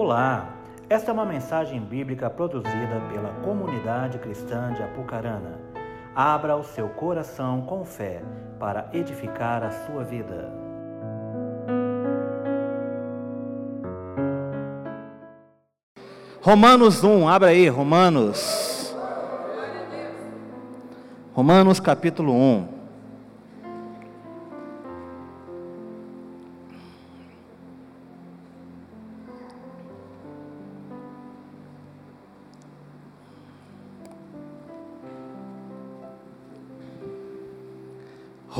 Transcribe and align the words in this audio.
Olá, 0.00 0.50
esta 0.88 1.10
é 1.10 1.12
uma 1.12 1.24
mensagem 1.26 1.80
bíblica 1.80 2.30
produzida 2.30 3.02
pela 3.12 3.30
comunidade 3.42 4.16
cristã 4.20 4.72
de 4.72 4.80
Apucarana. 4.80 5.58
Abra 6.14 6.56
o 6.56 6.62
seu 6.62 6.88
coração 6.90 7.62
com 7.62 7.84
fé 7.84 8.22
para 8.60 8.88
edificar 8.92 9.64
a 9.64 9.72
sua 9.72 10.04
vida. 10.04 10.52
Romanos 16.42 17.02
1, 17.02 17.28
abra 17.28 17.48
aí, 17.48 17.68
Romanos. 17.68 18.96
Romanos 21.34 21.80
capítulo 21.80 22.32
1. 22.32 22.77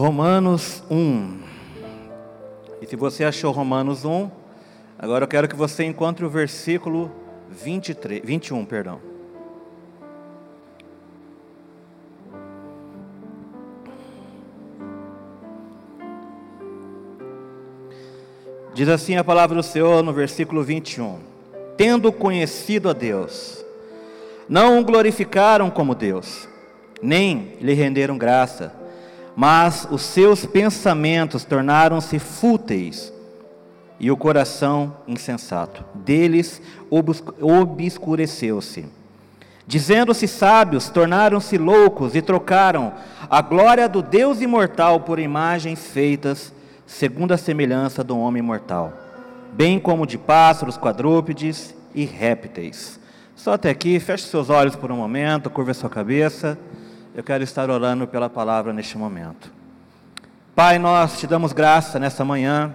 Romanos 0.09 0.83
1. 0.91 1.39
E 2.81 2.87
se 2.87 2.97
você 2.97 3.25
achou 3.25 3.53
Romanos 3.53 4.07
1, 4.07 4.31
agora 4.99 5.25
eu 5.25 5.29
quero 5.29 5.47
que 5.47 5.55
você 5.55 5.85
encontre 5.85 6.25
o 6.25 6.31
versículo 6.31 7.13
23, 7.51 8.23
21, 8.25 8.65
perdão. 8.65 9.01
Diz 18.73 18.89
assim 18.89 19.17
a 19.17 19.23
palavra 19.23 19.57
do 19.57 19.63
Senhor 19.63 20.03
no 20.03 20.15
versículo 20.15 20.65
21. 20.65 21.19
Tendo 21.77 22.11
conhecido 22.11 22.89
a 22.89 22.95
Deus, 22.95 23.63
não 24.49 24.81
o 24.81 24.85
glorificaram 24.85 25.69
como 25.69 25.95
Deus, 25.95 26.49
nem 27.03 27.59
lhe 27.61 27.75
renderam 27.75 28.17
graça, 28.17 28.88
mas 29.41 29.87
os 29.89 30.03
seus 30.03 30.45
pensamentos 30.45 31.45
tornaram-se 31.45 32.19
fúteis 32.19 33.13
e 34.01 34.11
o 34.11 34.17
coração 34.17 34.97
insensato 35.07 35.85
deles 35.95 36.61
obscureceu-se. 37.41 38.87
Dizendo-se 39.65 40.27
sábios, 40.27 40.89
tornaram-se 40.89 41.57
loucos 41.57 42.17
e 42.17 42.21
trocaram 42.21 42.93
a 43.31 43.41
glória 43.41 43.89
do 43.89 44.03
Deus 44.03 44.41
imortal 44.41 45.03
por 45.03 45.21
imagens 45.21 45.87
feitas 45.87 46.53
segundo 46.85 47.31
a 47.31 47.39
semelhança 47.39 48.03
do 48.03 48.19
homem 48.19 48.43
mortal, 48.43 48.93
bem 49.53 49.79
como 49.79 50.05
de 50.05 50.19
pássaros, 50.19 50.77
quadrúpedes 50.77 51.77
e 51.95 52.05
répteis. 52.05 52.99
Só 53.37 53.53
até 53.53 53.71
aqui, 53.71 54.01
feche 54.01 54.25
seus 54.25 54.51
olhos 54.51 54.75
por 54.75 54.91
um 54.91 54.97
momento, 54.97 55.49
curva 55.49 55.73
sua 55.75 55.89
cabeça. 55.89 56.59
Eu 57.19 57.25
quero 57.25 57.43
estar 57.43 57.69
orando 57.69 58.07
pela 58.07 58.31
palavra 58.31 58.73
neste 58.73 58.97
momento. 58.97 59.51
Pai, 60.55 60.79
nós 60.79 61.19
te 61.19 61.27
damos 61.27 61.53
graça 61.53 61.99
nessa 61.99 62.25
manhã, 62.25 62.73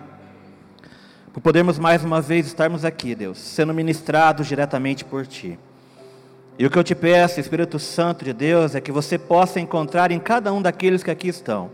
por 1.31 1.39
podermos 1.39 1.79
mais 1.79 2.03
uma 2.03 2.19
vez 2.19 2.47
estarmos 2.47 2.83
aqui, 2.83 3.15
Deus, 3.15 3.37
sendo 3.37 3.73
ministrados 3.73 4.45
diretamente 4.45 5.05
por 5.05 5.25
Ti. 5.25 5.57
E 6.59 6.65
o 6.65 6.69
que 6.69 6.77
eu 6.77 6.83
te 6.83 6.93
peço, 6.93 7.39
Espírito 7.39 7.79
Santo 7.79 8.25
de 8.25 8.33
Deus, 8.33 8.75
é 8.75 8.81
que 8.81 8.91
você 8.91 9.17
possa 9.17 9.61
encontrar 9.61 10.11
em 10.11 10.19
cada 10.19 10.51
um 10.51 10.61
daqueles 10.61 11.03
que 11.03 11.11
aqui 11.11 11.29
estão 11.29 11.71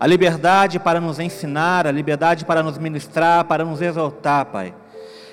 a 0.00 0.06
liberdade 0.06 0.78
para 0.78 1.02
nos 1.02 1.18
ensinar, 1.18 1.86
a 1.86 1.92
liberdade 1.92 2.42
para 2.42 2.62
nos 2.62 2.78
ministrar, 2.78 3.44
para 3.44 3.66
nos 3.66 3.82
exaltar, 3.82 4.46
Pai 4.46 4.72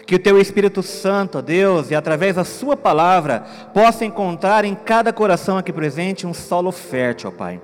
que 0.06 0.16
o 0.16 0.20
teu 0.20 0.40
Espírito 0.40 0.84
Santo, 0.84 1.42
Deus, 1.42 1.90
e 1.90 1.96
através 1.96 2.36
da 2.36 2.44
Sua 2.44 2.78
palavra, 2.78 3.44
possa 3.74 4.06
encontrar 4.06 4.64
em 4.64 4.76
cada 4.76 5.12
coração 5.12 5.58
aqui 5.58 5.74
presente 5.74 6.28
um 6.28 6.34
solo 6.34 6.72
fértil, 6.72 7.32
ó 7.34 7.38
Pai. 7.38 7.60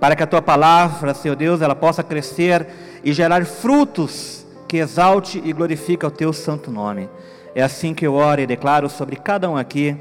Para 0.00 0.16
que 0.16 0.22
a 0.22 0.26
tua 0.26 0.42
palavra, 0.42 1.14
Senhor 1.14 1.36
Deus, 1.36 1.60
ela 1.60 1.74
possa 1.74 2.02
crescer 2.02 2.66
e 3.02 3.12
gerar 3.12 3.44
frutos 3.44 4.46
que 4.68 4.78
exalte 4.78 5.40
e 5.44 5.52
glorifique 5.52 6.04
o 6.04 6.10
teu 6.10 6.32
santo 6.32 6.70
nome. 6.70 7.08
É 7.54 7.62
assim 7.62 7.94
que 7.94 8.06
eu 8.06 8.14
oro 8.14 8.40
e 8.40 8.46
declaro 8.46 8.88
sobre 8.88 9.16
cada 9.16 9.48
um 9.48 9.56
aqui, 9.56 9.96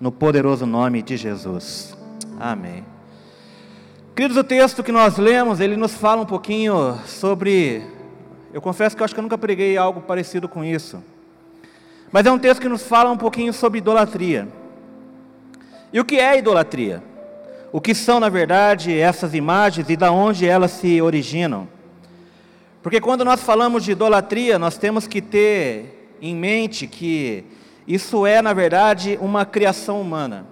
no 0.00 0.10
poderoso 0.10 0.66
nome 0.66 1.02
de 1.02 1.16
Jesus. 1.16 1.96
Amém. 2.38 2.84
Queridos, 4.14 4.36
o 4.36 4.44
texto 4.44 4.82
que 4.82 4.90
nós 4.90 5.16
lemos, 5.18 5.60
ele 5.60 5.76
nos 5.76 5.94
fala 5.94 6.22
um 6.22 6.26
pouquinho 6.26 6.98
sobre. 7.06 7.84
Eu 8.52 8.60
confesso 8.60 8.96
que 8.96 9.02
eu 9.02 9.04
acho 9.04 9.14
que 9.14 9.20
eu 9.20 9.22
nunca 9.22 9.38
preguei 9.38 9.76
algo 9.76 10.00
parecido 10.00 10.48
com 10.48 10.64
isso. 10.64 11.02
Mas 12.16 12.24
é 12.24 12.32
um 12.32 12.38
texto 12.38 12.62
que 12.62 12.68
nos 12.70 12.82
fala 12.82 13.10
um 13.10 13.16
pouquinho 13.18 13.52
sobre 13.52 13.76
idolatria. 13.76 14.48
E 15.92 16.00
o 16.00 16.04
que 16.06 16.18
é 16.18 16.38
idolatria? 16.38 17.02
O 17.70 17.78
que 17.78 17.94
são, 17.94 18.18
na 18.18 18.30
verdade, 18.30 18.98
essas 18.98 19.34
imagens 19.34 19.90
e 19.90 19.98
da 19.98 20.10
onde 20.10 20.48
elas 20.48 20.70
se 20.70 21.02
originam? 21.02 21.68
Porque 22.82 23.02
quando 23.02 23.22
nós 23.22 23.42
falamos 23.42 23.84
de 23.84 23.92
idolatria, 23.92 24.58
nós 24.58 24.78
temos 24.78 25.06
que 25.06 25.20
ter 25.20 26.16
em 26.18 26.34
mente 26.34 26.86
que 26.86 27.44
isso 27.86 28.24
é, 28.24 28.40
na 28.40 28.54
verdade, 28.54 29.18
uma 29.20 29.44
criação 29.44 30.00
humana. 30.00 30.46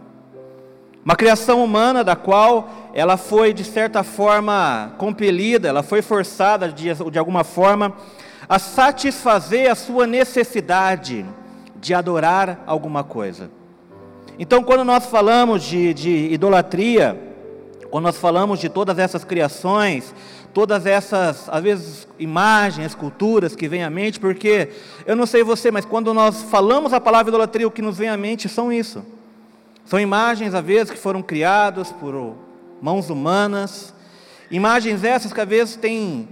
Uma 1.02 1.16
criação 1.16 1.64
humana 1.64 2.04
da 2.04 2.14
qual 2.14 2.92
ela 2.92 3.16
foi, 3.16 3.54
de 3.54 3.64
certa 3.64 4.02
forma, 4.02 4.92
compelida, 4.98 5.66
ela 5.66 5.82
foi 5.82 6.02
forçada 6.02 6.68
de, 6.70 6.92
de 7.10 7.18
alguma 7.18 7.42
forma 7.42 7.94
a 8.46 8.58
satisfazer 8.58 9.70
a 9.70 9.74
sua 9.74 10.06
necessidade 10.06 11.24
de 11.84 11.92
adorar 11.92 12.64
alguma 12.66 13.04
coisa. 13.04 13.50
Então, 14.38 14.64
quando 14.64 14.84
nós 14.84 15.04
falamos 15.04 15.62
de, 15.62 15.92
de 15.92 16.32
idolatria, 16.32 17.20
quando 17.90 18.04
nós 18.04 18.16
falamos 18.16 18.58
de 18.58 18.70
todas 18.70 18.98
essas 18.98 19.22
criações, 19.22 20.14
todas 20.54 20.86
essas, 20.86 21.46
às 21.46 21.62
vezes, 21.62 22.08
imagens, 22.18 22.86
esculturas 22.86 23.54
que 23.54 23.68
vêm 23.68 23.84
à 23.84 23.90
mente, 23.90 24.18
porque 24.18 24.70
eu 25.04 25.14
não 25.14 25.26
sei 25.26 25.44
você, 25.44 25.70
mas 25.70 25.84
quando 25.84 26.14
nós 26.14 26.44
falamos 26.44 26.94
a 26.94 27.00
palavra 27.00 27.28
idolatria, 27.28 27.68
o 27.68 27.70
que 27.70 27.82
nos 27.82 27.98
vem 27.98 28.08
à 28.08 28.16
mente 28.16 28.48
são 28.48 28.72
isso. 28.72 29.04
São 29.84 30.00
imagens, 30.00 30.54
às 30.54 30.64
vezes, 30.64 30.90
que 30.90 30.98
foram 30.98 31.20
criadas 31.20 31.92
por 31.92 32.34
mãos 32.80 33.10
humanas, 33.10 33.92
imagens 34.50 35.04
essas 35.04 35.34
que 35.34 35.40
às 35.40 35.48
vezes 35.48 35.76
têm 35.76 36.26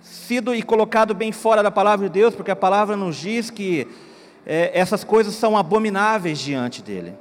sido 0.00 0.54
e 0.54 0.62
colocado 0.62 1.14
bem 1.14 1.30
fora 1.30 1.62
da 1.62 1.70
palavra 1.70 2.08
de 2.08 2.12
Deus, 2.12 2.34
porque 2.34 2.50
a 2.50 2.56
palavra 2.56 2.96
nos 2.96 3.16
diz 3.16 3.50
que 3.50 3.86
é, 4.46 4.70
essas 4.74 5.04
coisas 5.04 5.34
são 5.34 5.56
abomináveis 5.56 6.38
diante 6.38 6.82
dele. 6.82 7.14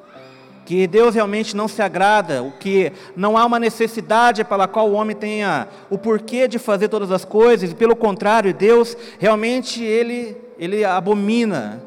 Que 0.66 0.88
Deus 0.88 1.14
realmente 1.16 1.56
não 1.56 1.68
se 1.68 1.82
agrada, 1.82 2.42
o 2.42 2.52
que 2.52 2.92
não 3.16 3.38
há 3.38 3.46
uma 3.46 3.60
necessidade 3.60 4.46
pela 4.46 4.68
qual 4.68 4.90
o 4.90 4.94
homem 4.94 5.16
tenha 5.16 5.68
o 5.90 5.98
porquê 5.98 6.48
de 6.48 6.58
fazer 6.58 6.88
todas 6.88 7.12
as 7.12 7.26
coisas, 7.26 7.72
e 7.72 7.76
pelo 7.76 7.96
contrário, 7.96 8.54
Deus 8.54 8.96
realmente 9.20 9.84
ele, 9.84 10.38
ele 10.58 10.86
abomina 10.86 11.84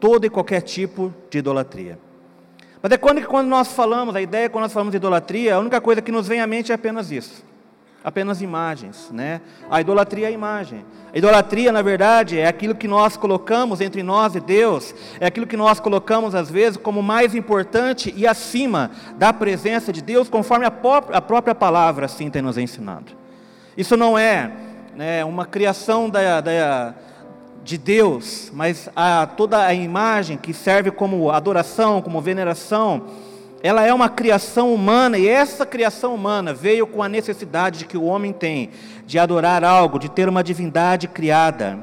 todo 0.00 0.26
e 0.26 0.30
qualquer 0.30 0.60
tipo 0.62 1.14
de 1.30 1.38
idolatria. 1.38 1.98
Mas 2.82 2.90
é 2.92 2.96
quando, 2.96 3.24
quando 3.26 3.46
nós 3.46 3.68
falamos, 3.68 4.14
a 4.16 4.20
ideia 4.20 4.50
quando 4.50 4.64
nós 4.64 4.72
falamos 4.72 4.90
de 4.90 4.96
idolatria, 4.96 5.54
a 5.54 5.58
única 5.60 5.80
coisa 5.80 6.02
que 6.02 6.10
nos 6.10 6.26
vem 6.26 6.40
à 6.40 6.46
mente 6.46 6.72
é 6.72 6.74
apenas 6.74 7.12
isso 7.12 7.44
apenas 8.06 8.40
imagens, 8.40 9.10
né? 9.10 9.40
A 9.68 9.80
idolatria 9.80 10.26
é 10.26 10.28
a 10.28 10.30
imagem. 10.30 10.84
A 11.12 11.18
idolatria, 11.18 11.72
na 11.72 11.82
verdade, 11.82 12.38
é 12.38 12.46
aquilo 12.46 12.72
que 12.72 12.86
nós 12.86 13.16
colocamos 13.16 13.80
entre 13.80 14.00
nós 14.00 14.36
e 14.36 14.40
Deus, 14.40 14.94
é 15.18 15.26
aquilo 15.26 15.44
que 15.44 15.56
nós 15.56 15.80
colocamos 15.80 16.32
às 16.32 16.48
vezes 16.48 16.76
como 16.76 17.02
mais 17.02 17.34
importante 17.34 18.14
e 18.16 18.24
acima 18.24 18.92
da 19.18 19.32
presença 19.32 19.92
de 19.92 20.00
Deus, 20.00 20.28
conforme 20.28 20.64
a, 20.64 20.70
própria, 20.70 21.18
a 21.18 21.20
própria 21.20 21.52
palavra 21.52 22.06
assim 22.06 22.30
tem 22.30 22.40
nos 22.40 22.56
ensinado. 22.56 23.10
Isso 23.76 23.96
não 23.96 24.16
é 24.16 24.52
né, 24.94 25.24
uma 25.24 25.44
criação 25.44 26.08
da, 26.08 26.40
da, 26.40 26.94
de 27.64 27.76
Deus, 27.76 28.52
mas 28.54 28.88
a, 28.94 29.26
toda 29.26 29.66
a 29.66 29.74
imagem 29.74 30.36
que 30.36 30.54
serve 30.54 30.92
como 30.92 31.32
adoração, 31.32 32.00
como 32.00 32.20
veneração, 32.20 33.02
ela 33.62 33.84
é 33.84 33.92
uma 33.92 34.08
criação 34.08 34.72
humana 34.72 35.18
e 35.18 35.28
essa 35.28 35.64
criação 35.64 36.14
humana 36.14 36.52
veio 36.52 36.86
com 36.86 37.02
a 37.02 37.08
necessidade 37.08 37.86
que 37.86 37.96
o 37.96 38.04
homem 38.04 38.32
tem 38.32 38.70
de 39.06 39.18
adorar 39.18 39.64
algo, 39.64 39.98
de 39.98 40.10
ter 40.10 40.28
uma 40.28 40.44
divindade 40.44 41.08
criada. 41.08 41.78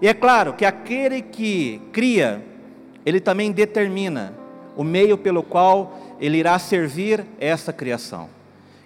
E 0.00 0.06
é 0.06 0.14
claro 0.14 0.52
que 0.52 0.64
aquele 0.64 1.22
que 1.22 1.80
cria, 1.92 2.42
ele 3.04 3.20
também 3.20 3.50
determina 3.50 4.34
o 4.76 4.84
meio 4.84 5.16
pelo 5.16 5.42
qual 5.42 5.98
ele 6.20 6.38
irá 6.38 6.58
servir 6.58 7.24
essa 7.40 7.72
criação. 7.72 8.28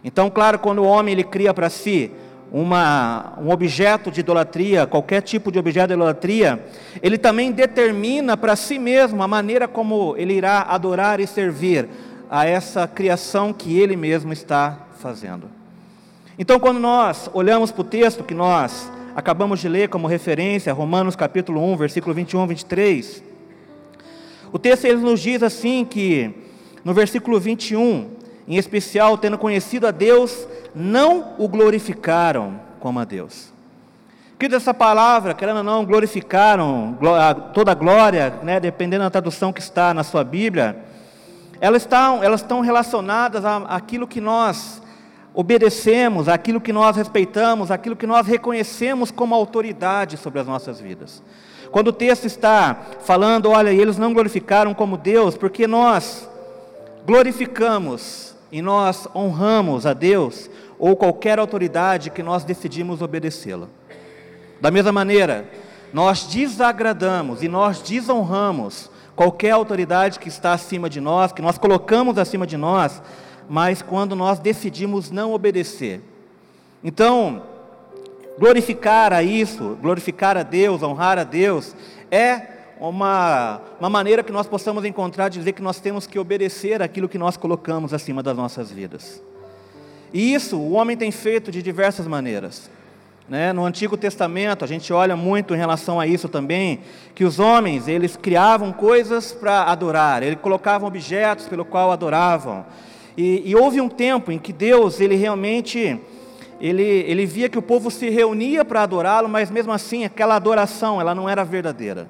Então, 0.02 0.30
claro, 0.30 0.58
quando 0.58 0.78
o 0.78 0.86
homem 0.86 1.12
ele 1.12 1.24
cria 1.24 1.52
para 1.52 1.68
si 1.68 2.10
uma, 2.52 3.34
um 3.40 3.50
objeto 3.50 4.10
de 4.10 4.20
idolatria, 4.20 4.86
qualquer 4.86 5.20
tipo 5.20 5.52
de 5.52 5.58
objeto 5.58 5.88
de 5.88 5.94
idolatria, 5.94 6.64
ele 7.02 7.18
também 7.18 7.52
determina 7.52 8.36
para 8.36 8.56
si 8.56 8.78
mesmo 8.78 9.22
a 9.22 9.28
maneira 9.28 9.68
como 9.68 10.14
ele 10.16 10.34
irá 10.34 10.62
adorar 10.62 11.20
e 11.20 11.26
servir 11.26 11.88
a 12.30 12.46
essa 12.46 12.86
criação 12.86 13.52
que 13.52 13.76
ele 13.76 13.96
mesmo 13.96 14.32
está 14.32 14.86
fazendo. 15.00 15.50
Então, 16.38 16.60
quando 16.60 16.78
nós 16.78 17.28
olhamos 17.34 17.72
para 17.72 17.80
o 17.80 17.84
texto 17.84 18.22
que 18.22 18.34
nós 18.34 18.88
acabamos 19.16 19.58
de 19.58 19.68
ler 19.68 19.88
como 19.88 20.06
referência, 20.06 20.72
Romanos 20.72 21.16
capítulo 21.16 21.60
1, 21.72 21.76
versículo 21.76 22.14
21, 22.14 22.46
23, 22.46 23.22
O 24.52 24.58
texto 24.60 24.84
ele 24.84 25.00
nos 25.00 25.20
diz 25.20 25.42
assim 25.42 25.84
que 25.84 26.32
no 26.84 26.94
versículo 26.94 27.40
21, 27.40 28.10
em 28.46 28.56
especial, 28.56 29.18
tendo 29.18 29.36
conhecido 29.36 29.88
a 29.88 29.90
Deus, 29.90 30.46
não 30.72 31.34
o 31.36 31.48
glorificaram 31.48 32.60
como 32.78 33.00
a 33.00 33.04
Deus. 33.04 33.52
Que 34.38 34.46
essa 34.46 34.72
palavra, 34.72 35.34
querendo 35.34 35.58
ou 35.58 35.62
não, 35.64 35.84
glorificaram 35.84 36.96
toda 37.52 37.72
a 37.72 37.74
glória, 37.74 38.38
né, 38.42 38.58
dependendo 38.58 39.02
da 39.02 39.10
tradução 39.10 39.52
que 39.52 39.60
está 39.60 39.92
na 39.92 40.02
sua 40.02 40.24
Bíblia, 40.24 40.89
elas 41.60 41.82
estão, 41.82 42.22
elas 42.22 42.40
estão 42.40 42.60
relacionadas 42.60 43.44
àquilo 43.44 44.06
que 44.06 44.20
nós 44.20 44.80
obedecemos, 45.34 46.28
àquilo 46.28 46.60
que 46.60 46.72
nós 46.72 46.96
respeitamos, 46.96 47.70
àquilo 47.70 47.94
que 47.94 48.06
nós 48.06 48.26
reconhecemos 48.26 49.10
como 49.10 49.34
autoridade 49.34 50.16
sobre 50.16 50.40
as 50.40 50.46
nossas 50.46 50.80
vidas. 50.80 51.22
Quando 51.70 51.88
o 51.88 51.92
texto 51.92 52.24
está 52.24 52.76
falando, 53.00 53.50
olha, 53.50 53.70
eles 53.70 53.96
não 53.96 54.12
glorificaram 54.12 54.74
como 54.74 54.96
Deus, 54.96 55.36
porque 55.36 55.66
nós 55.66 56.28
glorificamos 57.06 58.34
e 58.50 58.60
nós 58.60 59.06
honramos 59.14 59.86
a 59.86 59.92
Deus 59.92 60.50
ou 60.78 60.96
qualquer 60.96 61.38
autoridade 61.38 62.10
que 62.10 62.22
nós 62.22 62.42
decidimos 62.42 63.02
obedecê-la. 63.02 63.68
Da 64.60 64.70
mesma 64.70 64.90
maneira, 64.90 65.48
nós 65.92 66.24
desagradamos 66.24 67.42
e 67.42 67.48
nós 67.48 67.80
desonramos 67.80 68.90
qualquer 69.20 69.50
autoridade 69.50 70.18
que 70.18 70.28
está 70.30 70.54
acima 70.54 70.88
de 70.88 70.98
nós, 70.98 71.30
que 71.30 71.42
nós 71.42 71.58
colocamos 71.58 72.16
acima 72.16 72.46
de 72.46 72.56
nós, 72.56 73.02
mas 73.50 73.82
quando 73.82 74.16
nós 74.16 74.38
decidimos 74.38 75.10
não 75.10 75.34
obedecer. 75.34 76.00
Então, 76.82 77.42
glorificar 78.38 79.12
a 79.12 79.22
isso, 79.22 79.76
glorificar 79.82 80.38
a 80.38 80.42
Deus, 80.42 80.82
honrar 80.82 81.18
a 81.18 81.24
Deus, 81.24 81.76
é 82.10 82.40
uma, 82.80 83.60
uma 83.78 83.90
maneira 83.90 84.22
que 84.22 84.32
nós 84.32 84.46
possamos 84.46 84.86
encontrar 84.86 85.28
de 85.28 85.38
dizer 85.38 85.52
que 85.52 85.60
nós 85.60 85.80
temos 85.80 86.06
que 86.06 86.18
obedecer 86.18 86.80
aquilo 86.80 87.06
que 87.06 87.18
nós 87.18 87.36
colocamos 87.36 87.92
acima 87.92 88.22
das 88.22 88.34
nossas 88.34 88.72
vidas. 88.72 89.22
E 90.14 90.32
isso 90.32 90.56
o 90.56 90.72
homem 90.72 90.96
tem 90.96 91.10
feito 91.10 91.52
de 91.52 91.60
diversas 91.60 92.06
maneiras. 92.06 92.70
Né? 93.30 93.52
No 93.52 93.64
Antigo 93.64 93.96
Testamento, 93.96 94.64
a 94.64 94.66
gente 94.66 94.92
olha 94.92 95.14
muito 95.14 95.54
em 95.54 95.56
relação 95.56 96.00
a 96.00 96.06
isso 96.06 96.28
também, 96.28 96.80
que 97.14 97.24
os 97.24 97.38
homens, 97.38 97.86
eles 97.86 98.16
criavam 98.16 98.72
coisas 98.72 99.30
para 99.30 99.62
adorar, 99.62 100.20
eles 100.24 100.40
colocavam 100.40 100.88
objetos 100.88 101.46
pelo 101.46 101.64
qual 101.64 101.92
adoravam. 101.92 102.66
E, 103.16 103.48
e, 103.48 103.54
houve 103.54 103.80
um 103.80 103.88
tempo 103.88 104.32
em 104.32 104.38
que 104.38 104.52
Deus, 104.52 105.00
ele 105.00 105.14
realmente, 105.14 106.00
ele, 106.60 106.82
ele 106.82 107.24
via 107.24 107.48
que 107.48 107.58
o 107.58 107.62
povo 107.62 107.88
se 107.88 108.10
reunia 108.10 108.64
para 108.64 108.82
adorá-lo, 108.82 109.28
mas 109.28 109.48
mesmo 109.48 109.70
assim, 109.70 110.04
aquela 110.04 110.34
adoração, 110.34 111.00
ela 111.00 111.14
não 111.14 111.28
era 111.28 111.44
verdadeira. 111.44 112.08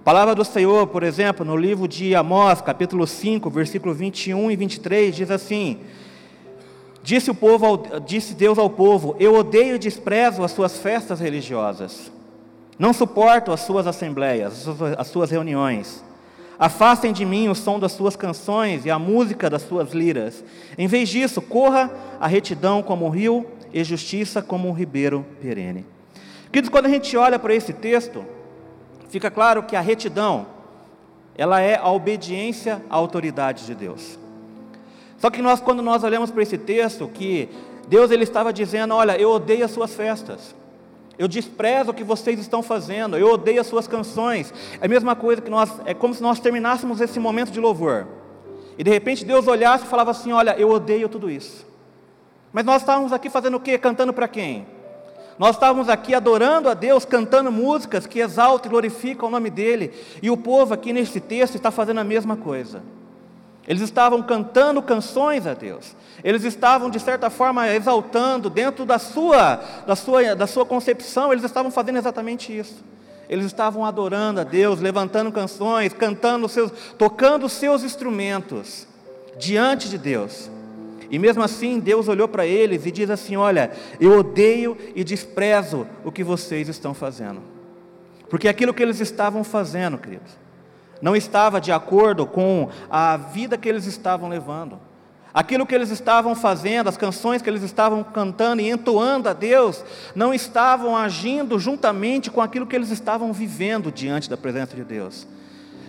A 0.00 0.04
palavra 0.04 0.34
do 0.34 0.44
Senhor, 0.44 0.88
por 0.88 1.04
exemplo, 1.04 1.46
no 1.46 1.56
livro 1.56 1.86
de 1.86 2.16
Amós, 2.16 2.60
capítulo 2.60 3.06
5, 3.06 3.48
versículo 3.48 3.94
21 3.94 4.50
e 4.50 4.56
23, 4.56 5.14
diz 5.14 5.30
assim: 5.30 5.78
Disse, 7.04 7.30
o 7.30 7.34
povo 7.34 7.66
ao, 7.66 7.76
disse 8.00 8.32
Deus 8.32 8.58
ao 8.58 8.70
povo: 8.70 9.14
Eu 9.20 9.34
odeio 9.34 9.76
e 9.76 9.78
desprezo 9.78 10.42
as 10.42 10.52
suas 10.52 10.78
festas 10.78 11.20
religiosas. 11.20 12.10
Não 12.78 12.94
suporto 12.94 13.52
as 13.52 13.60
suas 13.60 13.86
assembleias, 13.86 14.66
as 14.96 15.08
suas 15.08 15.30
reuniões. 15.30 16.02
Afastem 16.58 17.12
de 17.12 17.26
mim 17.26 17.48
o 17.48 17.54
som 17.54 17.78
das 17.78 17.92
suas 17.92 18.16
canções 18.16 18.86
e 18.86 18.90
a 18.90 18.98
música 18.98 19.50
das 19.50 19.60
suas 19.60 19.92
liras. 19.92 20.42
Em 20.78 20.86
vez 20.86 21.10
disso, 21.10 21.42
corra 21.42 21.90
a 22.18 22.26
retidão 22.26 22.82
como 22.82 23.04
um 23.04 23.10
rio 23.10 23.46
e 23.70 23.84
justiça 23.84 24.40
como 24.40 24.66
um 24.66 24.72
ribeiro 24.72 25.26
perene. 25.42 25.84
Queridos, 26.50 26.70
quando 26.70 26.86
a 26.86 26.88
gente 26.88 27.14
olha 27.18 27.38
para 27.38 27.54
esse 27.54 27.74
texto, 27.74 28.24
fica 29.10 29.30
claro 29.30 29.64
que 29.64 29.76
a 29.76 29.80
retidão, 29.82 30.46
ela 31.36 31.60
é 31.60 31.76
a 31.76 31.90
obediência 31.90 32.80
à 32.88 32.94
autoridade 32.96 33.66
de 33.66 33.74
Deus. 33.74 34.23
Só 35.18 35.30
que 35.30 35.40
nós, 35.40 35.60
quando 35.60 35.82
nós 35.82 36.04
olhamos 36.04 36.30
para 36.30 36.42
esse 36.42 36.58
texto, 36.58 37.08
que 37.08 37.48
Deus 37.88 38.10
ele 38.10 38.24
estava 38.24 38.52
dizendo: 38.52 38.94
Olha, 38.94 39.16
eu 39.16 39.30
odeio 39.30 39.64
as 39.64 39.70
suas 39.70 39.94
festas, 39.94 40.54
eu 41.18 41.28
desprezo 41.28 41.90
o 41.90 41.94
que 41.94 42.04
vocês 42.04 42.38
estão 42.38 42.62
fazendo, 42.62 43.16
eu 43.16 43.28
odeio 43.28 43.60
as 43.60 43.66
suas 43.66 43.86
canções. 43.86 44.52
É 44.80 44.86
a 44.86 44.88
mesma 44.88 45.14
coisa 45.14 45.40
que 45.40 45.50
nós, 45.50 45.70
é 45.84 45.94
como 45.94 46.14
se 46.14 46.22
nós 46.22 46.40
terminássemos 46.40 47.00
esse 47.00 47.18
momento 47.20 47.50
de 47.50 47.60
louvor, 47.60 48.06
e 48.76 48.84
de 48.84 48.90
repente 48.90 49.24
Deus 49.24 49.46
olhasse 49.46 49.84
e 49.84 49.88
falava 49.88 50.10
assim: 50.10 50.32
Olha, 50.32 50.56
eu 50.58 50.70
odeio 50.70 51.08
tudo 51.08 51.30
isso. 51.30 51.66
Mas 52.52 52.64
nós 52.64 52.82
estávamos 52.82 53.12
aqui 53.12 53.28
fazendo 53.28 53.56
o 53.56 53.60
quê? 53.60 53.76
Cantando 53.78 54.12
para 54.12 54.28
quem? 54.28 54.66
Nós 55.36 55.56
estávamos 55.56 55.88
aqui 55.88 56.14
adorando 56.14 56.68
a 56.68 56.74
Deus, 56.74 57.04
cantando 57.04 57.50
músicas 57.50 58.06
que 58.06 58.20
exaltam 58.20 58.68
e 58.68 58.70
glorificam 58.70 59.28
o 59.28 59.30
nome 59.32 59.50
dEle, 59.50 59.92
e 60.22 60.30
o 60.30 60.36
povo 60.36 60.72
aqui 60.72 60.92
nesse 60.92 61.20
texto 61.20 61.56
está 61.56 61.70
fazendo 61.70 61.98
a 61.98 62.04
mesma 62.04 62.36
coisa. 62.36 62.82
Eles 63.66 63.82
estavam 63.82 64.22
cantando 64.22 64.82
canções 64.82 65.46
a 65.46 65.54
Deus. 65.54 65.96
Eles 66.22 66.44
estavam, 66.44 66.90
de 66.90 67.00
certa 67.00 67.30
forma, 67.30 67.68
exaltando, 67.68 68.50
dentro 68.50 68.84
da 68.84 68.98
sua, 68.98 69.56
da 69.86 69.96
sua, 69.96 70.34
da 70.34 70.46
sua 70.46 70.66
concepção, 70.66 71.32
eles 71.32 71.44
estavam 71.44 71.70
fazendo 71.70 71.98
exatamente 71.98 72.56
isso. 72.56 72.84
Eles 73.28 73.46
estavam 73.46 73.84
adorando 73.84 74.40
a 74.40 74.44
Deus, 74.44 74.80
levantando 74.80 75.32
canções, 75.32 75.94
cantando 75.94 76.46
seus, 76.48 76.70
tocando 76.98 77.48
seus 77.48 77.82
instrumentos 77.82 78.86
diante 79.38 79.88
de 79.88 79.96
Deus. 79.96 80.50
E 81.10 81.18
mesmo 81.18 81.42
assim, 81.42 81.78
Deus 81.78 82.08
olhou 82.08 82.28
para 82.28 82.46
eles 82.46 82.84
e 82.84 82.90
diz 82.90 83.08
assim: 83.08 83.36
Olha, 83.36 83.70
eu 83.98 84.18
odeio 84.18 84.76
e 84.94 85.02
desprezo 85.02 85.86
o 86.04 86.12
que 86.12 86.22
vocês 86.22 86.68
estão 86.68 86.92
fazendo. 86.92 87.40
Porque 88.28 88.48
aquilo 88.48 88.74
que 88.74 88.82
eles 88.82 89.00
estavam 89.00 89.42
fazendo, 89.42 89.96
queridos, 89.96 90.43
não 91.04 91.14
estava 91.14 91.60
de 91.60 91.70
acordo 91.70 92.24
com 92.24 92.70
a 92.88 93.18
vida 93.18 93.58
que 93.58 93.68
eles 93.68 93.84
estavam 93.84 94.26
levando. 94.26 94.78
Aquilo 95.34 95.66
que 95.66 95.74
eles 95.74 95.90
estavam 95.90 96.34
fazendo, 96.34 96.88
as 96.88 96.96
canções 96.96 97.42
que 97.42 97.50
eles 97.50 97.62
estavam 97.62 98.02
cantando 98.02 98.62
e 98.62 98.70
entoando 98.70 99.28
a 99.28 99.34
Deus, 99.34 99.84
não 100.14 100.32
estavam 100.32 100.96
agindo 100.96 101.58
juntamente 101.58 102.30
com 102.30 102.40
aquilo 102.40 102.66
que 102.66 102.74
eles 102.74 102.90
estavam 102.90 103.34
vivendo 103.34 103.92
diante 103.92 104.30
da 104.30 104.36
presença 104.38 104.74
de 104.74 104.82
Deus. 104.82 105.26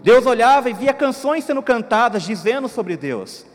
Deus 0.04 0.26
olhava 0.26 0.70
e 0.70 0.74
via 0.74 0.94
canções 0.94 1.46
sendo 1.46 1.62
cantadas 1.62 2.24
dizendo 2.24 2.68
sobre 2.68 2.98
Deus, 2.98 3.46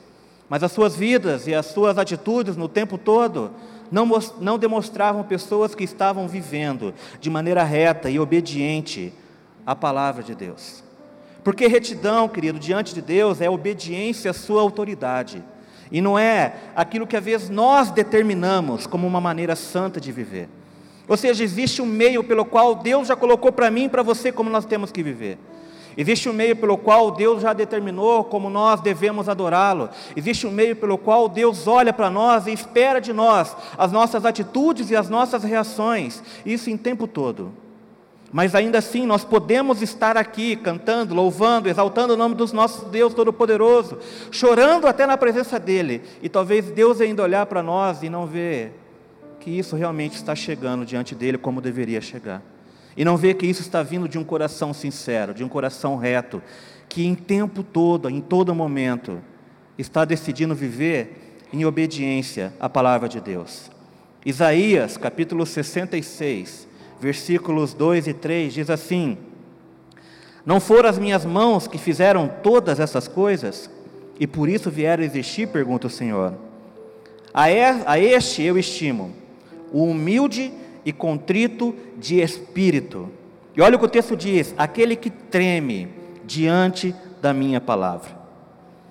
mas 0.49 0.63
as 0.63 0.73
suas 0.73 0.97
vidas 0.97 1.47
e 1.47 1.55
as 1.55 1.67
suas 1.67 1.99
atitudes 1.99 2.57
no 2.57 2.71
tempo 2.71 2.97
todo 2.97 3.51
não, 3.93 4.09
não 4.41 4.59
demonstravam 4.59 5.23
pessoas 5.25 5.75
que 5.75 5.85
estavam 5.85 6.27
vivendo 6.27 6.95
de 7.21 7.29
maneira 7.29 7.63
reta 7.63 8.09
e 8.09 8.19
obediente 8.19 9.13
à 9.67 9.77
palavra 9.77 10.23
de 10.23 10.35
Deus. 10.35 10.89
Porque 11.43 11.67
retidão, 11.67 12.29
querido, 12.29 12.59
diante 12.59 12.95
de 12.95 13.01
Deus 13.01 13.41
é 13.41 13.49
obediência 13.49 14.31
à 14.31 14.35
sua 14.35 14.61
autoridade. 14.61 15.43
E 15.91 16.01
não 16.01 16.19
é 16.19 16.55
aquilo 16.77 17.07
que 17.07 17.17
às 17.17 17.25
vezes 17.25 17.49
nós 17.49 17.91
determinamos 17.91 18.87
como 18.87 19.07
uma 19.07 19.21
maneira 19.21 19.57
santa 19.57 20.01
de 20.01 20.13
viver. 20.13 20.49
Ou 21.09 21.17
seja, 21.17 21.43
existe 21.43 21.83
um 21.83 21.87
meio 21.87 22.23
pelo 22.23 22.45
qual 22.45 22.75
Deus 22.75 23.09
já 23.09 23.17
colocou 23.17 23.51
para 23.51 23.71
mim 23.71 23.85
e 23.85 23.89
para 23.89 24.03
você 24.03 24.31
como 24.31 24.49
nós 24.49 24.65
temos 24.65 24.93
que 24.93 25.03
viver. 25.03 25.39
Existe 25.97 26.29
um 26.29 26.33
meio 26.33 26.55
pelo 26.55 26.79
qual 26.79 27.11
Deus 27.11 27.43
já 27.43 27.53
determinou 27.53 28.23
como 28.23 28.49
nós 28.49 28.81
devemos 28.81 29.29
adorá-lo. 29.29 29.91
Existe 30.15 30.47
um 30.47 30.53
meio 30.53 30.77
pelo 30.77 30.97
qual 30.97 31.29
Deus 31.29 31.67
olha 31.67 31.93
para 31.93 32.09
nós 32.09 32.47
e 32.47 32.53
espera 32.53 33.01
de 33.01 33.13
nós 33.13 33.57
as 33.77 33.91
nossas 33.91 34.25
atitudes 34.25 34.91
e 34.91 34.97
as 34.97 35.09
nossas 35.09 35.43
reações. 35.43 36.23
Isso 36.47 36.71
em 36.71 36.77
tempo 36.77 37.09
todo. 37.09 37.53
Mas 38.33 38.55
ainda 38.55 38.79
assim 38.79 39.05
nós 39.05 39.25
podemos 39.25 39.83
estar 39.83 40.17
aqui 40.17 40.55
cantando, 40.55 41.15
louvando, 41.15 41.69
exaltando 41.69 42.15
o 42.15 42.17
nome 42.17 42.37
do 42.37 42.47
nosso 42.55 42.87
Deus 42.87 43.13
Todo-Poderoso, 43.13 43.99
chorando 44.31 44.87
até 44.87 45.05
na 45.05 45.17
presença 45.17 45.59
dEle, 45.59 46.03
e 46.23 46.29
talvez 46.29 46.71
Deus 46.71 47.01
ainda 47.01 47.25
olhar 47.25 47.45
para 47.47 47.63
nós 47.63 48.03
e 48.03 48.09
não 48.09 48.27
ver 48.27 48.73
que 49.41 49.51
isso 49.51 49.75
realmente 49.75 50.15
está 50.15 50.35
chegando 50.35 50.85
diante 50.85 51.15
dEle 51.15 51.39
como 51.39 51.61
deveria 51.61 52.01
chegar, 52.01 52.41
e 52.97 53.05
não 53.05 53.17
ver 53.17 53.35
que 53.35 53.47
isso 53.47 53.63
está 53.63 53.83
vindo 53.83 54.09
de 54.09 54.17
um 54.17 54.25
coração 54.25 54.73
sincero, 54.73 55.35
de 55.35 55.43
um 55.43 55.49
coração 55.49 55.97
reto, 55.97 56.41
que 56.89 57.05
em 57.05 57.17
tempo 57.17 57.65
todo, 57.65 58.09
em 58.09 58.21
todo 58.21 58.55
momento, 58.55 59.21
está 59.77 60.05
decidindo 60.05 60.55
viver 60.55 61.39
em 61.53 61.65
obediência 61.65 62.53
à 62.61 62.69
palavra 62.69 63.09
de 63.09 63.21
Deus. 63.21 63.71
Isaías 64.25 64.97
capítulo 64.97 65.45
66 65.45 66.70
versículos 67.01 67.73
2 67.73 68.07
e 68.07 68.13
3 68.13 68.53
diz 68.53 68.71
assim: 68.71 69.17
Não 70.45 70.61
foram 70.61 70.89
as 70.89 70.99
minhas 70.99 71.25
mãos 71.25 71.67
que 71.67 71.79
fizeram 71.79 72.31
todas 72.43 72.79
essas 72.79 73.09
coisas, 73.09 73.71
e 74.19 74.27
por 74.27 74.49
isso 74.49 74.71
vieram 74.71 75.03
a 75.03 75.07
existir? 75.07 75.49
pergunta 75.49 75.87
o 75.87 75.91
Senhor. 75.91 76.35
A 77.33 77.99
este 77.99 78.43
eu 78.43 78.59
estimo, 78.59 79.13
o 79.73 79.85
humilde 79.85 80.53
e 80.85 80.93
contrito 80.93 81.75
de 81.97 82.21
espírito. 82.21 83.09
E 83.57 83.63
olha 83.63 83.77
o 83.77 83.79
que 83.79 83.87
o 83.87 83.89
texto 83.89 84.17
diz: 84.17 84.55
aquele 84.59 84.95
que 84.95 85.11
treme 85.11 85.89
diante 86.25 86.95
da 87.23 87.33
minha 87.33 87.61
palavra. 87.61 88.20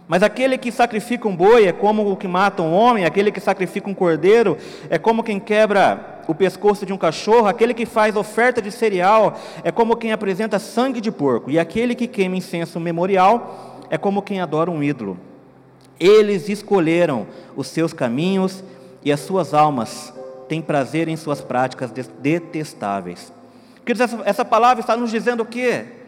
Mas 0.10 0.24
aquele 0.24 0.58
que 0.58 0.72
sacrifica 0.72 1.28
um 1.28 1.36
boi 1.36 1.68
é 1.68 1.72
como 1.72 2.12
o 2.12 2.18
que 2.18 2.28
mata 2.28 2.64
um 2.64 2.74
homem, 2.74 3.06
aquele 3.06 3.32
que 3.32 3.40
sacrifica 3.40 3.88
um 3.88 3.94
cordeiro 3.94 4.58
é 4.90 4.98
como 4.98 5.22
quem 5.22 5.40
quebra 5.40 6.22
o 6.28 6.34
pescoço 6.34 6.84
de 6.84 6.92
um 6.92 6.98
cachorro, 6.98 7.46
aquele 7.46 7.76
que 7.76 7.86
faz 7.86 8.16
oferta 8.16 8.60
de 8.60 8.72
cereal 8.72 9.40
é 9.64 9.72
como 9.72 9.96
quem 9.96 10.12
apresenta 10.12 10.58
sangue 10.58 11.00
de 11.00 11.12
porco, 11.12 11.52
e 11.52 11.60
aquele 11.60 11.94
que 11.94 12.08
queima 12.08 12.36
incenso 12.36 12.80
memorial 12.80 13.86
é 13.88 14.00
como 14.00 14.24
quem 14.24 14.42
adora 14.42 14.72
um 14.72 14.82
ídolo. 14.82 15.16
Eles 16.00 16.50
escolheram 16.50 17.28
os 17.56 17.68
seus 17.68 17.94
caminhos 17.94 18.64
e 19.06 19.12
as 19.12 19.20
suas 19.20 19.54
almas 19.54 20.12
têm 20.48 20.60
prazer 20.60 21.08
em 21.08 21.16
suas 21.16 21.40
práticas 21.40 21.92
detestáveis. 22.20 23.32
Queridos, 23.86 24.12
essa, 24.12 24.24
essa 24.26 24.46
palavra 24.46 24.82
está 24.82 24.98
nos 24.98 25.12
dizendo 25.12 25.44
o 25.44 25.46
quê? 25.46 25.99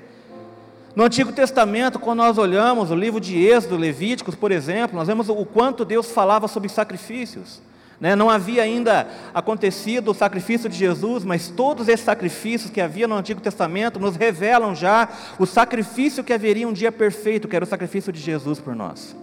No 0.94 1.06
Antigo 1.06 1.32
Testamento, 1.32 1.98
quando 2.00 2.18
nós 2.18 2.38
olhamos 2.38 2.92
o 2.92 2.96
livro 2.96 3.20
de 3.20 3.38
Êxodo, 3.38 3.78
Levíticos, 3.78 4.36
por 4.36 4.52
exemplo, 4.52 4.98
nós 4.98 5.08
vemos 5.08 5.30
o 5.30 5.46
quanto 5.46 5.86
Deus 5.86 6.12
falava 6.12 6.50
sobre 6.50 6.68
sacrifícios. 6.68 7.62
Né? 8.00 8.14
Não 8.14 8.30
havia 8.30 8.64
ainda 8.64 9.08
acontecido 9.34 10.12
o 10.12 10.14
sacrifício 10.14 10.68
de 10.68 10.76
Jesus, 10.76 11.24
mas 11.24 11.48
todos 11.48 11.88
esses 11.88 12.04
sacrifícios 12.06 12.70
que 12.70 12.82
havia 12.82 13.08
no 13.08 13.16
Antigo 13.16 13.40
Testamento 13.40 14.00
nos 14.00 14.18
revelam 14.18 14.76
já 14.76 15.08
o 15.40 15.46
sacrifício 15.46 16.24
que 16.24 16.34
haveria 16.34 16.68
um 16.68 16.74
dia 16.74 16.92
perfeito, 16.92 17.48
que 17.48 17.56
era 17.56 17.64
o 17.64 17.68
sacrifício 17.68 18.12
de 18.12 18.20
Jesus 18.20 18.60
por 18.60 18.76
nós. 18.76 19.16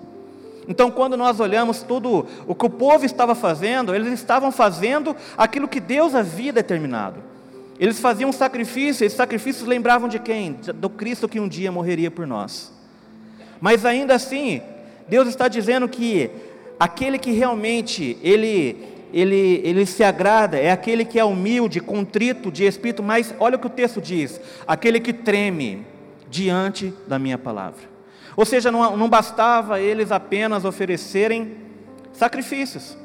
Então, 0.67 0.91
quando 0.91 1.17
nós 1.17 1.41
olhamos 1.41 1.83
tudo 1.83 2.27
o 2.47 2.55
que 2.55 2.67
o 2.67 2.71
povo 2.71 3.05
estava 3.05 3.35
fazendo, 3.35 3.95
eles 3.95 4.13
estavam 4.13 4.53
fazendo 4.53 5.15
aquilo 5.37 5.69
que 5.69 5.81
Deus 5.81 6.15
havia 6.15 6.53
determinado. 6.53 7.21
Eles 7.79 8.01
faziam 8.01 8.33
sacrifício, 8.33 9.05
esses 9.05 9.17
sacrifícios 9.17 9.67
lembravam 9.69 10.09
de 10.09 10.19
quem? 10.19 10.59
Do 10.75 10.91
Cristo 10.91 11.29
que 11.29 11.39
um 11.39 11.49
dia 11.49 11.71
morreria 11.71 12.11
por 12.11 12.27
nós. 12.27 12.73
Mas 13.61 13.85
ainda 13.85 14.15
assim, 14.15 14.61
Deus 15.09 15.29
está 15.29 15.49
dizendo 15.49 15.89
que 15.89 16.31
aquele 16.79 17.19
que 17.19 17.31
realmente 17.31 18.19
ele, 18.23 18.85
ele, 19.13 19.61
ele 19.65 19.87
se 19.87 20.03
agrada 20.03 20.59
é 20.59 20.71
aquele 20.71 21.05
que 21.05 21.19
é 21.19 21.25
humilde, 21.25 21.81
contrito 21.81 22.51
de 22.51 22.65
espírito, 22.65 23.03
mas 23.03 23.35
olha 23.39 23.57
o 23.57 23.59
que 23.59 23.67
o 23.67 23.71
texto 23.71 24.01
diz: 24.01 24.41
aquele 24.67 25.01
que 25.01 25.13
treme 25.13 25.87
diante 26.31 26.93
da 27.07 27.19
minha 27.19 27.39
palavra. 27.39 27.89
Ou 28.37 28.45
seja, 28.45 28.71
não, 28.71 28.97
não 28.97 29.09
bastava 29.09 29.81
eles 29.81 30.13
apenas 30.13 30.65
oferecerem 30.65 31.57
sacrifícios, 32.13 32.97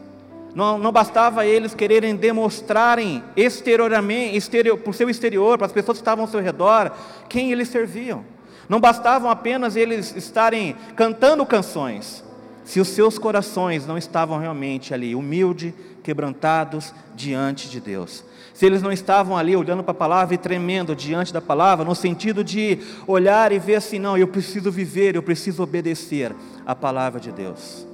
não, 0.55 0.77
não 0.77 0.91
bastava 0.91 1.45
eles 1.45 1.73
quererem 1.73 2.15
demonstrarem 2.15 3.23
exteriormente, 3.35 4.37
exterior, 4.37 4.77
por 4.77 4.93
seu 4.93 5.09
exterior, 5.09 5.57
para 5.57 5.65
as 5.65 5.73
pessoas 5.73 5.97
que 5.97 6.01
estavam 6.01 6.25
ao 6.25 6.29
seu 6.29 6.39
redor, 6.39 6.91
quem 7.27 7.51
eles 7.51 7.69
serviam. 7.69 8.23
Não 8.69 8.79
bastavam 8.79 9.29
apenas 9.29 9.75
eles 9.75 10.15
estarem 10.15 10.75
cantando 10.95 11.45
canções, 11.45 12.23
se 12.63 12.79
os 12.79 12.87
seus 12.87 13.17
corações 13.17 13.85
não 13.85 13.97
estavam 13.97 14.39
realmente 14.39 14.93
ali, 14.93 15.15
humildes, 15.15 15.73
quebrantados 16.03 16.93
diante 17.15 17.69
de 17.69 17.79
Deus. 17.79 18.23
Se 18.53 18.65
eles 18.65 18.81
não 18.81 18.91
estavam 18.91 19.35
ali 19.35 19.55
olhando 19.55 19.83
para 19.83 19.91
a 19.91 19.95
palavra 19.95 20.35
e 20.35 20.37
tremendo 20.37 20.95
diante 20.95 21.33
da 21.33 21.41
palavra, 21.41 21.83
no 21.83 21.95
sentido 21.95 22.43
de 22.43 22.77
olhar 23.07 23.51
e 23.51 23.57
ver 23.57 23.75
assim, 23.75 23.97
não, 23.97 24.15
eu 24.15 24.27
preciso 24.27 24.71
viver, 24.71 25.15
eu 25.15 25.23
preciso 25.23 25.63
obedecer 25.63 26.33
à 26.65 26.75
palavra 26.75 27.19
de 27.19 27.31
Deus. 27.31 27.92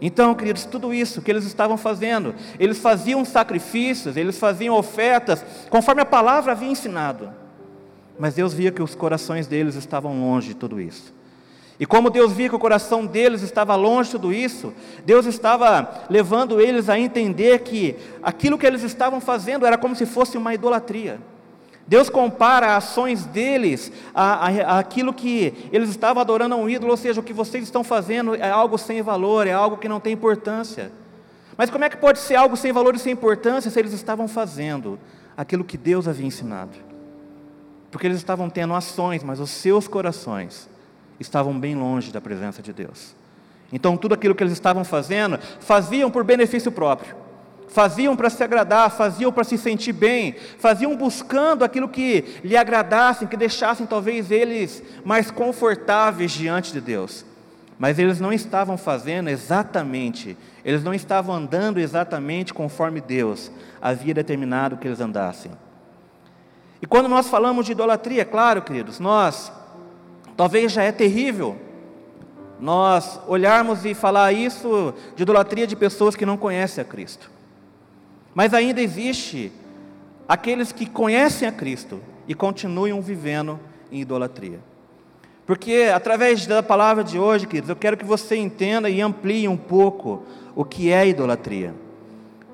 Então, 0.00 0.34
queridos, 0.34 0.64
tudo 0.64 0.92
isso 0.92 1.22
que 1.22 1.30
eles 1.30 1.44
estavam 1.44 1.76
fazendo, 1.76 2.34
eles 2.58 2.78
faziam 2.78 3.24
sacrifícios, 3.24 4.16
eles 4.16 4.38
faziam 4.38 4.76
ofertas, 4.76 5.44
conforme 5.70 6.02
a 6.02 6.06
palavra 6.06 6.52
havia 6.52 6.68
ensinado. 6.68 7.30
Mas 8.18 8.34
Deus 8.34 8.52
via 8.52 8.70
que 8.70 8.82
os 8.82 8.94
corações 8.94 9.46
deles 9.46 9.74
estavam 9.74 10.20
longe 10.20 10.48
de 10.48 10.54
tudo 10.54 10.80
isso. 10.80 11.14
E 11.78 11.84
como 11.84 12.08
Deus 12.08 12.32
via 12.32 12.48
que 12.48 12.54
o 12.54 12.58
coração 12.58 13.04
deles 13.04 13.42
estava 13.42 13.74
longe 13.74 14.08
de 14.08 14.12
tudo 14.12 14.32
isso, 14.32 14.72
Deus 15.04 15.26
estava 15.26 16.04
levando 16.08 16.60
eles 16.60 16.88
a 16.88 16.98
entender 16.98 17.60
que 17.60 17.96
aquilo 18.22 18.56
que 18.56 18.66
eles 18.66 18.82
estavam 18.82 19.20
fazendo 19.20 19.66
era 19.66 19.76
como 19.76 19.94
se 19.94 20.06
fosse 20.06 20.38
uma 20.38 20.54
idolatria. 20.54 21.20
Deus 21.86 22.10
compara 22.10 22.76
ações 22.76 23.24
deles 23.26 23.92
a, 24.12 24.78
aquilo 24.78 25.12
que 25.12 25.54
eles 25.70 25.88
estavam 25.88 26.20
adorando 26.20 26.54
a 26.54 26.58
um 26.58 26.68
ídolo, 26.68 26.90
ou 26.90 26.96
seja, 26.96 27.20
o 27.20 27.22
que 27.22 27.32
vocês 27.32 27.62
estão 27.62 27.84
fazendo 27.84 28.34
é 28.34 28.50
algo 28.50 28.76
sem 28.76 29.00
valor, 29.02 29.46
é 29.46 29.52
algo 29.52 29.76
que 29.76 29.88
não 29.88 30.00
tem 30.00 30.12
importância. 30.12 30.90
Mas 31.56 31.70
como 31.70 31.84
é 31.84 31.88
que 31.88 31.96
pode 31.96 32.18
ser 32.18 32.34
algo 32.34 32.56
sem 32.56 32.72
valor 32.72 32.96
e 32.96 32.98
sem 32.98 33.12
importância 33.12 33.70
se 33.70 33.78
eles 33.78 33.92
estavam 33.92 34.26
fazendo 34.26 34.98
aquilo 35.36 35.62
que 35.62 35.78
Deus 35.78 36.08
havia 36.08 36.26
ensinado? 36.26 36.72
Porque 37.90 38.06
eles 38.06 38.18
estavam 38.18 38.50
tendo 38.50 38.74
ações, 38.74 39.22
mas 39.22 39.38
os 39.38 39.50
seus 39.50 39.86
corações 39.86 40.68
estavam 41.20 41.58
bem 41.58 41.76
longe 41.76 42.10
da 42.10 42.20
presença 42.20 42.60
de 42.60 42.72
Deus. 42.72 43.14
Então, 43.72 43.96
tudo 43.96 44.12
aquilo 44.12 44.34
que 44.34 44.42
eles 44.42 44.52
estavam 44.52 44.84
fazendo, 44.84 45.38
faziam 45.60 46.10
por 46.10 46.24
benefício 46.24 46.72
próprio 46.72 47.25
faziam 47.68 48.16
para 48.16 48.30
se 48.30 48.42
agradar, 48.42 48.90
faziam 48.90 49.32
para 49.32 49.44
se 49.44 49.58
sentir 49.58 49.92
bem, 49.92 50.34
faziam 50.58 50.96
buscando 50.96 51.64
aquilo 51.64 51.88
que 51.88 52.40
lhe 52.42 52.56
agradassem, 52.56 53.28
que 53.28 53.36
deixassem 53.36 53.86
talvez 53.86 54.30
eles 54.30 54.82
mais 55.04 55.30
confortáveis 55.30 56.32
diante 56.32 56.72
de 56.72 56.80
Deus. 56.80 57.24
Mas 57.78 57.98
eles 57.98 58.20
não 58.20 58.32
estavam 58.32 58.78
fazendo 58.78 59.28
exatamente, 59.28 60.36
eles 60.64 60.82
não 60.82 60.94
estavam 60.94 61.34
andando 61.34 61.78
exatamente 61.78 62.54
conforme 62.54 63.00
Deus 63.00 63.50
havia 63.82 64.14
determinado 64.14 64.78
que 64.78 64.88
eles 64.88 65.00
andassem. 65.00 65.52
E 66.80 66.86
quando 66.86 67.08
nós 67.08 67.28
falamos 67.28 67.66
de 67.66 67.72
idolatria, 67.72 68.24
claro, 68.24 68.62
queridos, 68.62 68.98
nós, 68.98 69.52
talvez 70.36 70.72
já 70.72 70.82
é 70.82 70.92
terrível, 70.92 71.56
nós 72.58 73.20
olharmos 73.26 73.84
e 73.84 73.92
falar 73.92 74.32
isso 74.32 74.94
de 75.14 75.22
idolatria 75.22 75.66
de 75.66 75.76
pessoas 75.76 76.16
que 76.16 76.24
não 76.24 76.36
conhecem 76.36 76.80
a 76.80 76.84
Cristo. 76.84 77.35
Mas 78.36 78.52
ainda 78.52 78.82
existe 78.82 79.50
aqueles 80.28 80.70
que 80.70 80.84
conhecem 80.84 81.48
a 81.48 81.52
Cristo 81.52 82.02
e 82.28 82.34
continuam 82.34 83.00
vivendo 83.00 83.58
em 83.90 84.02
idolatria. 84.02 84.60
Porque 85.46 85.90
através 85.90 86.46
da 86.46 86.62
palavra 86.62 87.02
de 87.02 87.18
hoje, 87.18 87.46
queridos, 87.46 87.70
eu 87.70 87.76
quero 87.76 87.96
que 87.96 88.04
você 88.04 88.36
entenda 88.36 88.90
e 88.90 89.00
amplie 89.00 89.48
um 89.48 89.56
pouco 89.56 90.22
o 90.54 90.66
que 90.66 90.92
é 90.92 91.08
idolatria. 91.08 91.74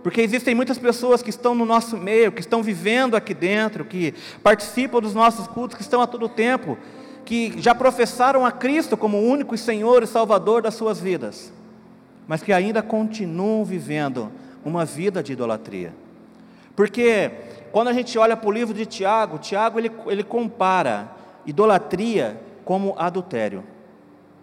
Porque 0.05 0.21
existem 0.21 0.55
muitas 0.55 0.79
pessoas 0.79 1.21
que 1.21 1.31
estão 1.31 1.53
no 1.53 1.67
nosso 1.67 1.97
meio, 1.97 2.31
que 2.31 2.41
estão 2.41 2.62
vivendo 2.62 3.17
aqui 3.17 3.35
dentro, 3.35 3.85
que 3.85 4.15
participam 4.41 5.01
dos 5.01 5.15
nossos 5.15 5.49
cultos, 5.49 5.77
que 5.77 5.83
estão 5.83 6.01
a 6.01 6.07
todo 6.07 6.29
tempo, 6.29 6.79
que 7.25 7.61
já 7.61 7.75
professaram 7.75 8.47
a 8.47 8.53
Cristo 8.53 8.97
como 8.97 9.19
único 9.19 9.59
Senhor 9.59 10.05
e 10.05 10.07
Salvador 10.07 10.62
das 10.62 10.75
suas 10.75 11.01
vidas, 11.01 11.53
mas 12.29 12.41
que 12.41 12.53
ainda 12.53 12.83
continuam 12.83 13.65
vivendo 13.65 14.31
uma 14.64 14.85
vida 14.85 15.23
de 15.23 15.33
idolatria. 15.33 15.95
Porque 16.75 17.31
quando 17.71 17.88
a 17.88 17.92
gente 17.92 18.19
olha 18.19 18.37
para 18.37 18.49
o 18.49 18.52
livro 18.52 18.75
de 18.75 18.87
Tiago, 18.87 19.38
Tiago 19.38 19.78
ele, 19.78 19.90
ele 20.07 20.23
compara 20.23 21.11
idolatria 21.47 22.40
como 22.64 22.95
adultério. 22.99 23.64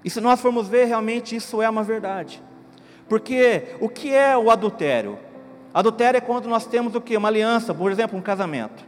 E 0.04 0.10
se 0.10 0.22
nós 0.22 0.40
formos 0.40 0.68
ver, 0.68 0.86
realmente 0.86 1.36
isso 1.36 1.62
é 1.62 1.70
uma 1.70 1.84
verdade. 1.84 2.42
Porque 3.08 3.76
o 3.80 3.90
que 3.90 4.14
é 4.14 4.38
o 4.38 4.52
adultério? 4.52 5.18
Adultério 5.74 6.18
é 6.18 6.22
quando 6.22 6.48
nós 6.48 6.66
temos 6.66 6.96
o 6.96 7.02
que? 7.02 7.18
Uma 7.18 7.28
aliança, 7.28 7.74
por 7.74 7.92
exemplo, 7.92 8.18
um 8.18 8.22
casamento. 8.22 8.86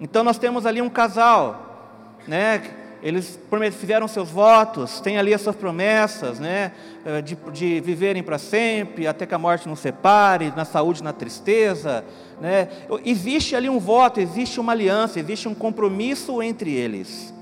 Então 0.00 0.22
nós 0.22 0.38
temos 0.38 0.66
ali 0.66 0.80
um 0.80 0.88
casal, 0.88 2.16
né? 2.26 2.58
Eles 3.02 3.38
fizeram 3.78 4.08
seus 4.08 4.30
votos, 4.30 5.00
têm 5.00 5.18
ali 5.18 5.32
as 5.32 5.40
suas 5.40 5.56
promessas, 5.56 6.38
né, 6.38 6.72
eh, 7.04 7.22
de, 7.22 7.36
de 7.52 7.80
viverem 7.80 8.22
para 8.22 8.38
sempre, 8.38 9.06
até 9.06 9.24
que 9.24 9.34
a 9.34 9.38
morte 9.38 9.68
nos 9.68 9.78
separe, 9.78 10.52
na 10.56 10.64
saúde, 10.64 11.02
na 11.02 11.12
tristeza, 11.12 12.04
né. 12.40 12.68
Existe 13.04 13.54
ali 13.54 13.68
um 13.68 13.78
voto, 13.78 14.20
existe 14.20 14.58
uma 14.58 14.72
aliança, 14.72 15.20
existe 15.20 15.48
um 15.48 15.54
compromisso 15.54 16.42
entre 16.42 16.72
eles. 16.72 17.32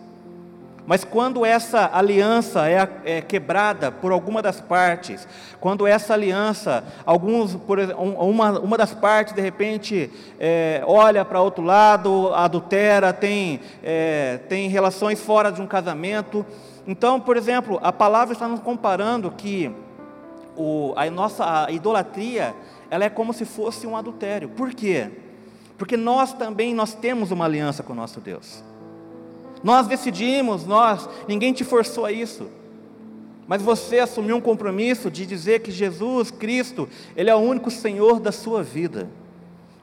Mas 0.86 1.02
quando 1.02 1.44
essa 1.44 1.90
aliança 1.92 2.68
é, 2.68 2.88
é, 3.04 3.20
quebrada 3.20 3.90
por 3.90 4.12
alguma 4.12 4.40
das 4.40 4.60
partes, 4.60 5.26
quando 5.60 5.84
essa 5.84 6.14
aliança, 6.14 6.84
alguns, 7.04 7.56
por 7.56 7.78
uma, 7.80 8.60
uma 8.60 8.78
das 8.78 8.94
partes 8.94 9.34
de 9.34 9.40
repente 9.40 10.10
é, 10.38 10.82
olha 10.86 11.24
para 11.24 11.42
outro 11.42 11.64
lado, 11.64 12.32
adultera, 12.32 13.12
tem, 13.12 13.60
é, 13.82 14.38
tem 14.48 14.68
relações 14.68 15.20
fora 15.20 15.50
de 15.50 15.60
um 15.60 15.66
casamento. 15.66 16.46
Então, 16.86 17.20
por 17.20 17.36
exemplo, 17.36 17.80
a 17.82 17.92
palavra 17.92 18.32
está 18.32 18.46
nos 18.46 18.60
comparando 18.60 19.32
que 19.32 19.74
o, 20.56 20.92
a 20.94 21.10
nossa 21.10 21.66
a 21.66 21.70
idolatria, 21.72 22.54
ela 22.88 23.04
é 23.04 23.10
como 23.10 23.32
se 23.32 23.44
fosse 23.44 23.88
um 23.88 23.96
adultério. 23.96 24.48
Por 24.50 24.72
quê? 24.72 25.10
Porque 25.76 25.96
nós 25.96 26.32
também 26.32 26.72
nós 26.72 26.94
temos 26.94 27.32
uma 27.32 27.44
aliança 27.44 27.82
com 27.82 27.92
o 27.92 27.96
nosso 27.96 28.20
Deus. 28.20 28.62
Nós 29.66 29.88
decidimos, 29.88 30.64
nós, 30.64 31.08
ninguém 31.26 31.52
te 31.52 31.64
forçou 31.64 32.04
a 32.04 32.12
isso. 32.12 32.46
Mas 33.48 33.60
você 33.60 33.98
assumiu 33.98 34.36
um 34.36 34.40
compromisso 34.40 35.10
de 35.10 35.26
dizer 35.26 35.58
que 35.58 35.72
Jesus 35.72 36.30
Cristo, 36.30 36.88
Ele 37.16 37.30
é 37.30 37.34
o 37.34 37.40
único 37.40 37.68
Senhor 37.68 38.20
da 38.20 38.30
sua 38.30 38.62
vida. 38.62 39.10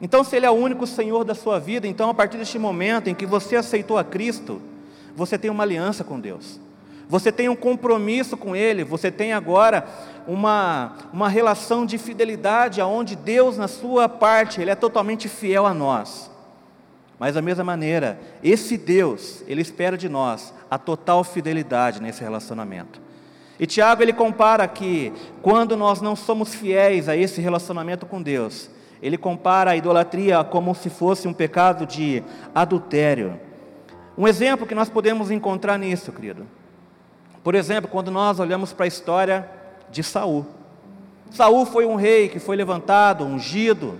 Então, 0.00 0.24
se 0.24 0.36
Ele 0.36 0.46
é 0.46 0.50
o 0.50 0.54
único 0.54 0.86
Senhor 0.86 1.22
da 1.22 1.34
sua 1.34 1.58
vida, 1.58 1.86
então 1.86 2.08
a 2.08 2.14
partir 2.14 2.38
deste 2.38 2.58
momento 2.58 3.08
em 3.08 3.14
que 3.14 3.26
você 3.26 3.56
aceitou 3.56 3.98
a 3.98 4.02
Cristo, 4.04 4.58
você 5.14 5.36
tem 5.36 5.50
uma 5.50 5.64
aliança 5.64 6.02
com 6.02 6.18
Deus. 6.18 6.58
você 7.06 7.30
tem 7.30 7.50
um 7.50 7.56
compromisso 7.56 8.38
com 8.38 8.56
Ele, 8.56 8.84
você 8.84 9.10
tem 9.10 9.34
agora 9.34 9.86
uma, 10.26 10.94
uma 11.12 11.28
relação 11.28 11.84
de 11.84 11.98
fidelidade, 11.98 12.80
aonde 12.80 13.14
Deus, 13.14 13.58
na 13.58 13.68
sua 13.68 14.08
parte, 14.08 14.62
Ele 14.62 14.70
é 14.70 14.74
totalmente 14.74 15.28
fiel 15.28 15.66
a 15.66 15.74
nós. 15.74 16.32
Mas 17.24 17.36
da 17.36 17.40
mesma 17.40 17.64
maneira, 17.64 18.20
esse 18.42 18.76
Deus, 18.76 19.42
Ele 19.46 19.62
espera 19.62 19.96
de 19.96 20.10
nós 20.10 20.52
a 20.70 20.76
total 20.76 21.24
fidelidade 21.24 22.02
nesse 22.02 22.20
relacionamento. 22.20 23.00
E 23.58 23.66
Tiago 23.66 24.02
ele 24.02 24.12
compara 24.12 24.68
que 24.68 25.10
quando 25.40 25.74
nós 25.74 26.02
não 26.02 26.14
somos 26.14 26.54
fiéis 26.54 27.08
a 27.08 27.16
esse 27.16 27.40
relacionamento 27.40 28.04
com 28.04 28.20
Deus, 28.20 28.68
ele 29.00 29.16
compara 29.16 29.70
a 29.70 29.76
idolatria 29.76 30.44
como 30.44 30.74
se 30.74 30.90
fosse 30.90 31.26
um 31.26 31.32
pecado 31.32 31.86
de 31.86 32.22
adultério. 32.54 33.40
Um 34.18 34.28
exemplo 34.28 34.66
que 34.66 34.74
nós 34.74 34.90
podemos 34.90 35.30
encontrar 35.30 35.78
nisso, 35.78 36.12
querido. 36.12 36.46
Por 37.42 37.54
exemplo, 37.54 37.90
quando 37.90 38.10
nós 38.10 38.38
olhamos 38.38 38.74
para 38.74 38.84
a 38.84 38.88
história 38.88 39.50
de 39.90 40.02
Saul. 40.02 40.44
Saul 41.30 41.64
foi 41.64 41.86
um 41.86 41.94
rei 41.94 42.28
que 42.28 42.38
foi 42.38 42.54
levantado, 42.54 43.24
ungido, 43.24 43.94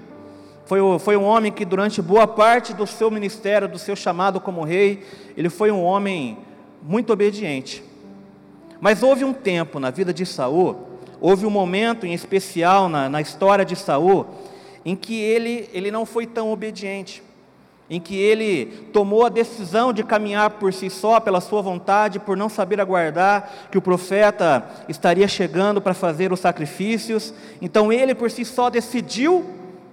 foi, 0.66 0.80
foi 0.98 1.16
um 1.16 1.24
homem 1.24 1.52
que 1.52 1.64
durante 1.64 2.00
boa 2.00 2.26
parte 2.26 2.72
do 2.72 2.86
seu 2.86 3.10
ministério, 3.10 3.68
do 3.68 3.78
seu 3.78 3.94
chamado 3.94 4.40
como 4.40 4.64
rei, 4.64 5.04
ele 5.36 5.50
foi 5.50 5.70
um 5.70 5.82
homem 5.82 6.38
muito 6.82 7.12
obediente. 7.12 7.82
Mas 8.80 9.02
houve 9.02 9.24
um 9.24 9.32
tempo 9.32 9.78
na 9.78 9.90
vida 9.90 10.12
de 10.12 10.24
Saul, 10.24 10.76
houve 11.20 11.44
um 11.46 11.50
momento 11.50 12.06
em 12.06 12.14
especial 12.14 12.88
na, 12.88 13.08
na 13.08 13.20
história 13.20 13.64
de 13.64 13.76
Saul, 13.76 14.26
em 14.84 14.96
que 14.96 15.20
ele, 15.20 15.68
ele 15.72 15.90
não 15.90 16.04
foi 16.04 16.26
tão 16.26 16.50
obediente 16.50 17.22
em 17.88 18.00
que 18.00 18.16
ele 18.16 18.66
tomou 18.92 19.26
a 19.26 19.28
decisão 19.28 19.92
de 19.92 20.02
caminhar 20.02 20.50
por 20.52 20.72
si 20.72 20.88
só, 20.88 21.20
pela 21.20 21.40
sua 21.40 21.60
vontade, 21.60 22.18
por 22.18 22.36
não 22.36 22.48
saber 22.48 22.80
aguardar 22.80 23.68
que 23.70 23.76
o 23.76 23.82
profeta 23.82 24.64
estaria 24.88 25.28
chegando 25.28 25.82
para 25.82 25.92
fazer 25.92 26.32
os 26.32 26.40
sacrifícios. 26.40 27.34
Então 27.60 27.92
ele 27.92 28.14
por 28.14 28.30
si 28.30 28.44
só 28.44 28.70
decidiu 28.70 29.44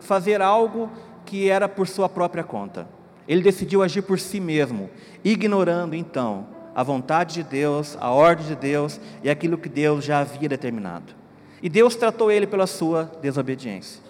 fazer 0.02 0.42
algo 0.42 0.90
que 1.26 1.50
era 1.50 1.70
por 1.70 1.88
sua 1.88 2.10
própria 2.10 2.44
conta. 2.44 2.88
Ele 3.28 3.42
decidiu 3.42 3.82
agir 3.82 4.02
por 4.02 4.20
si 4.20 4.40
mesmo, 4.40 4.90
ignorando 5.24 5.96
então 5.96 6.48
a 6.76 6.84
vontade 6.84 7.36
de 7.36 7.44
Deus, 7.44 7.98
a 8.00 8.10
ordem 8.10 8.48
de 8.48 8.56
Deus 8.56 9.00
e 9.24 9.30
aquilo 9.30 9.58
que 9.58 9.70
Deus 9.70 10.04
já 10.04 10.20
havia 10.20 10.50
determinado. 10.50 11.14
E 11.62 11.70
Deus 11.70 11.96
tratou 11.96 12.32
ele 12.32 12.48
pela 12.48 12.66
sua 12.66 13.12
desobediência. 13.22 14.02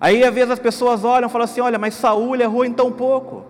Aí 0.00 0.24
às 0.24 0.34
vezes 0.34 0.50
as 0.50 0.58
pessoas 0.58 1.04
olham 1.04 1.28
e 1.28 1.32
falam 1.32 1.44
assim: 1.44 1.60
olha, 1.60 1.78
mas 1.78 1.94
Saul 1.94 2.36
errou 2.36 2.64
em 2.64 2.72
tão 2.72 2.92
pouco. 2.92 3.44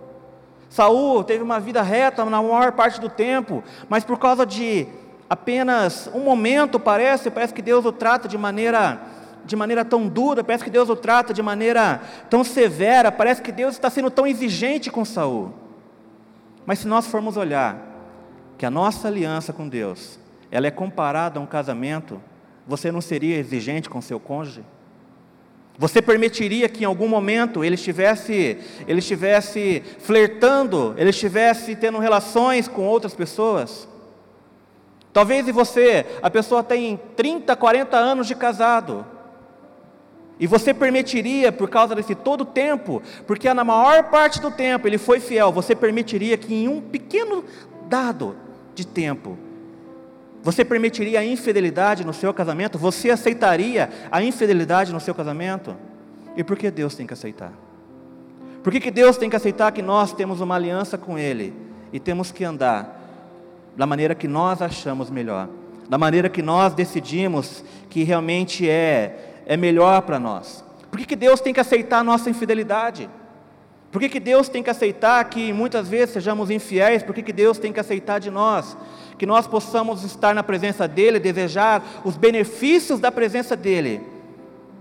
Saul 0.69 1.23
teve 1.23 1.43
uma 1.43 1.59
vida 1.59 1.81
reta 1.81 2.23
na 2.23 2.41
maior 2.41 2.71
parte 2.71 2.99
do 3.01 3.09
tempo, 3.09 3.63
mas 3.89 4.03
por 4.03 4.17
causa 4.17 4.45
de 4.45 4.87
apenas 5.29 6.09
um 6.13 6.21
momento, 6.21 6.79
parece, 6.79 7.29
parece 7.29 7.53
que 7.53 7.61
Deus 7.61 7.85
o 7.85 7.91
trata 7.91 8.27
de 8.27 8.37
maneira 8.37 9.01
de 9.45 9.55
maneira 9.55 9.83
tão 9.83 10.07
dura, 10.07 10.43
parece 10.43 10.63
que 10.63 10.69
Deus 10.69 10.89
o 10.89 10.95
trata 10.95 11.33
de 11.33 11.41
maneira 11.41 12.01
tão 12.29 12.43
severa, 12.43 13.11
parece 13.11 13.41
que 13.41 13.51
Deus 13.51 13.73
está 13.73 13.89
sendo 13.89 14.09
tão 14.09 14.25
exigente 14.25 14.89
com 14.89 15.03
Saul. 15.03 15.53
Mas 16.65 16.79
se 16.79 16.87
nós 16.87 17.07
formos 17.07 17.37
olhar 17.37 17.77
que 18.57 18.65
a 18.65 18.71
nossa 18.71 19.07
aliança 19.07 19.51
com 19.51 19.67
Deus, 19.67 20.19
ela 20.51 20.67
é 20.67 20.71
comparada 20.71 21.39
a 21.39 21.41
um 21.41 21.45
casamento, 21.45 22.21
você 22.67 22.91
não 22.91 23.01
seria 23.01 23.37
exigente 23.37 23.89
com 23.89 24.01
seu 24.01 24.19
cônjuge? 24.19 24.63
Você 25.77 26.01
permitiria 26.01 26.69
que 26.69 26.83
em 26.83 26.85
algum 26.85 27.07
momento 27.07 27.63
ele 27.63 27.75
estivesse, 27.75 28.59
ele 28.87 28.99
estivesse 28.99 29.81
flertando, 29.99 30.93
ele 30.97 31.09
estivesse 31.09 31.75
tendo 31.75 31.97
relações 31.97 32.67
com 32.67 32.85
outras 32.85 33.15
pessoas? 33.15 33.87
Talvez 35.13 35.47
e 35.47 35.51
você, 35.51 36.05
a 36.21 36.29
pessoa 36.29 36.63
tem 36.63 36.99
30, 37.15 37.55
40 37.55 37.97
anos 37.97 38.27
de 38.27 38.35
casado. 38.35 39.05
E 40.41 40.47
você 40.47 40.73
permitiria, 40.73 41.51
por 41.51 41.69
causa 41.69 41.93
desse 41.93 42.15
todo 42.15 42.43
tempo, 42.43 42.99
porque 43.27 43.53
na 43.53 43.63
maior 43.63 44.05
parte 44.05 44.41
do 44.41 44.49
tempo 44.49 44.87
ele 44.87 44.97
foi 44.97 45.19
fiel, 45.19 45.51
você 45.51 45.75
permitiria 45.75 46.35
que 46.35 46.51
em 46.51 46.67
um 46.67 46.81
pequeno 46.81 47.45
dado 47.87 48.35
de 48.73 48.87
tempo 48.87 49.37
você 50.41 50.65
permitiria 50.65 51.19
a 51.19 51.23
infidelidade 51.23 52.03
no 52.03 52.11
seu 52.11 52.33
casamento? 52.33 52.79
Você 52.79 53.11
aceitaria 53.11 53.91
a 54.11 54.23
infidelidade 54.23 54.91
no 54.91 54.99
seu 54.99 55.13
casamento? 55.13 55.75
E 56.35 56.43
por 56.43 56.57
que 56.57 56.71
Deus 56.71 56.95
tem 56.95 57.05
que 57.05 57.13
aceitar? 57.13 57.53
Por 58.63 58.71
que, 58.71 58.79
que 58.79 58.89
Deus 58.89 59.17
tem 59.17 59.29
que 59.29 59.35
aceitar 59.35 59.71
que 59.71 59.83
nós 59.83 60.11
temos 60.11 60.41
uma 60.41 60.55
aliança 60.55 60.97
com 60.97 61.19
Ele 61.19 61.53
e 61.93 61.99
temos 61.99 62.31
que 62.31 62.43
andar 62.43 62.99
da 63.77 63.85
maneira 63.85 64.15
que 64.15 64.27
nós 64.27 64.59
achamos 64.59 65.11
melhor, 65.11 65.47
da 65.87 65.99
maneira 65.99 66.29
que 66.29 66.41
nós 66.41 66.73
decidimos 66.73 67.63
que 67.91 68.03
realmente 68.03 68.67
é, 68.67 69.30
é 69.51 69.57
melhor 69.57 70.01
para 70.03 70.19
nós? 70.19 70.63
Por 70.89 70.99
que, 70.99 71.05
que 71.05 71.15
Deus 71.15 71.41
tem 71.41 71.53
que 71.53 71.59
aceitar 71.59 71.99
a 71.99 72.03
nossa 72.03 72.29
infidelidade? 72.29 73.09
Por 73.91 73.99
que, 73.99 74.07
que 74.07 74.19
Deus 74.19 74.47
tem 74.47 74.63
que 74.63 74.69
aceitar 74.69 75.23
que 75.25 75.51
muitas 75.51 75.89
vezes 75.89 76.13
sejamos 76.13 76.49
infiéis? 76.49 77.03
Por 77.03 77.13
que, 77.13 77.21
que 77.21 77.33
Deus 77.33 77.57
tem 77.57 77.73
que 77.73 77.79
aceitar 77.79 78.19
de 78.19 78.31
nós? 78.31 78.77
que 79.21 79.25
nós 79.27 79.45
possamos 79.45 80.03
estar 80.03 80.33
na 80.33 80.41
presença 80.41 80.87
dEle, 80.87 81.19
desejar 81.19 82.01
os 82.03 82.17
benefícios 82.17 82.99
da 82.99 83.11
presença 83.11 83.55
dEle, 83.55 84.01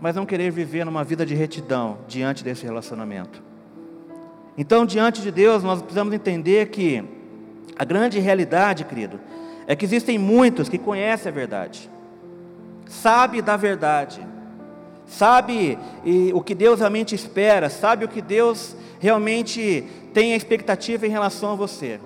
mas 0.01 0.17
não 0.17 0.25
querer 0.25 0.51
viver 0.51 0.83
numa 0.87 1.05
vida 1.05 1.27
de 1.27 1.35
retidão 1.35 1.99
diante 2.09 2.43
desse 2.43 2.65
relacionamento. 2.65 3.43
Então, 4.57 4.87
diante 4.87 5.21
de 5.21 5.31
Deus, 5.31 5.63
nós 5.63 5.83
precisamos 5.83 6.15
entender 6.15 6.71
que 6.71 7.05
a 7.79 7.85
grande 7.85 8.19
realidade, 8.19 8.87
querido, 8.87 9.21
é 9.67 9.77
que 9.77 9.85
existem 9.85 10.19
muitos 10.19 10.71
que 10.71 10.79
conhecem 10.79 11.31
a 11.31 11.35
verdade, 11.35 11.91
sabe 12.87 13.43
da 13.43 13.59
verdade, 13.59 14.27
sabe 15.11 15.77
o 16.33 16.41
que 16.41 16.55
Deus 16.55 16.79
realmente 16.79 17.15
espera, 17.15 17.69
sabe 17.69 18.05
o 18.05 18.09
que 18.09 18.23
Deus 18.23 18.77
realmente 19.01 19.85
tem 20.15 20.33
a 20.33 20.37
expectativa 20.37 21.07
em 21.07 21.11
relação 21.11 21.53
a 21.53 21.55
você. 21.57 22.01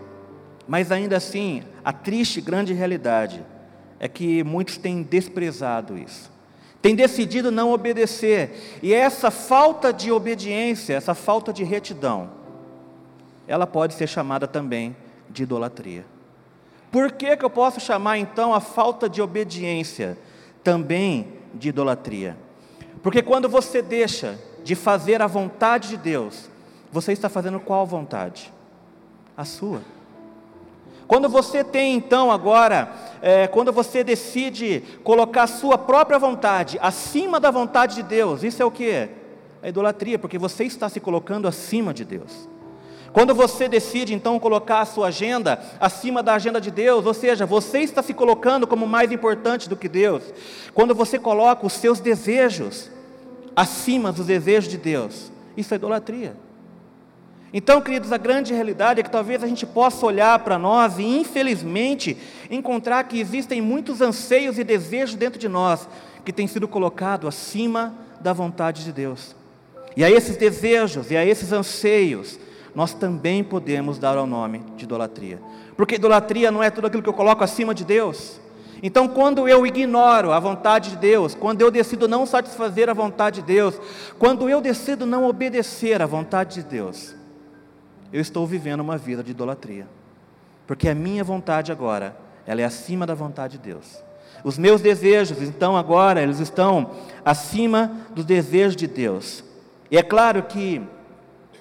Mas 0.67 0.91
ainda 0.91 1.17
assim, 1.17 1.63
a 1.85 1.93
triste 1.93 2.41
grande 2.41 2.73
realidade 2.73 3.45
é 4.01 4.09
que 4.09 4.43
muitos 4.43 4.79
têm 4.79 5.03
desprezado 5.03 5.99
isso. 5.99 6.33
Têm 6.81 6.95
decidido 6.95 7.51
não 7.51 7.73
obedecer. 7.73 8.79
E 8.83 8.93
essa 8.93 9.31
falta 9.31 9.93
de 9.93 10.11
obediência, 10.11 10.95
essa 10.95 11.15
falta 11.15 11.53
de 11.53 11.63
retidão, 11.63 12.31
ela 13.47 13.67
pode 13.67 13.95
ser 13.95 14.07
chamada 14.07 14.47
também 14.47 14.97
de 15.29 15.43
idolatria. 15.43 16.07
Por 16.91 17.13
que, 17.13 17.37
que 17.37 17.45
eu 17.45 17.51
posso 17.51 17.81
chamar 17.81 18.19
então 18.19 18.55
a 18.55 18.61
falta 18.61 19.09
de 19.09 19.21
obediência 19.21 20.17
também 20.63 21.29
de 21.53 21.69
idolatria? 21.69 22.37
Porque 23.05 23.21
quando 23.21 23.51
você 23.51 23.83
deixa 23.83 24.39
de 24.65 24.75
fazer 24.75 25.21
a 25.21 25.27
vontade 25.27 25.91
de 25.91 25.99
Deus, 25.99 26.49
você 26.91 27.13
está 27.13 27.29
fazendo 27.29 27.61
qual 27.61 27.87
vontade? 27.87 28.51
A 29.37 29.45
sua. 29.45 29.83
Quando 31.07 31.29
você 31.29 31.63
tem 31.63 31.95
então 31.95 32.33
agora, 32.33 32.91
é, 33.21 33.47
quando 33.47 33.71
você 33.71 34.03
decide 34.03 34.83
colocar 35.05 35.43
a 35.43 35.47
sua 35.47 35.77
própria 35.77 36.19
vontade 36.19 36.79
acima 36.81 37.39
da 37.39 37.51
vontade 37.51 37.97
de 37.97 38.03
Deus, 38.03 38.43
isso 38.43 38.63
é 38.63 38.65
o 38.65 38.71
que? 38.71 39.11
A 39.63 39.69
idolatria, 39.69 40.19
porque 40.19 40.39
você 40.39 40.65
está 40.65 40.89
se 40.89 40.99
colocando 40.99 41.47
acima 41.47 41.93
de 41.93 42.07
Deus. 42.07 42.49
Quando 43.15 43.33
você 43.33 43.69
decide 43.69 44.13
então 44.13 44.41
colocar 44.41 44.81
a 44.81 44.85
sua 44.85 45.07
agenda 45.07 45.63
acima 45.79 46.21
da 46.21 46.35
agenda 46.35 46.61
de 46.61 46.69
Deus, 46.69 47.07
ou 47.07 47.15
seja, 47.15 47.47
você 47.47 47.79
está 47.79 48.03
se 48.03 48.13
colocando 48.13 48.67
como 48.67 48.89
mais 48.89 49.13
importante 49.13 49.69
do 49.69 49.77
que 49.77 49.89
Deus. 49.89 50.25
Quando 50.75 50.97
você 50.97 51.17
coloca 51.17 51.65
os 51.65 51.75
seus 51.75 52.01
desejos 52.01 52.91
acima 53.55 54.11
dos 54.11 54.27
desejos 54.27 54.69
de 54.69 54.77
Deus, 54.77 55.31
isso 55.57 55.73
é 55.73 55.77
idolatria. 55.77 56.35
Então, 57.53 57.81
queridos, 57.81 58.11
a 58.11 58.19
grande 58.19 58.53
realidade 58.53 58.99
é 58.99 59.05
que 59.05 59.11
talvez 59.11 59.45
a 59.45 59.47
gente 59.47 59.65
possa 59.65 60.05
olhar 60.05 60.41
para 60.41 60.59
nós 60.59 60.99
e, 60.99 61.05
infelizmente, 61.05 62.19
encontrar 62.51 63.05
que 63.05 63.21
existem 63.21 63.63
muitos 63.63 64.01
anseios 64.01 64.59
e 64.59 64.65
desejos 64.65 65.15
dentro 65.15 65.39
de 65.39 65.49
nós 65.49 65.89
que 66.25 66.33
têm 66.33 66.49
sido 66.49 66.67
colocados 66.67 67.29
acima 67.29 67.95
da 68.21 68.33
vontade 68.33 68.83
de 68.83 68.91
Deus. 68.91 69.37
E 69.97 70.03
a 70.03 70.11
esses 70.11 70.37
desejos 70.37 71.13
e 71.13 71.17
a 71.17 71.25
esses 71.25 71.53
anseios, 71.53 72.41
nós 72.75 72.93
também 72.93 73.45
podemos 73.45 73.99
dar 73.99 74.17
ao 74.17 74.27
nome 74.27 74.61
de 74.77 74.85
idolatria. 74.85 75.41
Porque 75.77 75.95
idolatria 75.95 76.51
não 76.51 76.63
é 76.63 76.71
tudo 76.71 76.87
aquilo 76.87 77.03
que 77.03 77.09
eu 77.09 77.15
coloco 77.15 77.45
acima 77.45 77.75
de 77.75 77.85
Deus. 77.85 78.41
Então, 78.83 79.09
quando 79.09 79.49
eu 79.49 79.67
ignoro 79.67 80.33
a 80.33 80.39
vontade 80.39 80.91
de 80.91 80.97
Deus, 80.97 81.35
quando 81.35 81.63
eu 81.63 81.71
decido 81.71 82.07
não 82.07 82.27
satisfazer 82.27 82.91
a 82.91 82.93
vontade 82.93 83.41
de 83.41 83.47
Deus, 83.47 83.81
quando 84.19 84.49
eu 84.49 84.61
decido 84.61 85.07
não 85.07 85.27
obedecer 85.27 86.03
à 86.03 86.07
vontade 86.07 86.57
de 86.57 86.65
Deus, 86.65 87.15
eu 88.13 88.21
estou 88.21 88.47
vivendo 88.47 88.81
uma 88.81 88.99
vida 88.99 89.23
de 89.23 89.31
idolatria. 89.31 89.87
Porque 90.67 90.89
a 90.89 90.95
minha 90.95 91.25
vontade 91.25 91.73
agora, 91.73 92.17
ela 92.47 92.61
é 92.61 92.65
acima 92.65 93.07
da 93.07 93.15
vontade 93.15 93.57
de 93.59 93.65
Deus. 93.71 94.03
Os 94.43 94.59
meus 94.59 94.83
desejos, 94.83 95.41
então, 95.41 95.77
agora, 95.77 96.21
eles 96.23 96.39
estão 96.39 96.91
acima 97.25 97.91
dos 98.15 98.25
desejos 98.25 98.77
de 98.77 98.87
Deus. 98.87 99.43
E 99.91 99.97
é 99.97 100.03
claro 100.03 100.43
que, 100.43 100.83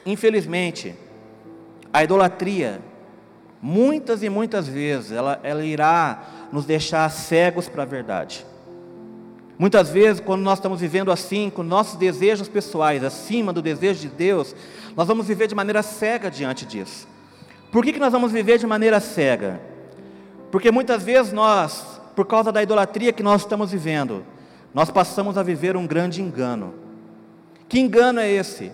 infelizmente, 0.05 0.95
a 1.91 2.03
idolatria, 2.03 2.81
muitas 3.61 4.23
e 4.23 4.29
muitas 4.29 4.67
vezes 4.67 5.11
ela, 5.11 5.39
ela 5.43 5.63
irá 5.63 6.47
nos 6.51 6.65
deixar 6.65 7.09
cegos 7.09 7.69
para 7.69 7.83
a 7.83 7.85
verdade. 7.85 8.45
Muitas 9.57 9.89
vezes, 9.89 10.19
quando 10.19 10.41
nós 10.41 10.57
estamos 10.57 10.81
vivendo 10.81 11.11
assim, 11.11 11.49
com 11.49 11.63
nossos 11.63 11.95
desejos 11.95 12.49
pessoais 12.49 13.03
acima 13.03 13.53
do 13.53 13.61
desejo 13.61 14.01
de 14.01 14.09
Deus, 14.09 14.55
nós 14.95 15.07
vamos 15.07 15.27
viver 15.27 15.47
de 15.47 15.55
maneira 15.55 15.83
cega 15.83 16.29
diante 16.29 16.65
disso. 16.65 17.07
Por 17.71 17.83
que, 17.83 17.93
que 17.93 17.99
nós 17.99 18.11
vamos 18.11 18.31
viver 18.31 18.57
de 18.57 18.67
maneira 18.67 18.99
cega? 18.99 19.61
Porque 20.51 20.71
muitas 20.71 21.03
vezes 21.03 21.31
nós, 21.31 22.01
por 22.15 22.25
causa 22.25 22.51
da 22.51 22.61
idolatria 22.61 23.13
que 23.13 23.23
nós 23.23 23.41
estamos 23.41 23.71
vivendo, 23.71 24.23
nós 24.73 24.89
passamos 24.89 25.37
a 25.37 25.43
viver 25.43 25.77
um 25.77 25.87
grande 25.87 26.21
engano. 26.21 26.73
Que 27.69 27.79
engano 27.79 28.19
é 28.19 28.29
esse? 28.29 28.71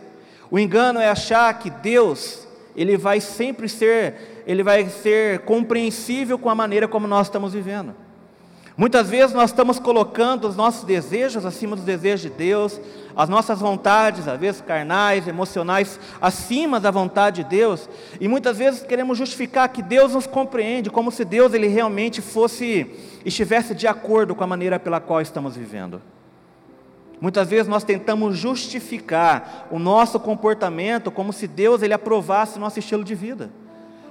O 0.52 0.58
engano 0.58 1.00
é 1.00 1.10
achar 1.10 1.54
que 1.60 1.70
Deus, 1.70 2.48
ele 2.76 2.98
vai 2.98 3.22
sempre 3.22 3.70
ser, 3.70 4.44
ele 4.48 4.64
vai 4.64 4.90
ser 4.90 5.40
compreensível 5.40 6.40
com 6.40 6.50
a 6.50 6.56
maneira 6.56 6.88
como 6.88 7.08
nós 7.08 7.28
estamos 7.28 7.54
vivendo. 7.54 7.94
Muitas 8.80 9.10
vezes 9.10 9.36
nós 9.36 9.50
estamos 9.50 9.78
colocando 9.78 10.48
os 10.48 10.56
nossos 10.56 10.86
desejos 10.86 11.46
acima 11.46 11.76
dos 11.76 11.84
desejos 11.84 12.22
de 12.22 12.30
Deus, 12.30 12.80
as 13.14 13.28
nossas 13.28 13.60
vontades, 13.60 14.26
às 14.26 14.40
vezes 14.40 14.62
carnais, 14.62 15.28
emocionais, 15.28 16.00
acima 16.22 16.80
da 16.80 16.90
vontade 16.90 17.44
de 17.44 17.50
Deus, 17.50 17.90
e 18.22 18.28
muitas 18.30 18.58
vezes 18.58 18.82
queremos 18.82 19.18
justificar 19.18 19.68
que 19.68 19.84
Deus 19.84 20.14
nos 20.14 20.26
compreende, 20.26 20.90
como 20.90 21.12
se 21.12 21.26
Deus 21.26 21.54
ele 21.54 21.68
realmente 21.68 22.22
fosse 22.22 22.90
estivesse 23.26 23.76
de 23.76 23.86
acordo 23.86 24.34
com 24.34 24.46
a 24.46 24.48
maneira 24.48 24.80
pela 24.80 25.02
qual 25.02 25.20
estamos 25.20 25.58
vivendo. 25.58 26.02
Muitas 27.22 27.50
vezes 27.50 27.68
nós 27.68 27.84
tentamos 27.84 28.38
justificar 28.38 29.68
o 29.70 29.78
nosso 29.78 30.20
comportamento 30.20 31.12
como 31.12 31.34
se 31.34 31.48
Deus 31.48 31.82
ele 31.82 31.94
aprovasse 31.94 32.58
o 32.58 32.62
nosso 32.62 32.80
estilo 32.80 33.04
de 33.04 33.14
vida. 33.14 33.50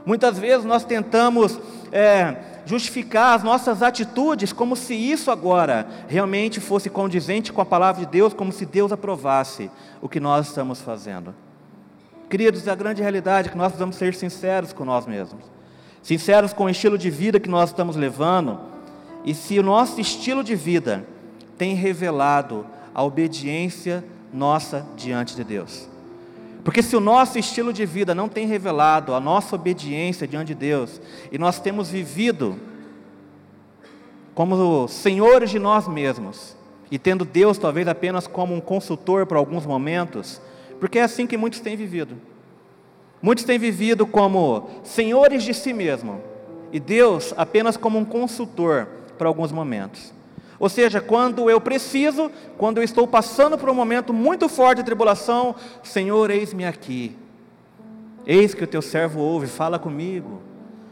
Muitas 0.04 0.38
vezes 0.38 0.64
nós 0.64 0.84
tentamos 0.84 1.58
é, 1.90 2.36
justificar 2.66 3.34
as 3.34 3.42
nossas 3.42 3.82
atitudes 3.82 4.52
como 4.52 4.76
se 4.76 4.94
isso 4.94 5.30
agora 5.30 5.86
realmente 6.06 6.60
fosse 6.60 6.90
condizente 6.90 7.52
com 7.52 7.60
a 7.60 7.66
palavra 7.66 8.04
de 8.04 8.10
Deus, 8.10 8.34
como 8.34 8.52
se 8.52 8.66
Deus 8.66 8.92
aprovasse 8.92 9.70
o 10.00 10.08
que 10.08 10.20
nós 10.20 10.48
estamos 10.48 10.80
fazendo. 10.80 11.34
Queridos, 12.28 12.68
a 12.68 12.74
grande 12.74 13.00
realidade 13.00 13.48
é 13.48 13.50
que 13.50 13.56
nós 13.56 13.68
precisamos 13.68 13.96
ser 13.96 14.14
sinceros 14.14 14.72
com 14.74 14.84
nós 14.84 15.06
mesmos, 15.06 15.44
sinceros 16.02 16.52
com 16.52 16.64
o 16.64 16.70
estilo 16.70 16.98
de 16.98 17.08
vida 17.08 17.40
que 17.40 17.48
nós 17.48 17.70
estamos 17.70 17.96
levando, 17.96 18.60
e 19.24 19.34
se 19.34 19.58
o 19.58 19.62
nosso 19.62 19.98
estilo 19.98 20.44
de 20.44 20.54
vida 20.54 21.06
tem 21.56 21.74
revelado 21.74 22.66
a 22.98 23.02
obediência 23.04 24.04
nossa 24.32 24.84
diante 24.96 25.37
de 25.37 25.44
Deus. 25.44 25.88
Porque 26.64 26.82
se 26.82 26.96
o 26.96 27.00
nosso 27.00 27.38
estilo 27.38 27.72
de 27.72 27.87
vida 27.87 28.12
não 28.12 28.28
tem 28.28 28.44
revelado 28.44 29.14
a 29.14 29.20
nossa 29.20 29.54
obediência 29.54 30.26
diante 30.26 30.48
de 30.48 30.56
Deus, 30.56 31.00
e 31.30 31.38
nós 31.38 31.61
temos 31.61 31.90
vivido 31.90 32.58
como 34.34 34.88
senhores 34.88 35.48
de 35.48 35.61
nós 35.61 35.87
mesmos, 35.87 36.56
e 36.90 36.98
tendo 36.98 37.24
Deus 37.24 37.56
talvez 37.56 37.87
apenas 37.87 38.26
como 38.26 38.52
um 38.52 38.61
consultor 38.61 39.26
por 39.26 39.37
alguns 39.37 39.64
momentos, 39.64 40.42
porque 40.80 40.98
é 40.98 41.02
assim 41.04 41.24
que 41.24 41.37
muitos 41.37 41.61
têm 41.61 41.76
vivido. 41.76 42.16
Muitos 43.22 43.44
têm 43.44 43.61
vivido 43.61 44.08
como 44.08 44.70
senhores 44.82 45.44
de 45.44 45.54
si 45.54 45.72
mesmo, 45.72 46.20
e 46.72 46.80
Deus 46.80 47.32
apenas 47.37 47.76
como 47.76 47.96
um 47.96 48.04
consultor 48.04 48.88
para 49.16 49.28
alguns 49.28 49.52
momentos. 49.52 50.17
Ou 50.60 50.68
seja, 50.68 51.00
quando 51.00 51.48
eu 51.48 51.60
preciso, 51.60 52.30
quando 52.56 52.78
eu 52.78 52.82
estou 52.82 53.06
passando 53.06 53.56
por 53.56 53.68
um 53.70 53.74
momento 53.74 54.12
muito 54.12 54.48
forte 54.48 54.78
de 54.78 54.84
tribulação, 54.84 55.54
Senhor, 55.82 56.30
eis-me 56.30 56.64
aqui. 56.66 57.16
Eis 58.26 58.54
que 58.54 58.64
o 58.64 58.66
teu 58.66 58.82
servo 58.82 59.20
ouve, 59.20 59.46
fala 59.46 59.78
comigo. 59.78 60.42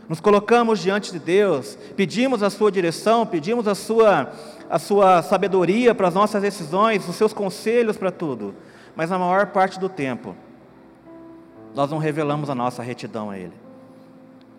Nos 0.09 0.21
colocamos 0.21 0.79
diante 0.79 1.11
de 1.11 1.19
Deus, 1.19 1.77
pedimos 1.97 2.43
a 2.43 2.49
sua 2.49 2.71
direção, 2.71 3.27
pedimos 3.27 3.67
a 3.67 3.75
sua, 3.75 4.33
a 4.71 4.79
sua 4.79 5.21
sabedoria 5.23 5.95
para 5.95 6.07
as 6.07 6.15
nossas 6.15 6.41
decisões, 6.41 7.09
os 7.09 7.17
seus 7.17 7.33
conselhos 7.33 7.97
para 7.97 8.13
tudo. 8.13 8.55
Mas 8.95 9.11
na 9.11 9.19
maior 9.19 9.49
parte 9.49 9.81
do 9.81 9.89
tempo, 9.89 10.37
nós 11.75 11.91
não 11.91 11.99
revelamos 11.99 12.49
a 12.49 12.55
nossa 12.55 12.85
retidão 12.85 13.31
a 13.31 13.37
Ele. 13.37 13.53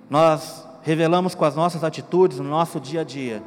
Nós 0.09 0.67
revelamos 0.83 1.33
com 1.33 1.45
as 1.45 1.55
nossas 1.55 1.83
atitudes, 1.83 2.39
no 2.39 2.49
nosso 2.49 2.79
dia 2.79 3.01
a 3.01 3.03
dia, 3.03 3.41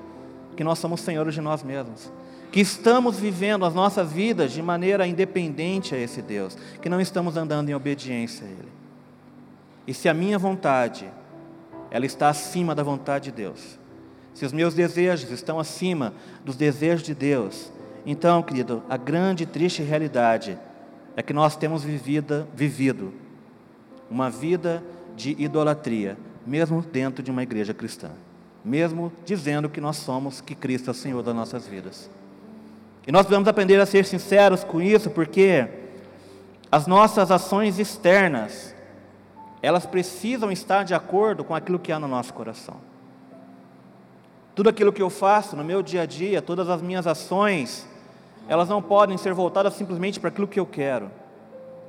que 0.61 0.65
nós 0.65 0.79
somos 0.79 1.01
senhores 1.01 1.33
de 1.33 1.41
nós 1.41 1.63
mesmos, 1.63 2.13
que 2.53 2.61
estamos 2.61 3.19
vivendo 3.19 3.65
as 3.65 3.73
nossas 3.73 4.13
vidas 4.13 4.53
de 4.53 4.61
maneira 4.61 5.07
independente 5.07 5.95
a 5.95 5.99
esse 5.99 6.21
Deus, 6.21 6.55
que 6.83 6.89
não 6.91 7.01
estamos 7.01 7.35
andando 7.35 7.71
em 7.71 7.75
obediência 7.75 8.47
a 8.47 8.51
Ele. 8.51 8.69
E 9.87 9.95
se 9.95 10.07
a 10.07 10.13
minha 10.13 10.39
vontade, 10.39 11.11
ela 11.91 12.05
está 12.05 12.29
acima 12.29 12.75
da 12.75 12.83
vontade 12.83 13.31
de 13.31 13.37
Deus, 13.39 13.79
se 14.35 14.45
os 14.45 14.53
meus 14.53 14.75
desejos 14.75 15.31
estão 15.31 15.59
acima 15.59 16.13
dos 16.45 16.57
desejos 16.57 17.07
de 17.07 17.15
Deus, 17.15 17.73
então, 18.05 18.43
querido, 18.43 18.83
a 18.87 18.99
grande 18.99 19.45
e 19.45 19.47
triste 19.47 19.83
realidade 19.83 20.59
é 21.17 21.23
que 21.23 21.33
nós 21.33 21.57
temos 21.57 21.83
vivido, 21.83 22.47
vivido 22.55 23.15
uma 24.11 24.29
vida 24.29 24.85
de 25.17 25.35
idolatria, 25.39 26.19
mesmo 26.47 26.83
dentro 26.83 27.23
de 27.23 27.31
uma 27.31 27.43
igreja 27.43 27.73
cristã 27.73 28.11
mesmo 28.65 29.13
dizendo 29.25 29.69
que 29.69 29.81
nós 29.81 29.97
somos, 29.97 30.41
que 30.41 30.55
Cristo 30.55 30.89
é 30.89 30.91
o 30.91 30.95
Senhor 30.95 31.23
das 31.23 31.35
nossas 31.35 31.67
vidas. 31.67 32.11
E 33.07 33.13
nós 33.13 33.23
precisamos 33.23 33.49
aprender 33.49 33.81
a 33.81 33.87
ser 33.87 34.05
sinceros 34.05 34.63
com 34.63 34.81
isso, 34.81 35.11
porque 35.11 35.69
as 36.71 36.87
nossas 36.87 37.31
ações 37.31 37.79
externas, 37.79 38.75
elas 39.63 39.87
precisam 39.87 40.53
estar 40.53 40.85
de 40.85 40.95
acordo 40.95 41.43
com 41.43 41.55
aquilo 41.55 41.79
que 41.79 41.91
há 41.91 41.99
no 41.99 42.07
nosso 42.07 42.33
coração. 42.33 42.77
Tudo 44.55 44.69
aquilo 44.69 44.93
que 44.93 45.03
eu 45.03 45.11
faço 45.11 45.57
no 45.57 45.65
meu 45.65 45.83
dia 45.83 46.03
a 46.03 46.07
dia, 46.07 46.43
todas 46.43 46.69
as 46.69 46.83
minhas 46.83 47.07
ações, 47.07 47.89
elas 48.47 48.69
não 48.69 48.83
podem 48.83 49.17
ser 49.17 49.33
voltadas 49.33 49.75
simplesmente 49.75 50.21
para 50.21 50.29
aquilo 50.29 50.47
que 50.47 50.61
eu 50.61 50.67
quero, 50.67 51.11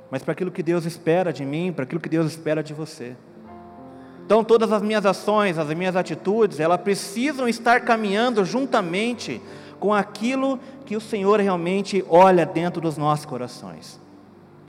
mas 0.09 0.23
para 0.23 0.31
aquilo 0.31 0.51
que 0.51 0.63
Deus 0.63 0.85
espera 0.85 1.33
de 1.33 1.43
mim, 1.43 1.73
para 1.73 1.83
aquilo 1.83 1.99
que 1.99 2.09
Deus 2.09 2.27
espera 2.27 2.63
de 2.63 2.73
você. 2.73 3.15
Então, 4.31 4.45
todas 4.45 4.71
as 4.71 4.81
minhas 4.81 5.05
ações, 5.05 5.57
as 5.57 5.67
minhas 5.73 5.93
atitudes, 5.93 6.61
elas 6.61 6.79
precisam 6.79 7.49
estar 7.49 7.81
caminhando 7.81 8.45
juntamente 8.45 9.41
com 9.77 9.93
aquilo 9.93 10.57
que 10.85 10.95
o 10.95 11.01
Senhor 11.01 11.41
realmente 11.41 12.01
olha 12.07 12.45
dentro 12.45 12.79
dos 12.79 12.95
nossos 12.95 13.25
corações. 13.25 13.99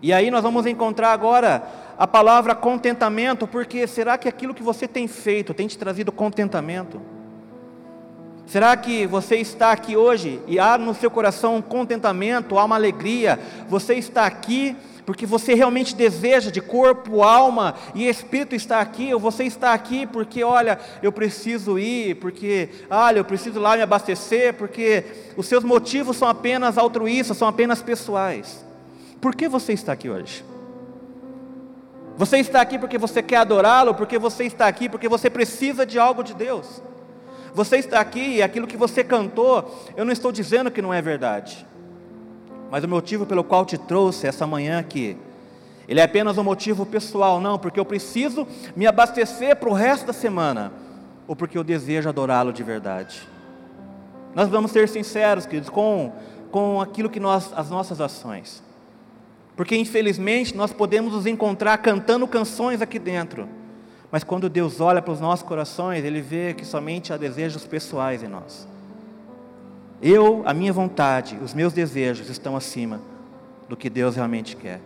E 0.02 0.12
aí 0.12 0.32
nós 0.32 0.42
vamos 0.42 0.66
encontrar 0.66 1.12
agora 1.12 1.62
a 1.96 2.08
palavra 2.08 2.56
contentamento, 2.56 3.46
porque 3.46 3.86
será 3.86 4.18
que 4.18 4.28
aquilo 4.28 4.52
que 4.52 4.64
você 4.64 4.88
tem 4.88 5.06
feito 5.06 5.54
tem 5.54 5.68
te 5.68 5.78
trazido 5.78 6.10
contentamento? 6.10 7.00
Será 8.46 8.76
que 8.76 9.06
você 9.06 9.36
está 9.36 9.70
aqui 9.70 9.96
hoje 9.96 10.40
e 10.48 10.58
há 10.58 10.76
no 10.76 10.92
seu 10.92 11.08
coração 11.08 11.54
um 11.54 11.62
contentamento, 11.62 12.58
há 12.58 12.64
uma 12.64 12.74
alegria? 12.74 13.38
Você 13.68 13.94
está 13.94 14.26
aqui 14.26 14.76
porque 15.04 15.26
você 15.26 15.54
realmente 15.54 15.94
deseja 15.94 16.50
de 16.50 16.60
corpo, 16.60 17.22
alma 17.22 17.74
e 17.94 18.08
espírito 18.08 18.54
estar 18.54 18.80
aqui, 18.80 19.12
ou 19.12 19.18
você 19.18 19.44
está 19.44 19.72
aqui 19.72 20.06
porque, 20.06 20.44
olha, 20.44 20.78
eu 21.02 21.10
preciso 21.10 21.78
ir, 21.78 22.16
porque, 22.16 22.68
olha, 22.88 23.18
eu 23.18 23.24
preciso 23.24 23.58
lá 23.58 23.76
me 23.76 23.82
abastecer, 23.82 24.54
porque 24.54 25.04
os 25.36 25.46
seus 25.46 25.64
motivos 25.64 26.16
são 26.16 26.28
apenas 26.28 26.78
altruístas, 26.78 27.36
são 27.36 27.48
apenas 27.48 27.82
pessoais. 27.82 28.64
Por 29.20 29.34
que 29.34 29.48
você 29.48 29.72
está 29.72 29.92
aqui 29.92 30.08
hoje? 30.08 30.44
Você 32.16 32.38
está 32.38 32.60
aqui 32.60 32.78
porque 32.78 32.98
você 32.98 33.22
quer 33.22 33.38
adorá-lo, 33.38 33.94
porque 33.94 34.18
você 34.18 34.44
está 34.44 34.68
aqui 34.68 34.88
porque 34.88 35.08
você 35.08 35.28
precisa 35.28 35.84
de 35.84 35.98
algo 35.98 36.22
de 36.22 36.34
Deus. 36.34 36.80
Você 37.54 37.78
está 37.78 38.00
aqui 38.00 38.36
e 38.36 38.42
aquilo 38.42 38.66
que 38.66 38.76
você 38.76 39.02
cantou, 39.02 39.84
eu 39.96 40.04
não 40.04 40.12
estou 40.12 40.30
dizendo 40.30 40.70
que 40.70 40.80
não 40.80 40.94
é 40.94 41.02
verdade 41.02 41.66
mas 42.72 42.82
o 42.84 42.88
motivo 42.88 43.26
pelo 43.26 43.44
qual 43.44 43.66
te 43.66 43.76
trouxe 43.76 44.26
essa 44.26 44.46
manhã 44.46 44.78
aqui, 44.78 45.14
ele 45.86 46.00
é 46.00 46.04
apenas 46.04 46.38
um 46.38 46.42
motivo 46.42 46.86
pessoal, 46.86 47.38
não, 47.38 47.58
porque 47.58 47.78
eu 47.78 47.84
preciso 47.84 48.48
me 48.74 48.86
abastecer 48.86 49.56
para 49.56 49.68
o 49.68 49.74
resto 49.74 50.06
da 50.06 50.12
semana, 50.14 50.72
ou 51.28 51.36
porque 51.36 51.58
eu 51.58 51.62
desejo 51.62 52.08
adorá-lo 52.08 52.50
de 52.50 52.62
verdade. 52.62 53.28
Nós 54.34 54.48
vamos 54.48 54.70
ser 54.70 54.88
sinceros, 54.88 55.44
queridos, 55.44 55.68
com, 55.68 56.12
com 56.50 56.80
aquilo 56.80 57.10
que 57.10 57.20
nós, 57.20 57.52
as 57.54 57.68
nossas 57.68 58.00
ações, 58.00 58.62
porque 59.54 59.76
infelizmente 59.76 60.56
nós 60.56 60.72
podemos 60.72 61.12
nos 61.12 61.26
encontrar 61.26 61.76
cantando 61.76 62.26
canções 62.26 62.80
aqui 62.80 62.98
dentro, 62.98 63.46
mas 64.10 64.24
quando 64.24 64.48
Deus 64.48 64.80
olha 64.80 65.02
para 65.02 65.12
os 65.12 65.20
nossos 65.20 65.46
corações, 65.46 66.06
Ele 66.06 66.22
vê 66.22 66.54
que 66.54 66.64
somente 66.64 67.12
há 67.12 67.18
desejos 67.18 67.66
pessoais 67.66 68.22
em 68.22 68.28
nós. 68.28 68.66
Eu, 70.02 70.42
a 70.44 70.52
minha 70.52 70.72
vontade, 70.72 71.38
os 71.42 71.54
meus 71.54 71.72
desejos 71.72 72.28
estão 72.28 72.56
acima 72.56 73.00
do 73.68 73.76
que 73.76 73.88
Deus 73.88 74.16
realmente 74.16 74.56
quer. 74.56 74.80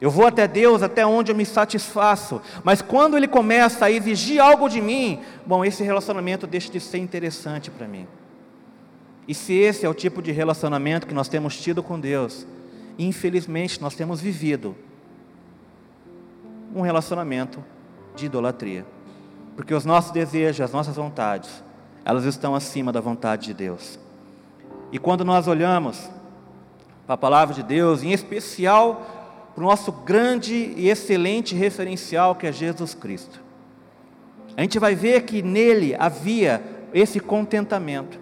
Eu 0.00 0.10
vou 0.10 0.26
até 0.26 0.48
Deus 0.48 0.82
até 0.82 1.06
onde 1.06 1.30
eu 1.30 1.36
me 1.36 1.44
satisfaço, 1.44 2.40
mas 2.62 2.82
quando 2.82 3.16
Ele 3.16 3.28
começa 3.28 3.84
a 3.84 3.90
exigir 3.90 4.40
algo 4.40 4.68
de 4.68 4.80
mim, 4.80 5.20
bom, 5.46 5.64
esse 5.64 5.82
relacionamento 5.82 6.46
deixa 6.46 6.72
de 6.72 6.80
ser 6.80 6.98
interessante 6.98 7.70
para 7.70 7.86
mim. 7.86 8.06
E 9.28 9.34
se 9.34 9.54
esse 9.54 9.86
é 9.86 9.88
o 9.88 9.94
tipo 9.94 10.20
de 10.20 10.32
relacionamento 10.32 11.06
que 11.06 11.14
nós 11.14 11.28
temos 11.28 11.56
tido 11.56 11.82
com 11.82 12.00
Deus, 12.00 12.46
infelizmente 12.98 13.80
nós 13.80 13.94
temos 13.94 14.20
vivido 14.20 14.74
um 16.74 16.80
relacionamento 16.80 17.62
de 18.16 18.26
idolatria. 18.26 18.84
Porque 19.54 19.72
os 19.72 19.84
nossos 19.84 20.10
desejos, 20.10 20.60
as 20.60 20.72
nossas 20.72 20.96
vontades, 20.96 21.62
elas 22.04 22.24
estão 22.24 22.54
acima 22.54 22.92
da 22.92 23.00
vontade 23.00 23.46
de 23.46 23.54
Deus. 23.54 23.98
E 24.94 24.98
quando 25.00 25.24
nós 25.24 25.48
olhamos 25.48 26.08
para 27.04 27.16
a 27.16 27.18
palavra 27.18 27.52
de 27.52 27.64
Deus, 27.64 28.04
em 28.04 28.12
especial 28.12 29.50
para 29.52 29.64
o 29.64 29.66
nosso 29.66 29.90
grande 29.90 30.72
e 30.76 30.88
excelente 30.88 31.52
referencial 31.52 32.36
que 32.36 32.46
é 32.46 32.52
Jesus 32.52 32.94
Cristo, 32.94 33.42
a 34.56 34.60
gente 34.60 34.78
vai 34.78 34.94
ver 34.94 35.22
que 35.22 35.42
nele 35.42 35.96
havia 35.98 36.62
esse 36.94 37.18
contentamento. 37.18 38.20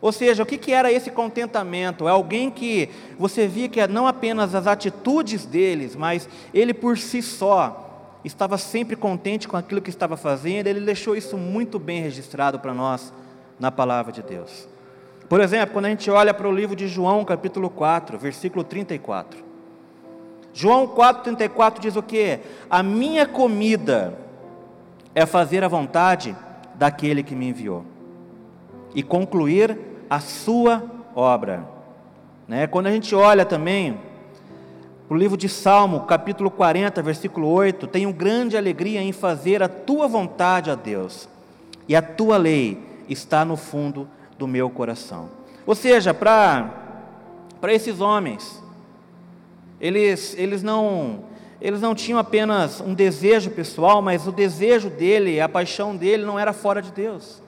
Ou 0.00 0.10
seja, 0.12 0.42
o 0.42 0.46
que, 0.46 0.72
era 0.72 0.90
esse 0.90 1.10
contentamento? 1.10 2.08
É 2.08 2.10
alguém 2.10 2.50
que 2.50 2.88
você 3.18 3.46
via 3.46 3.68
que 3.68 3.86
não 3.86 4.06
apenas 4.06 4.54
as 4.54 4.66
atitudes 4.66 5.44
deles, 5.44 5.94
mas 5.94 6.26
ele 6.54 6.72
por 6.72 6.96
si 6.96 7.20
só 7.20 8.16
estava 8.24 8.56
sempre 8.56 8.96
contente 8.96 9.46
com 9.46 9.58
aquilo 9.58 9.82
que 9.82 9.90
estava 9.90 10.16
fazendo, 10.16 10.68
ele 10.68 10.80
deixou 10.80 11.14
isso 11.14 11.36
muito 11.36 11.78
bem 11.78 12.00
registrado 12.00 12.58
para 12.58 12.72
nós 12.72 13.12
na 13.60 13.70
palavra 13.70 14.10
de 14.10 14.22
Deus. 14.22 14.72
Por 15.32 15.40
exemplo, 15.40 15.72
quando 15.72 15.86
a 15.86 15.88
gente 15.88 16.10
olha 16.10 16.34
para 16.34 16.46
o 16.46 16.52
livro 16.52 16.76
de 16.76 16.86
João, 16.86 17.24
capítulo 17.24 17.70
4, 17.70 18.18
versículo 18.18 18.62
34. 18.62 19.42
João 20.52 20.86
4,34 20.86 21.78
diz 21.80 21.96
o 21.96 22.02
que? 22.02 22.38
A 22.68 22.82
minha 22.82 23.24
comida 23.24 24.12
é 25.14 25.24
fazer 25.24 25.64
a 25.64 25.68
vontade 25.68 26.36
daquele 26.74 27.22
que 27.22 27.34
me 27.34 27.48
enviou 27.48 27.82
e 28.94 29.02
concluir 29.02 29.78
a 30.10 30.20
sua 30.20 30.84
obra. 31.16 31.66
Né? 32.46 32.66
Quando 32.66 32.88
a 32.88 32.92
gente 32.92 33.14
olha 33.14 33.46
também 33.46 33.98
o 35.08 35.14
livro 35.14 35.38
de 35.38 35.48
Salmo, 35.48 36.00
capítulo 36.00 36.50
40, 36.50 37.00
versículo 37.00 37.48
8, 37.48 37.86
tenho 37.86 38.12
grande 38.12 38.54
alegria 38.54 39.00
em 39.00 39.12
fazer 39.12 39.62
a 39.62 39.68
tua 39.68 40.06
vontade, 40.06 40.70
a 40.70 40.74
Deus, 40.74 41.26
e 41.88 41.96
a 41.96 42.02
tua 42.02 42.36
lei 42.36 42.78
está 43.08 43.46
no 43.46 43.56
fundo 43.56 44.06
do 44.42 44.48
meu 44.48 44.68
coração. 44.68 45.28
Ou 45.64 45.72
seja, 45.72 46.12
para 46.12 46.68
esses 47.68 48.00
homens, 48.00 48.60
eles, 49.80 50.34
eles, 50.36 50.64
não, 50.64 51.20
eles 51.60 51.80
não 51.80 51.94
tinham 51.94 52.18
apenas 52.18 52.80
um 52.80 52.92
desejo 52.92 53.52
pessoal, 53.52 54.02
mas 54.02 54.26
o 54.26 54.32
desejo 54.32 54.90
dele, 54.90 55.40
a 55.40 55.48
paixão 55.48 55.94
dele 55.94 56.24
não 56.24 56.36
era 56.36 56.52
fora 56.52 56.82
de 56.82 56.90
Deus. 56.90 57.40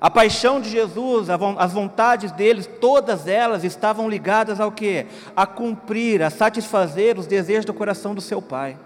A 0.00 0.08
paixão 0.08 0.60
de 0.60 0.70
Jesus, 0.70 1.28
as 1.30 1.72
vontades 1.72 2.30
deles, 2.30 2.70
todas 2.80 3.26
elas 3.26 3.64
estavam 3.64 4.08
ligadas 4.08 4.60
ao 4.60 4.70
que? 4.70 5.04
A 5.34 5.46
cumprir, 5.46 6.22
a 6.22 6.30
satisfazer 6.30 7.18
os 7.18 7.26
desejos 7.26 7.64
do 7.64 7.74
coração 7.74 8.14
do 8.14 8.20
seu 8.20 8.40
Pai. 8.40 8.78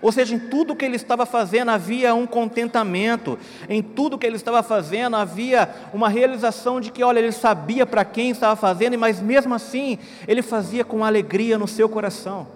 Ou 0.00 0.12
seja, 0.12 0.34
em 0.34 0.38
tudo 0.38 0.76
que 0.76 0.84
ele 0.84 0.94
estava 0.94 1.26
fazendo 1.26 1.70
havia 1.70 2.14
um 2.14 2.26
contentamento, 2.26 3.38
em 3.68 3.82
tudo 3.82 4.16
que 4.16 4.26
ele 4.26 4.36
estava 4.36 4.62
fazendo 4.62 5.16
havia 5.16 5.68
uma 5.92 6.08
realização 6.08 6.80
de 6.80 6.92
que, 6.92 7.02
olha, 7.02 7.18
ele 7.18 7.32
sabia 7.32 7.84
para 7.84 8.04
quem 8.04 8.30
estava 8.30 8.54
fazendo, 8.54 8.96
mas 8.96 9.20
mesmo 9.20 9.54
assim 9.54 9.98
ele 10.26 10.40
fazia 10.40 10.84
com 10.84 11.04
alegria 11.04 11.58
no 11.58 11.66
seu 11.66 11.88
coração. 11.88 12.46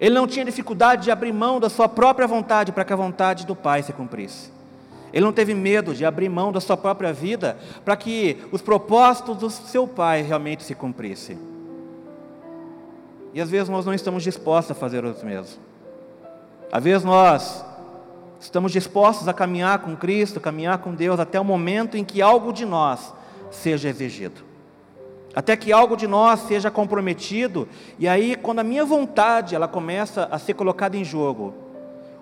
Ele 0.00 0.14
não 0.14 0.26
tinha 0.26 0.44
dificuldade 0.44 1.04
de 1.04 1.10
abrir 1.10 1.32
mão 1.32 1.60
da 1.60 1.68
sua 1.68 1.88
própria 1.88 2.26
vontade 2.26 2.72
para 2.72 2.84
que 2.84 2.92
a 2.92 2.96
vontade 2.96 3.46
do 3.46 3.54
Pai 3.54 3.82
se 3.82 3.92
cumprisse. 3.92 4.50
Ele 5.12 5.24
não 5.24 5.32
teve 5.32 5.54
medo 5.54 5.94
de 5.94 6.04
abrir 6.04 6.28
mão 6.28 6.52
da 6.52 6.60
sua 6.60 6.76
própria 6.76 7.12
vida 7.12 7.56
para 7.84 7.96
que 7.96 8.38
os 8.52 8.60
propósitos 8.60 9.36
do 9.36 9.48
seu 9.48 9.86
pai 9.86 10.20
realmente 10.20 10.62
se 10.62 10.74
cumprissem. 10.74 11.38
E 13.32 13.40
às 13.40 13.48
vezes 13.48 13.68
nós 13.68 13.86
não 13.86 13.94
estamos 13.94 14.22
dispostos 14.22 14.76
a 14.76 14.78
fazer 14.78 15.04
os 15.04 15.22
mesmos. 15.22 15.58
Às 16.70 16.82
vezes 16.82 17.04
nós 17.04 17.64
estamos 18.40 18.72
dispostos 18.72 19.28
a 19.28 19.32
caminhar 19.32 19.78
com 19.78 19.96
Cristo, 19.96 20.40
caminhar 20.40 20.78
com 20.78 20.94
Deus 20.94 21.20
até 21.20 21.40
o 21.40 21.44
momento 21.44 21.96
em 21.96 22.04
que 22.04 22.20
algo 22.20 22.52
de 22.52 22.64
nós 22.64 23.12
seja 23.50 23.88
exigido. 23.88 24.44
Até 25.34 25.56
que 25.56 25.72
algo 25.72 25.96
de 25.96 26.06
nós 26.06 26.40
seja 26.40 26.70
comprometido, 26.70 27.68
e 27.98 28.08
aí 28.08 28.36
quando 28.36 28.60
a 28.60 28.64
minha 28.64 28.84
vontade 28.84 29.54
ela 29.54 29.68
começa 29.68 30.28
a 30.30 30.38
ser 30.38 30.54
colocada 30.54 30.96
em 30.96 31.04
jogo, 31.04 31.52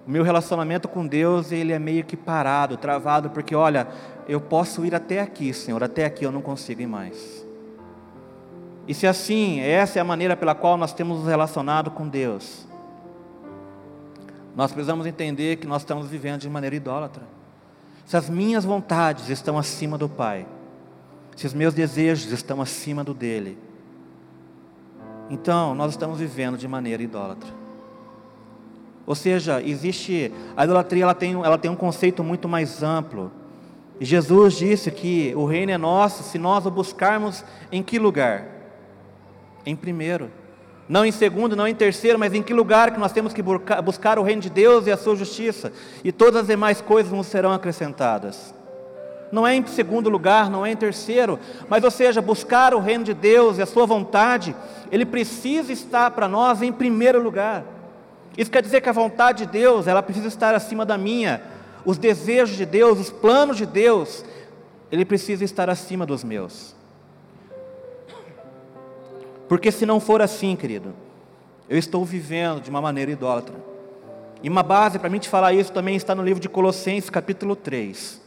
o 0.06 0.10
meu 0.10 0.22
relacionamento 0.22 0.88
com 0.88 1.06
Deus, 1.06 1.50
ele 1.50 1.72
é 1.72 1.78
meio 1.78 2.04
que 2.04 2.16
parado, 2.16 2.76
travado, 2.76 3.30
porque 3.30 3.54
olha, 3.54 3.86
eu 4.28 4.40
posso 4.40 4.84
ir 4.84 4.94
até 4.94 5.20
aqui, 5.20 5.54
Senhor, 5.54 5.82
até 5.82 6.04
aqui 6.04 6.24
eu 6.24 6.32
não 6.32 6.42
consigo 6.42 6.82
ir 6.82 6.86
mais. 6.86 7.46
E 8.86 8.92
se 8.92 9.06
assim, 9.06 9.60
essa 9.60 9.98
é 9.98 10.02
a 10.02 10.04
maneira 10.04 10.36
pela 10.36 10.54
qual 10.54 10.76
nós 10.76 10.92
temos 10.92 11.18
nos 11.18 11.26
relacionado 11.26 11.90
com 11.90 12.06
Deus, 12.06 12.63
nós 14.56 14.72
precisamos 14.72 15.06
entender 15.06 15.56
que 15.56 15.66
nós 15.66 15.82
estamos 15.82 16.08
vivendo 16.08 16.40
de 16.40 16.48
maneira 16.48 16.76
idólatra. 16.76 17.22
Se 18.06 18.16
as 18.16 18.28
minhas 18.28 18.64
vontades 18.64 19.28
estão 19.28 19.58
acima 19.58 19.98
do 19.98 20.08
Pai, 20.08 20.46
se 21.34 21.46
os 21.46 21.54
meus 21.54 21.74
desejos 21.74 22.30
estão 22.30 22.60
acima 22.60 23.02
do 23.02 23.12
dele, 23.12 23.58
então 25.28 25.74
nós 25.74 25.92
estamos 25.92 26.18
vivendo 26.18 26.56
de 26.56 26.68
maneira 26.68 27.02
idólatra. 27.02 27.50
Ou 29.06 29.14
seja, 29.14 29.60
existe 29.62 30.32
a 30.56 30.64
idolatria, 30.64 31.02
ela 31.02 31.14
tem, 31.14 31.32
ela 31.34 31.58
tem 31.58 31.70
um 31.70 31.76
conceito 31.76 32.22
muito 32.22 32.48
mais 32.48 32.82
amplo. 32.82 33.30
E 34.00 34.04
Jesus 34.04 34.54
disse 34.54 34.90
que 34.90 35.32
o 35.36 35.44
reino 35.44 35.72
é 35.72 35.78
nosso 35.78 36.22
se 36.22 36.38
nós 36.38 36.64
o 36.66 36.70
buscarmos 36.70 37.44
em 37.70 37.82
que 37.82 37.98
lugar? 37.98 38.46
Em 39.66 39.76
primeiro. 39.76 40.30
Não 40.88 41.04
em 41.04 41.12
segundo, 41.12 41.56
não 41.56 41.66
em 41.66 41.74
terceiro, 41.74 42.18
mas 42.18 42.34
em 42.34 42.42
que 42.42 42.52
lugar 42.52 42.90
que 42.90 43.00
nós 43.00 43.12
temos 43.12 43.32
que 43.32 43.42
buscar 43.82 44.18
o 44.18 44.22
reino 44.22 44.42
de 44.42 44.50
Deus 44.50 44.86
e 44.86 44.92
a 44.92 44.96
sua 44.96 45.16
justiça, 45.16 45.72
e 46.02 46.12
todas 46.12 46.42
as 46.42 46.46
demais 46.46 46.80
coisas 46.80 47.10
nos 47.10 47.26
serão 47.26 47.52
acrescentadas. 47.52 48.54
Não 49.32 49.46
é 49.46 49.54
em 49.54 49.66
segundo 49.66 50.10
lugar, 50.10 50.50
não 50.50 50.64
é 50.64 50.70
em 50.70 50.76
terceiro, 50.76 51.40
mas 51.68 51.82
ou 51.82 51.90
seja, 51.90 52.20
buscar 52.20 52.74
o 52.74 52.78
reino 52.80 53.02
de 53.02 53.14
Deus 53.14 53.58
e 53.58 53.62
a 53.62 53.66
sua 53.66 53.86
vontade, 53.86 54.54
ele 54.92 55.06
precisa 55.06 55.72
estar 55.72 56.10
para 56.10 56.28
nós 56.28 56.62
em 56.62 56.70
primeiro 56.70 57.20
lugar. 57.20 57.64
Isso 58.36 58.50
quer 58.50 58.62
dizer 58.62 58.80
que 58.80 58.88
a 58.88 58.92
vontade 58.92 59.46
de 59.46 59.52
Deus, 59.52 59.86
ela 59.86 60.02
precisa 60.02 60.28
estar 60.28 60.54
acima 60.54 60.84
da 60.84 60.98
minha. 60.98 61.42
Os 61.84 61.98
desejos 61.98 62.56
de 62.56 62.66
Deus, 62.66 62.98
os 62.98 63.10
planos 63.10 63.56
de 63.56 63.64
Deus, 63.66 64.24
ele 64.92 65.04
precisa 65.04 65.44
estar 65.44 65.70
acima 65.70 66.04
dos 66.04 66.22
meus. 66.22 66.74
Porque 69.48 69.70
se 69.70 69.84
não 69.84 70.00
for 70.00 70.22
assim, 70.22 70.56
querido, 70.56 70.94
eu 71.68 71.78
estou 71.78 72.04
vivendo 72.04 72.60
de 72.60 72.70
uma 72.70 72.80
maneira 72.80 73.10
idólatra. 73.10 73.54
E 74.42 74.48
uma 74.48 74.62
base 74.62 74.98
para 74.98 75.08
mim 75.08 75.18
te 75.18 75.28
falar 75.28 75.52
isso 75.54 75.72
também 75.72 75.96
está 75.96 76.14
no 76.14 76.22
livro 76.22 76.40
de 76.40 76.48
Colossenses, 76.48 77.08
capítulo 77.08 77.56
3, 77.56 78.20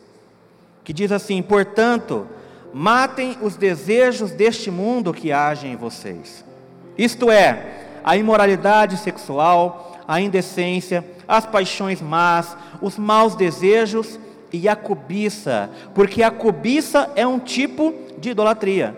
que 0.84 0.92
diz 0.92 1.12
assim: 1.12 1.42
Portanto, 1.42 2.28
matem 2.74 3.38
os 3.42 3.56
desejos 3.56 4.32
deste 4.32 4.72
mundo 4.72 5.14
que 5.14 5.32
agem 5.32 5.74
em 5.74 5.76
vocês. 5.76 6.44
Isto 6.98 7.30
é, 7.30 8.00
a 8.04 8.18
imoralidade 8.18 8.98
sexual, 8.98 10.00
a 10.08 10.20
indecência, 10.20 11.06
as 11.28 11.46
paixões 11.46 12.02
más, 12.02 12.58
os 12.82 12.98
maus 12.98 13.36
desejos 13.36 14.20
e 14.52 14.68
a 14.68 14.76
cobiça, 14.76 15.70
porque 15.94 16.24
a 16.24 16.32
cobiça 16.32 17.12
é 17.16 17.28
um 17.28 17.38
tipo 17.38 17.94
de 18.18 18.30
idolatria. 18.30 18.96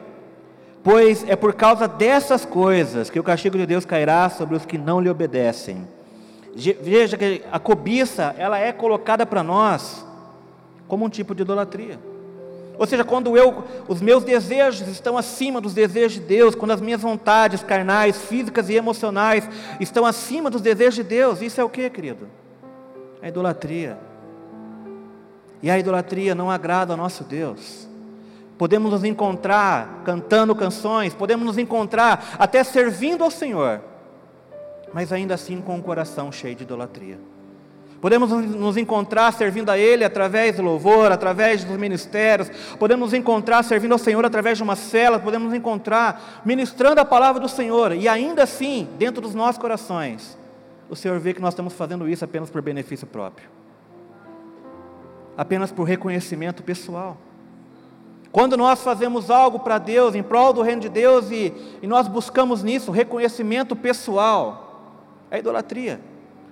Pois 0.84 1.28
é 1.28 1.36
por 1.36 1.54
causa 1.54 1.88
dessas 1.88 2.46
coisas 2.46 3.10
que 3.10 3.20
o 3.20 3.24
castigo 3.24 3.58
de 3.58 3.66
Deus 3.66 3.86
cairá 3.86 4.30
sobre 4.30 4.56
os 4.56 4.66
que 4.66 4.78
não 4.78 5.02
lhe 5.02 5.10
obedecem. 5.10 5.88
Veja 6.82 7.18
que 7.18 7.44
a 7.52 7.60
cobiça, 7.60 8.34
ela 8.38 8.58
é 8.58 8.72
colocada 8.72 9.26
para 9.26 9.44
nós 9.44 10.06
como 10.88 11.06
um 11.06 11.10
tipo 11.10 11.36
de 11.36 11.44
idolatria. 11.44 12.00
Ou 12.78 12.88
seja, 12.88 13.04
quando 13.04 13.36
eu, 13.36 13.62
os 13.90 14.02
meus 14.02 14.24
desejos 14.24 14.88
estão 14.88 15.18
acima 15.18 15.60
dos 15.60 15.74
desejos 15.74 16.14
de 16.14 16.22
Deus, 16.22 16.56
quando 16.56 16.72
as 16.72 16.80
minhas 16.80 17.02
vontades 17.02 17.62
carnais, 17.62 18.18
físicas 18.18 18.70
e 18.70 18.76
emocionais 18.76 19.48
estão 19.82 20.06
acima 20.06 20.50
dos 20.50 20.62
desejos 20.62 20.96
de 20.96 21.04
Deus, 21.04 21.42
isso 21.42 21.60
é 21.60 21.64
o 21.64 21.68
que, 21.68 21.90
querido? 21.90 22.30
É 23.22 23.28
idolatria. 23.28 23.98
E 25.62 25.70
a 25.70 25.78
idolatria 25.78 26.34
não 26.34 26.50
agrada 26.50 26.94
ao 26.94 26.98
nosso 26.98 27.26
Deus. 27.26 27.89
Podemos 28.60 28.92
nos 28.92 29.06
encontrar 29.06 30.02
cantando 30.04 30.54
canções, 30.54 31.14
podemos 31.14 31.46
nos 31.46 31.58
encontrar 31.58 32.36
até 32.38 32.62
servindo 32.62 33.24
ao 33.24 33.32
Senhor, 33.32 33.80
mas 34.94 35.14
ainda 35.14 35.34
assim 35.34 35.62
com 35.62 35.80
o 35.80 35.82
coração 35.82 36.30
cheio 36.30 36.56
de 36.56 36.64
idolatria. 36.64 37.18
Podemos 38.02 38.30
nos 38.30 38.76
encontrar 38.76 39.32
servindo 39.32 39.70
a 39.70 39.78
Ele 39.78 40.04
através 40.04 40.58
do 40.58 40.62
louvor, 40.62 41.10
através 41.10 41.64
dos 41.64 41.78
ministérios, 41.78 42.50
podemos 42.78 43.12
nos 43.12 43.14
encontrar 43.14 43.64
servindo 43.64 43.94
ao 43.94 43.98
Senhor 43.98 44.26
através 44.26 44.58
de 44.58 44.64
uma 44.66 44.76
cela, 44.76 45.20
podemos 45.20 45.48
nos 45.48 45.58
encontrar 45.58 46.42
ministrando 46.44 47.00
a 47.00 47.06
palavra 47.06 47.40
do 47.40 47.48
Senhor, 47.48 47.94
e 47.94 48.10
ainda 48.10 48.44
assim, 48.44 48.90
dentro 48.98 49.22
dos 49.22 49.34
nossos 49.34 49.58
corações, 49.58 50.38
o 50.90 50.98
Senhor 50.98 51.18
vê 51.18 51.34
que 51.34 51.42
nós 51.42 51.54
estamos 51.54 51.72
fazendo 51.72 52.10
isso 52.10 52.26
apenas 52.26 52.50
por 52.50 52.62
benefício 52.62 53.08
próprio, 53.08 53.48
apenas 55.38 55.72
por 55.72 55.86
reconhecimento 55.86 56.62
pessoal. 56.62 57.16
Quando 58.32 58.56
nós 58.56 58.84
fazemos 58.84 59.32
algo 59.32 59.60
para 59.60 59.78
Deus, 59.80 60.14
em 60.14 60.22
prol 60.22 60.54
do 60.54 60.62
reino 60.62 60.82
de 60.82 60.90
Deus, 60.90 61.32
e, 61.32 61.54
e 61.82 61.88
nós 61.88 62.08
buscamos 62.08 62.62
nisso 62.62 62.92
reconhecimento 62.92 63.76
pessoal, 63.76 65.26
é 65.32 65.40
idolatria. 65.40 66.00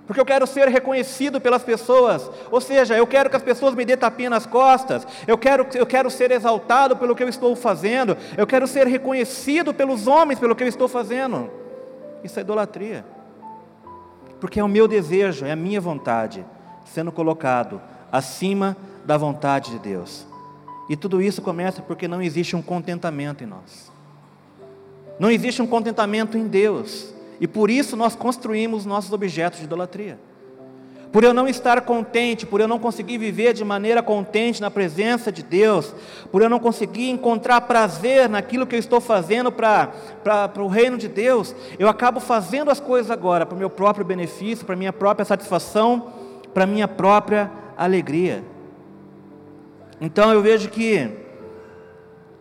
porque 0.06 0.20
eu 0.20 0.24
quero 0.24 0.46
ser 0.46 0.68
reconhecido 0.68 1.38
pelas 1.40 1.62
pessoas, 1.62 2.30
ou 2.50 2.60
seja, 2.62 2.96
eu 2.96 3.06
quero 3.06 3.28
que 3.28 3.36
as 3.36 3.42
pessoas 3.42 3.74
me 3.74 3.84
dê 3.84 3.96
tapinha 3.96 4.30
nas 4.30 4.46
costas, 4.46 5.06
eu 5.26 5.36
quero, 5.36 5.66
eu 5.74 5.86
quero 5.86 6.10
ser 6.10 6.30
exaltado 6.30 6.96
pelo 6.96 7.14
que 7.14 7.22
eu 7.22 7.28
estou 7.28 7.54
fazendo, 7.54 8.16
eu 8.36 8.46
quero 8.46 8.66
ser 8.66 8.86
reconhecido 8.86 9.74
pelos 9.74 10.06
homens 10.06 10.38
pelo 10.38 10.56
que 10.56 10.64
eu 10.64 10.68
estou 10.68 10.88
fazendo. 10.88 11.50
Isso 12.24 12.38
é 12.38 12.42
idolatria, 12.42 13.04
porque 14.40 14.58
é 14.58 14.64
o 14.64 14.68
meu 14.68 14.88
desejo, 14.88 15.44
é 15.44 15.52
a 15.52 15.56
minha 15.56 15.80
vontade 15.80 16.44
sendo 16.86 17.12
colocado 17.12 17.80
acima 18.10 18.76
da 19.04 19.16
vontade 19.16 19.70
de 19.72 19.78
Deus. 19.78 20.27
E 20.88 20.96
tudo 20.96 21.20
isso 21.20 21.42
começa 21.42 21.82
porque 21.82 22.08
não 22.08 22.22
existe 22.22 22.56
um 22.56 22.62
contentamento 22.62 23.44
em 23.44 23.46
nós. 23.46 23.92
Não 25.18 25.30
existe 25.30 25.60
um 25.60 25.66
contentamento 25.66 26.38
em 26.38 26.46
Deus. 26.46 27.12
E 27.40 27.46
por 27.46 27.70
isso 27.70 27.96
nós 27.96 28.14
construímos 28.16 28.86
nossos 28.86 29.12
objetos 29.12 29.58
de 29.58 29.66
idolatria. 29.66 30.18
Por 31.12 31.24
eu 31.24 31.32
não 31.32 31.48
estar 31.48 31.80
contente, 31.82 32.44
por 32.44 32.60
eu 32.60 32.68
não 32.68 32.78
conseguir 32.78 33.16
viver 33.16 33.54
de 33.54 33.64
maneira 33.64 34.02
contente 34.02 34.60
na 34.60 34.70
presença 34.70 35.32
de 35.32 35.42
Deus, 35.42 35.94
por 36.30 36.42
eu 36.42 36.50
não 36.50 36.58
conseguir 36.58 37.08
encontrar 37.08 37.62
prazer 37.62 38.28
naquilo 38.28 38.66
que 38.66 38.74
eu 38.74 38.78
estou 38.78 39.00
fazendo 39.00 39.50
para 39.50 39.90
o 40.58 40.68
reino 40.68 40.98
de 40.98 41.08
Deus, 41.08 41.54
eu 41.78 41.88
acabo 41.88 42.20
fazendo 42.20 42.70
as 42.70 42.78
coisas 42.78 43.10
agora 43.10 43.46
para 43.46 43.56
o 43.56 43.58
meu 43.58 43.70
próprio 43.70 44.04
benefício, 44.04 44.66
para 44.66 44.74
a 44.74 44.78
minha 44.78 44.92
própria 44.92 45.24
satisfação, 45.24 46.12
para 46.52 46.64
a 46.64 46.66
minha 46.66 46.86
própria 46.86 47.50
alegria. 47.76 48.44
Então 50.00 50.32
eu 50.32 50.42
vejo 50.42 50.68
que 50.68 51.10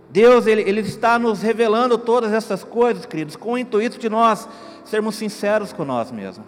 Deus 0.10 0.48
ele, 0.48 0.62
ele 0.62 0.82
está 0.82 1.20
nos 1.20 1.42
revelando 1.42 1.98
todas 1.98 2.32
essas 2.32 2.64
coisas, 2.64 3.06
queridos, 3.06 3.36
com 3.36 3.54
o 3.54 3.58
intuito 3.58 3.98
de 3.98 4.10
nós 4.10 4.48
sermos 4.86 5.16
sinceros 5.16 5.74
com 5.74 5.84
nós 5.84 6.12
mesmos. 6.12 6.46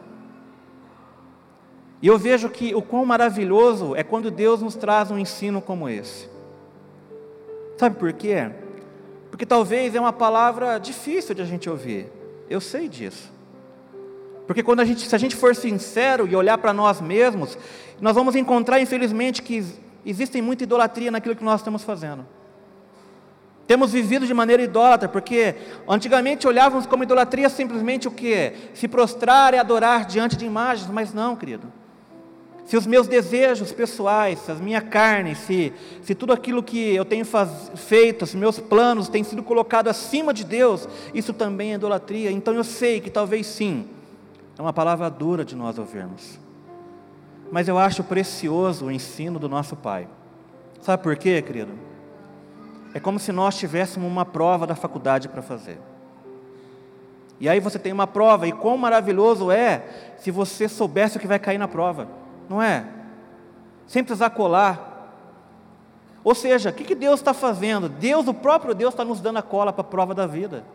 E 2.02 2.08
eu 2.08 2.18
vejo 2.18 2.50
que 2.50 2.74
o 2.74 2.82
quão 2.82 3.06
maravilhoso 3.06 3.96
é 3.96 4.04
quando 4.04 4.32
Deus 4.32 4.62
nos 4.62 4.76
traz 4.76 5.12
um 5.12 5.20
ensino 5.20 5.62
como 5.62 5.90
esse. 5.90 6.30
Sabe 7.78 7.98
por 7.98 8.14
quê? 8.14 8.50
Porque 9.30 9.46
talvez 9.46 9.94
é 9.96 10.00
uma 10.00 10.14
palavra 10.14 10.78
difícil 10.78 11.36
de 11.36 11.42
a 11.42 11.46
gente 11.46 11.70
ouvir. 11.70 12.08
Eu 12.50 12.62
sei 12.62 12.88
disso. 12.88 13.32
Porque 14.48 14.64
quando 14.64 14.80
a 14.80 14.86
gente, 14.86 15.08
se 15.08 15.14
a 15.14 15.18
gente 15.20 15.36
for 15.36 15.56
sincero 15.56 16.28
e 16.28 16.36
olhar 16.36 16.58
para 16.58 16.74
nós 16.74 17.00
mesmos, 17.00 17.58
nós 18.02 18.16
vamos 18.16 18.36
encontrar, 18.36 18.80
infelizmente, 18.80 19.42
que 19.44 19.64
existe 20.06 20.42
muita 20.42 20.64
idolatria 20.64 21.12
naquilo 21.12 21.36
que 21.36 21.44
nós 21.44 21.62
estamos 21.62 21.84
fazendo. 21.84 22.26
Temos 23.70 23.92
vivido 23.92 24.26
de 24.26 24.34
maneira 24.34 24.64
idólatra, 24.64 25.08
porque 25.08 25.54
antigamente 25.88 26.48
olhávamos 26.48 26.88
como 26.88 27.04
idolatria 27.04 27.48
simplesmente 27.50 28.08
o 28.08 28.12
que? 28.12 28.52
Se 28.74 28.88
prostrar 28.88 29.54
e 29.54 29.58
adorar 29.60 30.06
diante 30.06 30.36
de 30.36 30.44
imagens, 30.44 30.90
mas 30.90 31.14
não, 31.14 31.36
querido. 31.36 31.72
Se 32.66 32.76
os 32.76 32.88
meus 32.88 33.08
desejos 33.08 33.72
pessoais, 33.72 34.40
se 34.40 34.52
a 34.52 34.56
minha 34.56 34.82
carne, 34.82 35.36
se, 35.36 35.72
se 36.02 36.16
tudo 36.16 36.34
aquilo 36.34 36.64
que 36.64 36.96
eu 36.96 37.06
tenho 37.06 37.26
faz, 37.26 37.72
feito, 37.76 38.26
se 38.26 38.38
meus 38.38 38.60
planos 38.60 39.08
têm 39.08 39.24
sido 39.24 39.44
colocados 39.44 39.92
acima 39.92 40.34
de 40.34 40.44
Deus, 40.44 40.90
isso 41.14 41.32
também 41.32 41.72
é 41.72 41.76
idolatria. 41.76 42.32
Então 42.32 42.56
eu 42.56 42.64
sei 42.64 43.00
que 43.00 43.12
talvez 43.12 43.46
sim, 43.46 43.88
é 44.58 44.62
uma 44.62 44.74
palavra 44.74 45.10
dura 45.12 45.46
de 45.46 45.56
nós 45.56 45.78
ouvirmos. 45.78 46.40
Mas 47.52 47.68
eu 47.68 47.78
acho 47.78 48.04
precioso 48.04 48.86
o 48.86 48.92
ensino 48.92 49.40
do 49.40 49.50
nosso 49.50 49.76
Pai. 49.76 50.08
Sabe 50.82 51.02
por 51.02 51.16
quê, 51.16 51.42
querido? 51.42 51.74
É 52.94 53.00
como 53.00 53.20
se 53.20 53.32
nós 53.32 53.58
tivéssemos 53.58 54.10
uma 54.10 54.26
prova 54.26 54.66
da 54.66 54.76
faculdade 54.76 55.28
para 55.28 55.42
fazer. 55.42 55.80
E 57.40 57.48
aí 57.48 57.60
você 57.60 57.80
tem 57.80 57.94
uma 57.94 58.08
prova, 58.08 58.48
e 58.48 58.52
quão 58.52 58.78
maravilhoso 58.78 59.50
é 59.50 59.84
se 60.18 60.30
você 60.30 60.68
soubesse 60.68 61.18
o 61.18 61.20
que 61.20 61.28
vai 61.28 61.40
cair 61.40 61.58
na 61.58 61.68
prova, 61.68 62.08
não 62.50 62.62
é? 62.62 62.86
Sem 63.88 64.04
precisar 64.04 64.32
colar. 64.32 65.14
Ou 66.24 66.36
seja, 66.36 66.70
o 66.70 66.74
que 66.74 66.94
Deus 66.94 67.20
está 67.20 67.34
fazendo? 67.34 67.88
Deus, 67.88 68.28
o 68.28 68.34
próprio 68.34 68.76
Deus, 68.76 68.94
está 68.94 69.06
nos 69.06 69.22
dando 69.22 69.38
a 69.38 69.42
cola 69.42 69.72
para 69.72 69.82
a 69.82 69.86
prova 69.86 70.14
da 70.14 70.28
vida. 70.28 70.66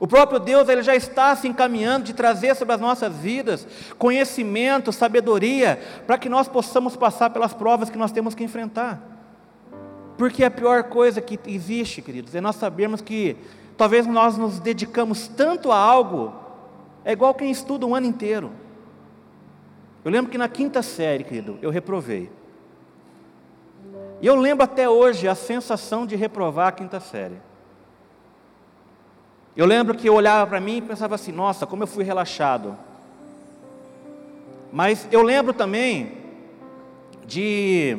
O 0.00 0.08
próprio 0.08 0.40
Deus, 0.40 0.66
Ele 0.66 0.82
já 0.82 0.96
está 0.96 1.36
se 1.36 1.46
encaminhando 1.46 2.06
de 2.06 2.14
trazer 2.14 2.56
sobre 2.56 2.74
as 2.74 2.80
nossas 2.80 3.14
vidas 3.16 3.68
conhecimento, 3.98 4.90
sabedoria, 4.90 5.78
para 6.06 6.16
que 6.16 6.26
nós 6.26 6.48
possamos 6.48 6.96
passar 6.96 7.28
pelas 7.28 7.52
provas 7.52 7.90
que 7.90 7.98
nós 7.98 8.10
temos 8.10 8.34
que 8.34 8.42
enfrentar. 8.42 8.98
Porque 10.16 10.42
a 10.42 10.50
pior 10.50 10.84
coisa 10.84 11.20
que 11.20 11.38
existe, 11.46 12.00
queridos, 12.00 12.34
é 12.34 12.40
nós 12.40 12.56
sabermos 12.56 13.02
que 13.02 13.36
talvez 13.76 14.06
nós 14.06 14.38
nos 14.38 14.58
dedicamos 14.58 15.28
tanto 15.28 15.70
a 15.70 15.76
algo, 15.76 16.34
é 17.04 17.12
igual 17.12 17.34
quem 17.34 17.50
estuda 17.50 17.86
um 17.86 17.94
ano 17.94 18.06
inteiro. 18.06 18.50
Eu 20.02 20.10
lembro 20.10 20.30
que 20.30 20.38
na 20.38 20.48
quinta 20.48 20.82
série, 20.82 21.24
querido, 21.24 21.58
eu 21.60 21.70
reprovei. 21.70 22.30
E 24.22 24.26
eu 24.26 24.34
lembro 24.34 24.64
até 24.64 24.88
hoje 24.88 25.28
a 25.28 25.34
sensação 25.34 26.06
de 26.06 26.16
reprovar 26.16 26.68
a 26.68 26.72
quinta 26.72 27.00
série. 27.00 27.36
Eu 29.60 29.66
lembro 29.66 29.94
que 29.94 30.08
eu 30.08 30.14
olhava 30.14 30.46
para 30.46 30.58
mim 30.58 30.78
e 30.78 30.80
pensava 30.80 31.16
assim: 31.16 31.30
nossa, 31.30 31.66
como 31.66 31.82
eu 31.82 31.86
fui 31.86 32.02
relaxado. 32.02 32.78
Mas 34.72 35.06
eu 35.12 35.20
lembro 35.20 35.52
também 35.52 36.12
de 37.26 37.98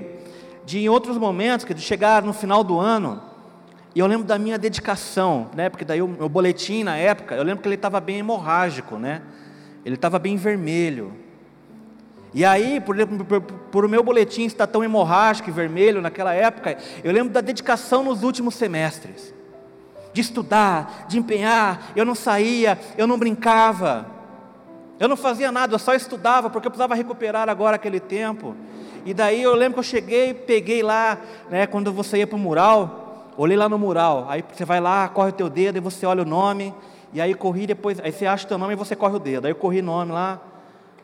de 0.66 0.80
em 0.80 0.90
outros 0.90 1.20
momentos, 1.20 1.64
que 1.64 1.76
de 1.76 1.82
chegar 1.82 2.24
no 2.24 2.34
final 2.34 2.64
do 2.64 2.80
ano, 2.80 3.22
e 3.94 4.00
eu 4.00 4.08
lembro 4.08 4.26
da 4.26 4.40
minha 4.40 4.58
dedicação, 4.58 5.52
né? 5.54 5.70
Porque 5.70 5.86
daí 5.86 6.02
o 6.02 6.08
meu 6.08 6.28
boletim 6.28 6.84
na 6.84 6.98
época, 6.98 7.36
eu 7.36 7.44
lembro 7.44 7.62
que 7.62 7.68
ele 7.68 7.76
estava 7.76 8.00
bem 8.00 8.18
hemorrágico, 8.18 8.98
né? 8.98 9.22
Ele 9.86 9.94
estava 9.94 10.18
bem 10.18 10.38
vermelho. 10.38 11.14
E 12.34 12.44
aí, 12.44 12.82
por, 12.82 12.96
por, 13.06 13.42
por, 13.42 13.86
o 13.86 13.90
meu 13.90 14.02
boletim 14.02 14.46
estar 14.46 14.66
tão 14.66 14.84
hemorrágico 14.84 15.48
e 15.48 15.54
vermelho 15.54 16.02
naquela 16.02 16.34
época, 16.34 16.76
eu 17.04 17.14
lembro 17.14 17.32
da 17.32 17.40
dedicação 17.40 18.04
nos 18.04 18.24
últimos 18.24 18.56
semestres. 18.56 19.32
De 20.14 20.22
estudar, 20.22 21.06
de 21.08 21.18
empenhar, 21.18 21.92
eu 21.96 22.06
não 22.06 22.16
saía, 22.16 22.80
eu 22.98 23.08
não 23.08 23.18
brincava. 23.18 24.06
Eu 25.00 25.08
não 25.08 25.18
fazia 25.18 25.52
nada, 25.52 25.74
eu 25.74 25.80
só 25.80 25.94
estudava 25.96 26.50
porque 26.50 26.68
eu 26.68 26.72
precisava 26.72 26.94
recuperar 26.94 27.50
agora 27.50 27.76
aquele 27.76 28.00
tempo. 28.00 28.56
E 29.06 29.14
daí 29.14 29.42
eu 29.42 29.56
lembro 29.56 29.76
que 29.76 29.80
eu 29.80 29.84
cheguei, 29.84 30.34
peguei 30.34 30.84
lá, 30.84 31.18
né, 31.50 31.66
quando 31.66 31.92
você 31.92 32.18
ia 32.18 32.28
para 32.28 32.36
o 32.36 32.40
mural, 32.40 33.32
olhei 33.36 33.58
lá 33.58 33.68
no 33.68 33.80
mural, 33.80 34.28
aí 34.30 34.44
você 34.48 34.64
vai 34.64 34.80
lá, 34.80 35.08
corre 35.10 35.30
o 35.30 35.34
teu 35.34 35.50
dedo, 35.50 35.78
e 35.78 35.82
você 35.82 36.06
olha 36.06 36.22
o 36.22 36.26
nome, 36.26 36.74
e 37.14 37.20
aí 37.20 37.34
corri 37.34 37.66
depois, 37.66 38.00
aí 38.00 38.12
você 38.12 38.26
acha 38.26 38.46
o 38.46 38.48
teu 38.48 38.58
nome 38.58 38.74
e 38.74 38.76
você 38.76 38.96
corre 38.96 39.16
o 39.16 39.20
dedo. 39.20 39.46
Aí 39.46 39.52
eu 39.52 39.56
corri 39.56 39.80
o 39.80 39.84
nome 39.84 40.12
lá, 40.12 40.40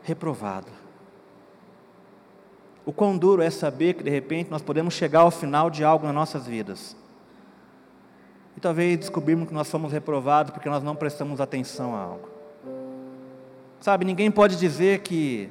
reprovado. 0.04 0.68
O 2.86 2.94
quão 2.94 3.18
duro 3.18 3.42
é 3.42 3.50
saber 3.50 3.96
que 3.96 4.04
de 4.04 4.10
repente 4.10 4.50
nós 4.50 4.62
podemos 4.62 4.94
chegar 4.94 5.22
ao 5.22 5.32
final 5.32 5.70
de 5.70 5.84
algo 5.84 6.06
nas 6.06 6.16
nossas 6.16 6.46
vidas. 6.46 6.96
E 8.58 8.60
talvez 8.60 8.98
descobrirmos 8.98 9.48
que 9.48 9.54
nós 9.54 9.68
somos 9.68 9.92
reprovados 9.92 10.52
porque 10.52 10.68
nós 10.68 10.82
não 10.82 10.96
prestamos 10.96 11.40
atenção 11.40 11.96
a 11.96 12.00
algo. 12.00 12.28
Sabe, 13.80 14.04
ninguém 14.04 14.32
pode 14.32 14.56
dizer 14.56 15.02
que 15.02 15.48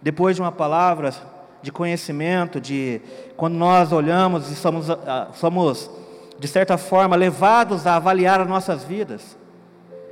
depois 0.00 0.36
de 0.36 0.40
uma 0.40 0.52
palavra 0.52 1.12
de 1.60 1.72
conhecimento, 1.72 2.60
de 2.60 3.00
quando 3.36 3.54
nós 3.54 3.90
olhamos 3.90 4.48
e 4.48 4.54
somos, 4.54 4.88
ah, 4.88 5.30
somos 5.34 5.90
de 6.38 6.46
certa 6.46 6.78
forma 6.78 7.16
levados 7.16 7.84
a 7.84 7.96
avaliar 7.96 8.40
as 8.40 8.48
nossas 8.48 8.84
vidas. 8.84 9.36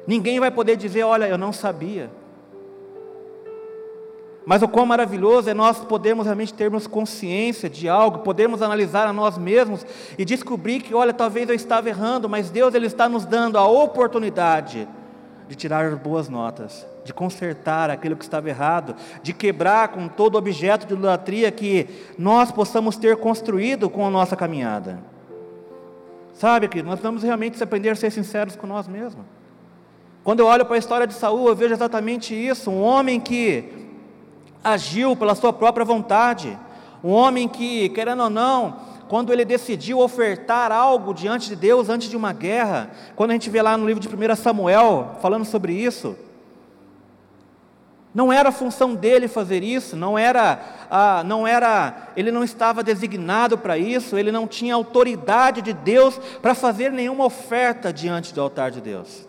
Ninguém 0.04 0.40
vai 0.40 0.50
poder 0.50 0.76
dizer, 0.76 1.04
olha, 1.04 1.26
eu 1.26 1.38
não 1.38 1.52
sabia. 1.52 2.10
Mas 4.44 4.62
o 4.62 4.68
quão 4.68 4.84
maravilhoso 4.84 5.48
é 5.48 5.54
nós 5.54 5.78
podermos 5.78 6.26
realmente 6.26 6.52
termos 6.52 6.86
consciência 6.86 7.70
de 7.70 7.88
algo, 7.88 8.20
podermos 8.20 8.60
analisar 8.60 9.06
a 9.06 9.12
nós 9.12 9.38
mesmos 9.38 9.86
e 10.18 10.24
descobrir 10.24 10.80
que, 10.80 10.94
olha, 10.94 11.12
talvez 11.12 11.48
eu 11.48 11.54
estava 11.54 11.88
errando, 11.88 12.28
mas 12.28 12.50
Deus 12.50 12.74
ele 12.74 12.86
está 12.86 13.08
nos 13.08 13.24
dando 13.24 13.56
a 13.56 13.66
oportunidade 13.66 14.88
de 15.48 15.54
tirar 15.54 15.94
boas 15.96 16.28
notas 16.28 16.86
de 17.04 17.12
consertar 17.12 17.90
aquilo 17.90 18.16
que 18.16 18.24
estava 18.24 18.48
errado, 18.48 18.94
de 19.22 19.32
quebrar 19.32 19.88
com 19.88 20.08
todo 20.08 20.38
objeto 20.38 20.86
de 20.86 20.94
idolatria 20.94 21.50
que 21.50 21.88
nós 22.16 22.52
possamos 22.52 22.96
ter 22.96 23.16
construído 23.16 23.90
com 23.90 24.06
a 24.06 24.10
nossa 24.10 24.36
caminhada. 24.36 25.00
Sabe, 26.34 26.68
querido, 26.68 26.88
nós 26.88 27.00
vamos 27.00 27.22
realmente 27.22 27.62
aprender 27.62 27.90
a 27.90 27.96
ser 27.96 28.10
sinceros 28.10 28.56
com 28.56 28.66
nós 28.66 28.88
mesmos. 28.88 29.24
Quando 30.24 30.40
eu 30.40 30.46
olho 30.46 30.64
para 30.64 30.76
a 30.76 30.78
história 30.78 31.06
de 31.06 31.14
Saul, 31.14 31.48
eu 31.48 31.56
vejo 31.56 31.74
exatamente 31.74 32.34
isso, 32.34 32.70
um 32.70 32.80
homem 32.80 33.18
que 33.18 33.81
agiu 34.62 35.16
pela 35.16 35.34
sua 35.34 35.52
própria 35.52 35.84
vontade, 35.84 36.58
um 37.02 37.10
homem 37.10 37.48
que, 37.48 37.88
querendo 37.90 38.22
ou 38.22 38.30
não, 38.30 38.76
quando 39.08 39.32
ele 39.32 39.44
decidiu 39.44 39.98
ofertar 39.98 40.72
algo 40.72 41.12
diante 41.12 41.48
de 41.48 41.56
Deus 41.56 41.88
antes 41.88 42.08
de 42.08 42.16
uma 42.16 42.32
guerra, 42.32 42.90
quando 43.14 43.30
a 43.30 43.34
gente 43.34 43.50
vê 43.50 43.60
lá 43.60 43.76
no 43.76 43.86
livro 43.86 44.00
de 44.00 44.08
1 44.08 44.36
Samuel 44.36 45.16
falando 45.20 45.44
sobre 45.44 45.74
isso, 45.74 46.16
não 48.14 48.32
era 48.32 48.50
a 48.50 48.52
função 48.52 48.94
dele 48.94 49.26
fazer 49.26 49.62
isso, 49.62 49.96
não 49.96 50.18
era, 50.18 50.60
ah, 50.90 51.22
não 51.24 51.46
era, 51.46 52.10
ele 52.14 52.30
não 52.30 52.44
estava 52.44 52.82
designado 52.82 53.56
para 53.56 53.78
isso, 53.78 54.18
ele 54.18 54.30
não 54.30 54.46
tinha 54.46 54.74
autoridade 54.74 55.62
de 55.62 55.72
Deus 55.72 56.18
para 56.40 56.54
fazer 56.54 56.92
nenhuma 56.92 57.24
oferta 57.24 57.92
diante 57.92 58.34
do 58.34 58.40
altar 58.40 58.70
de 58.70 58.80
Deus. 58.80 59.26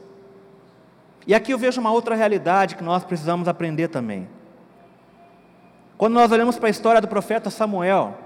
E 1.25 1.33
aqui 1.33 1.53
eu 1.53 1.57
vejo 1.57 1.79
uma 1.79 1.91
outra 1.91 2.15
realidade 2.15 2.75
que 2.75 2.83
nós 2.83 3.05
precisamos 3.05 3.47
aprender 3.47 3.87
também. 3.87 4.27
Quando 5.97 6.13
nós 6.13 6.31
olhamos 6.31 6.57
para 6.57 6.67
a 6.67 6.71
história 6.71 6.99
do 6.99 7.07
profeta 7.07 7.49
Samuel, 7.49 8.17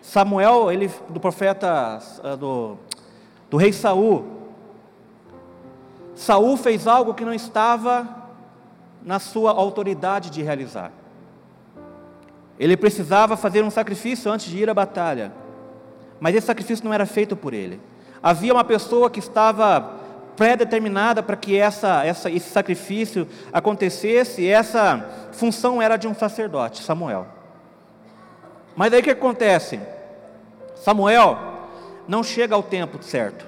Samuel, 0.00 0.70
ele 0.70 0.90
do 1.08 1.20
profeta 1.20 1.98
ah, 2.22 2.36
do, 2.36 2.76
do 3.50 3.56
rei 3.56 3.72
Saul, 3.72 4.24
Saul 6.14 6.56
fez 6.56 6.86
algo 6.86 7.14
que 7.14 7.24
não 7.24 7.34
estava 7.34 8.08
na 9.02 9.18
sua 9.18 9.50
autoridade 9.50 10.30
de 10.30 10.42
realizar. 10.42 10.92
Ele 12.58 12.76
precisava 12.76 13.36
fazer 13.36 13.64
um 13.64 13.70
sacrifício 13.70 14.30
antes 14.30 14.46
de 14.46 14.58
ir 14.58 14.68
à 14.68 14.74
batalha, 14.74 15.32
mas 16.20 16.34
esse 16.34 16.46
sacrifício 16.46 16.84
não 16.84 16.92
era 16.92 17.06
feito 17.06 17.34
por 17.34 17.54
ele. 17.54 17.80
Havia 18.22 18.52
uma 18.52 18.64
pessoa 18.64 19.08
que 19.08 19.18
estava 19.18 19.99
pré-determinada 20.40 21.22
para 21.22 21.36
que 21.36 21.54
essa, 21.54 22.02
essa, 22.02 22.30
esse 22.30 22.48
sacrifício 22.48 23.28
acontecesse, 23.52 24.48
essa 24.48 25.06
função 25.32 25.82
era 25.82 25.98
de 25.98 26.08
um 26.08 26.14
sacerdote, 26.14 26.82
Samuel. 26.82 27.26
Mas 28.74 28.90
aí 28.90 29.00
o 29.00 29.02
que 29.02 29.10
acontece? 29.10 29.78
Samuel 30.76 31.38
não 32.08 32.22
chega 32.22 32.54
ao 32.54 32.62
tempo 32.62 33.02
certo. 33.02 33.46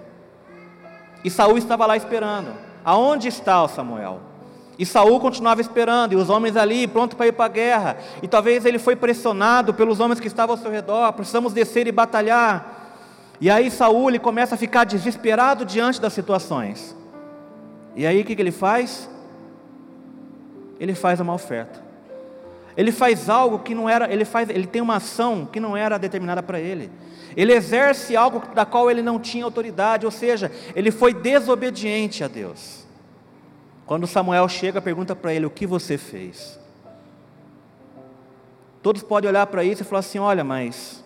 E 1.24 1.30
Saul 1.30 1.56
estava 1.56 1.86
lá 1.86 1.96
esperando. 1.96 2.52
Aonde 2.84 3.26
está 3.26 3.62
o 3.62 3.68
Samuel? 3.68 4.20
E 4.78 4.84
Saul 4.84 5.18
continuava 5.18 5.62
esperando, 5.62 6.12
e 6.12 6.16
os 6.16 6.28
homens 6.28 6.58
ali 6.58 6.86
prontos 6.86 7.16
para 7.16 7.28
ir 7.28 7.32
para 7.32 7.46
a 7.46 7.48
guerra. 7.48 7.96
E 8.22 8.28
talvez 8.28 8.66
ele 8.66 8.78
foi 8.78 8.96
pressionado 8.96 9.72
pelos 9.72 9.98
homens 9.98 10.20
que 10.20 10.26
estavam 10.26 10.56
ao 10.56 10.60
seu 10.60 10.70
redor, 10.70 11.10
precisamos 11.14 11.54
descer 11.54 11.86
e 11.86 11.92
batalhar. 11.92 12.81
E 13.42 13.50
aí 13.50 13.72
Saul 13.72 14.08
ele 14.08 14.20
começa 14.20 14.54
a 14.54 14.58
ficar 14.58 14.84
desesperado 14.84 15.64
diante 15.64 16.00
das 16.00 16.12
situações. 16.12 16.96
E 17.96 18.06
aí 18.06 18.20
o 18.20 18.24
que, 18.24 18.36
que 18.36 18.40
ele 18.40 18.52
faz? 18.52 19.10
Ele 20.78 20.94
faz 20.94 21.18
uma 21.18 21.34
oferta. 21.34 21.82
Ele 22.76 22.92
faz 22.92 23.28
algo 23.28 23.58
que 23.58 23.74
não 23.74 23.88
era, 23.88 24.12
ele 24.12 24.24
faz, 24.24 24.48
ele 24.48 24.64
tem 24.64 24.80
uma 24.80 24.94
ação 24.94 25.44
que 25.44 25.58
não 25.58 25.76
era 25.76 25.98
determinada 25.98 26.40
para 26.40 26.60
ele. 26.60 26.88
Ele 27.36 27.52
exerce 27.52 28.16
algo 28.16 28.44
da 28.54 28.64
qual 28.64 28.88
ele 28.88 29.02
não 29.02 29.18
tinha 29.18 29.44
autoridade, 29.44 30.06
ou 30.06 30.12
seja, 30.12 30.48
ele 30.76 30.92
foi 30.92 31.12
desobediente 31.12 32.22
a 32.22 32.28
Deus. 32.28 32.86
Quando 33.84 34.06
Samuel 34.06 34.48
chega, 34.48 34.80
pergunta 34.80 35.16
para 35.16 35.34
ele: 35.34 35.46
O 35.46 35.50
que 35.50 35.66
você 35.66 35.98
fez? 35.98 36.60
Todos 38.80 39.02
podem 39.02 39.28
olhar 39.28 39.48
para 39.48 39.64
isso 39.64 39.82
e 39.82 39.84
falar 39.84 39.98
assim: 39.98 40.20
Olha, 40.20 40.44
mas 40.44 41.01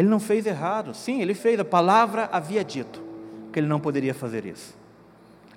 ele 0.00 0.08
não 0.08 0.18
fez 0.18 0.46
errado. 0.46 0.94
Sim, 0.94 1.20
ele 1.20 1.34
fez, 1.34 1.60
a 1.60 1.64
palavra 1.64 2.26
havia 2.32 2.64
dito 2.64 3.02
que 3.52 3.58
ele 3.58 3.66
não 3.66 3.78
poderia 3.78 4.14
fazer 4.14 4.46
isso. 4.46 4.74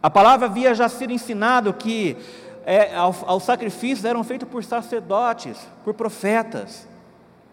A 0.01 0.09
palavra 0.09 0.47
havia 0.47 0.75
já 0.75 0.89
sido 0.89 1.13
ensinado 1.13 1.73
que 1.73 2.17
é, 2.65 2.91
sacrifícios 3.39 4.03
eram 4.03 4.21
feitos 4.21 4.49
por 4.49 4.61
sacerdotes, 4.61 5.57
por 5.85 5.93
profetas. 5.93 6.85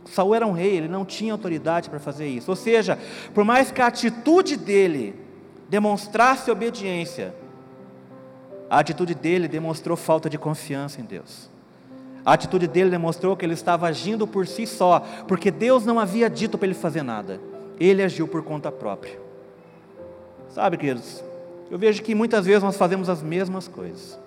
Saul 0.05 0.35
era 0.35 0.45
um 0.45 0.51
rei, 0.51 0.79
ele 0.79 0.89
não 0.89 1.05
tinha 1.05 1.33
autoridade 1.33 1.89
para 1.89 2.01
fazer 2.01 2.27
isso. 2.27 2.51
Ou 2.51 2.57
seja, 2.57 2.99
por 3.33 3.45
mais 3.45 3.71
que 3.71 3.81
a 3.81 3.87
atitude 3.87 4.57
dele 4.57 5.15
demonstrasse 5.69 6.51
obediência, 6.51 7.33
a 8.69 8.81
atitude 8.81 9.15
dele 9.15 9.47
demonstrou 9.47 9.97
falta 9.97 10.29
de 10.29 10.39
confiança 10.39 11.01
em 11.01 11.05
Deus. 11.05 11.49
A 12.25 12.35
atitude 12.35 12.67
dele 12.67 12.91
demonstrou 12.91 13.37
que 13.37 13.45
ele 13.45 13.55
estava 13.55 13.87
agindo 13.87 14.27
por 14.27 14.47
si 14.47 14.67
só, 14.67 15.01
porque 15.27 15.51
Deus 15.51 15.87
não 15.87 15.99
havia 15.99 16.29
dito 16.29 16.59
para 16.59 16.67
ele 16.67 16.75
fazer 16.75 17.03
nada. 17.03 17.41
Ele 17.79 18.03
agiu 18.03 18.29
por 18.29 18.43
conta 18.43 18.71
própria. 18.71 19.19
Sabe, 20.51 20.77
queridos, 20.77 21.23
eu 21.71 21.79
vejo 21.79 22.03
que 22.03 22.15
muitas 22.15 22.45
vezes 22.45 22.63
nós 22.63 22.77
fazemos 22.77 23.09
as 23.09 23.23
mesmas 23.23 23.69
coisas. 23.69 24.19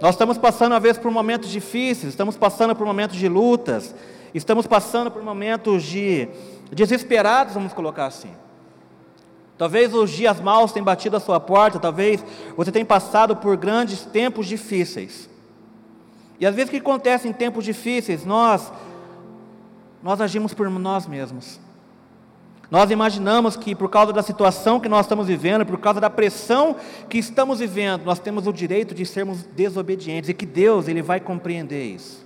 Nós 0.00 0.14
estamos 0.14 0.38
passando, 0.38 0.74
às 0.74 0.82
vezes, 0.82 0.98
por 0.98 1.10
momentos 1.10 1.50
difíceis, 1.50 2.12
estamos 2.12 2.36
passando 2.36 2.74
por 2.74 2.86
momentos 2.86 3.16
de 3.16 3.28
lutas, 3.28 3.94
estamos 4.32 4.66
passando 4.66 5.10
por 5.10 5.22
momentos 5.22 5.82
de 5.84 6.28
desesperados, 6.72 7.54
vamos 7.54 7.72
colocar 7.72 8.06
assim. 8.06 8.30
Talvez 9.56 9.94
os 9.94 10.10
dias 10.10 10.40
maus 10.40 10.72
tenham 10.72 10.84
batido 10.84 11.16
a 11.16 11.20
sua 11.20 11.38
porta, 11.38 11.78
talvez 11.78 12.24
você 12.56 12.72
tenha 12.72 12.84
passado 12.84 13.36
por 13.36 13.56
grandes 13.56 14.00
tempos 14.04 14.46
difíceis. 14.46 15.28
E 16.38 16.46
às 16.46 16.54
vezes 16.54 16.68
o 16.68 16.72
que 16.72 16.78
acontece 16.78 17.28
em 17.28 17.32
tempos 17.32 17.64
difíceis, 17.64 18.24
nós 18.24 18.72
nós 20.02 20.20
agimos 20.20 20.52
por 20.52 20.68
nós 20.68 21.06
mesmos. 21.06 21.58
Nós 22.70 22.90
imaginamos 22.90 23.56
que 23.56 23.74
por 23.74 23.88
causa 23.88 24.12
da 24.12 24.22
situação 24.22 24.78
que 24.78 24.88
nós 24.88 25.06
estamos 25.06 25.28
vivendo, 25.28 25.64
por 25.64 25.78
causa 25.78 26.00
da 26.00 26.10
pressão 26.10 26.76
que 27.08 27.18
estamos 27.18 27.60
vivendo, 27.60 28.04
nós 28.04 28.18
temos 28.18 28.46
o 28.46 28.52
direito 28.52 28.94
de 28.94 29.06
sermos 29.06 29.44
desobedientes 29.44 30.28
e 30.28 30.34
que 30.34 30.44
Deus 30.44 30.88
ele 30.88 31.00
vai 31.00 31.20
compreender 31.20 31.84
isso. 31.84 32.24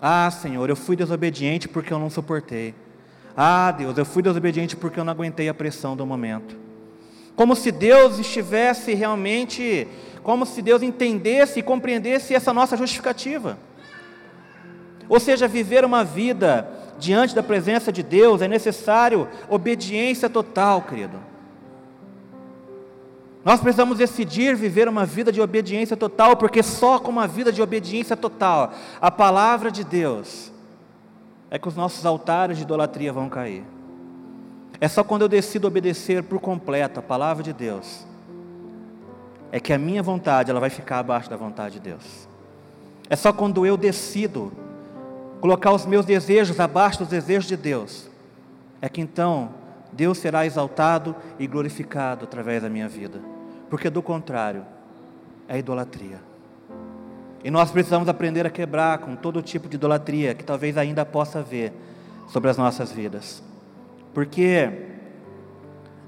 Ah, 0.00 0.30
Senhor, 0.30 0.68
eu 0.68 0.76
fui 0.76 0.96
desobediente 0.96 1.68
porque 1.68 1.92
eu 1.92 1.98
não 1.98 2.08
suportei. 2.08 2.74
Ah, 3.36 3.70
Deus, 3.70 3.96
eu 3.98 4.04
fui 4.04 4.22
desobediente 4.22 4.74
porque 4.74 4.98
eu 4.98 5.04
não 5.04 5.12
aguentei 5.12 5.48
a 5.48 5.54
pressão 5.54 5.94
do 5.96 6.06
momento. 6.06 6.56
Como 7.36 7.56
se 7.56 7.70
Deus 7.70 8.18
estivesse 8.18 8.94
realmente, 8.94 9.88
como 10.22 10.46
se 10.46 10.62
Deus 10.62 10.82
entendesse 10.82 11.60
e 11.60 11.62
compreendesse 11.62 12.34
essa 12.34 12.52
nossa 12.52 12.76
justificativa. 12.76 13.58
Ou 15.08 15.18
seja, 15.18 15.48
viver 15.48 15.84
uma 15.84 16.04
vida 16.04 16.68
diante 16.98 17.34
da 17.34 17.42
presença 17.42 17.92
de 17.92 18.02
Deus 18.02 18.40
é 18.40 18.48
necessário 18.48 19.28
obediência 19.48 20.30
total, 20.30 20.82
querido. 20.82 21.18
Nós 23.44 23.60
precisamos 23.60 23.98
decidir 23.98 24.54
viver 24.54 24.88
uma 24.88 25.04
vida 25.04 25.32
de 25.32 25.40
obediência 25.40 25.96
total, 25.96 26.36
porque 26.36 26.62
só 26.62 27.00
com 27.00 27.10
uma 27.10 27.26
vida 27.26 27.50
de 27.52 27.60
obediência 27.60 28.16
total, 28.16 28.72
a 29.00 29.10
palavra 29.10 29.70
de 29.70 29.82
Deus, 29.82 30.52
é 31.50 31.58
que 31.58 31.66
os 31.66 31.74
nossos 31.74 32.06
altares 32.06 32.56
de 32.56 32.62
idolatria 32.62 33.12
vão 33.12 33.28
cair. 33.28 33.64
É 34.80 34.86
só 34.86 35.02
quando 35.02 35.22
eu 35.22 35.28
decido 35.28 35.66
obedecer 35.66 36.22
por 36.22 36.40
completo 36.40 37.00
a 37.00 37.02
palavra 37.02 37.42
de 37.42 37.52
Deus, 37.52 38.06
é 39.52 39.60
que 39.60 39.72
a 39.72 39.78
minha 39.78 40.02
vontade 40.02 40.50
ela 40.50 40.58
vai 40.58 40.70
ficar 40.70 40.98
abaixo 40.98 41.28
da 41.28 41.36
vontade 41.36 41.74
de 41.74 41.80
Deus. 41.80 42.26
É 43.08 43.14
só 43.14 43.32
quando 43.32 43.66
eu 43.66 43.76
decido 43.76 44.50
colocar 45.40 45.72
os 45.72 45.84
meus 45.84 46.06
desejos 46.06 46.58
abaixo 46.58 47.00
dos 47.00 47.08
desejos 47.08 47.44
de 47.46 47.56
Deus, 47.56 48.08
é 48.80 48.88
que 48.88 49.02
então 49.02 49.50
Deus 49.92 50.16
será 50.16 50.46
exaltado 50.46 51.14
e 51.38 51.46
glorificado 51.46 52.24
através 52.24 52.62
da 52.62 52.70
minha 52.70 52.88
vida. 52.88 53.20
Porque 53.68 53.90
do 53.90 54.02
contrário, 54.02 54.64
é 55.46 55.58
idolatria. 55.58 56.18
E 57.44 57.50
nós 57.50 57.70
precisamos 57.70 58.08
aprender 58.08 58.46
a 58.46 58.50
quebrar 58.50 58.98
com 58.98 59.14
todo 59.14 59.42
tipo 59.42 59.68
de 59.68 59.76
idolatria 59.76 60.34
que 60.34 60.44
talvez 60.44 60.78
ainda 60.78 61.04
possa 61.04 61.40
haver 61.40 61.72
sobre 62.28 62.48
as 62.48 62.56
nossas 62.56 62.90
vidas. 62.90 63.42
Porque 64.14 64.88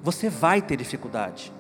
você 0.03 0.31
vai 0.31 0.63
ter 0.63 0.77
dificuldade. 0.77 1.53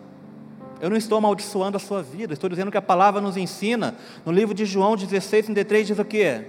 Eu 0.80 0.90
não 0.90 0.96
estou 0.96 1.18
amaldiçoando 1.18 1.76
a 1.76 1.80
sua 1.80 2.02
vida, 2.02 2.34
estou 2.34 2.50
dizendo 2.50 2.70
que 2.70 2.76
a 2.76 2.82
palavra 2.82 3.20
nos 3.20 3.36
ensina. 3.36 3.94
No 4.24 4.32
livro 4.32 4.54
de 4.54 4.64
João 4.64 4.96
16, 4.96 5.46
33 5.46 5.86
diz 5.86 5.98
o 5.98 6.04
quê? 6.04 6.44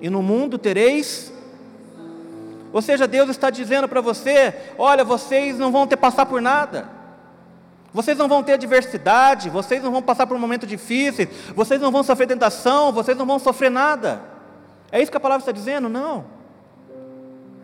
E 0.00 0.08
no 0.08 0.22
mundo 0.22 0.58
tereis. 0.58 1.32
Ou 2.72 2.82
seja, 2.82 3.06
Deus 3.06 3.28
está 3.28 3.50
dizendo 3.50 3.88
para 3.88 4.00
você: 4.00 4.54
olha, 4.78 5.04
vocês 5.04 5.58
não 5.58 5.70
vão 5.70 5.86
ter 5.86 5.96
passar 5.96 6.26
por 6.26 6.40
nada. 6.40 6.88
Vocês 7.92 8.18
não 8.18 8.28
vão 8.28 8.42
ter 8.42 8.52
adversidade, 8.52 9.48
vocês 9.48 9.82
não 9.82 9.90
vão 9.90 10.02
passar 10.02 10.26
por 10.26 10.36
um 10.36 10.40
momento 10.40 10.66
difícil, 10.66 11.26
vocês 11.54 11.80
não 11.80 11.90
vão 11.90 12.02
sofrer 12.02 12.26
tentação, 12.26 12.92
vocês 12.92 13.16
não 13.16 13.24
vão 13.24 13.38
sofrer 13.38 13.70
nada. 13.70 14.20
É 14.92 15.00
isso 15.00 15.10
que 15.10 15.16
a 15.16 15.20
palavra 15.20 15.42
está 15.42 15.52
dizendo? 15.52 15.88
Não. 15.88 16.24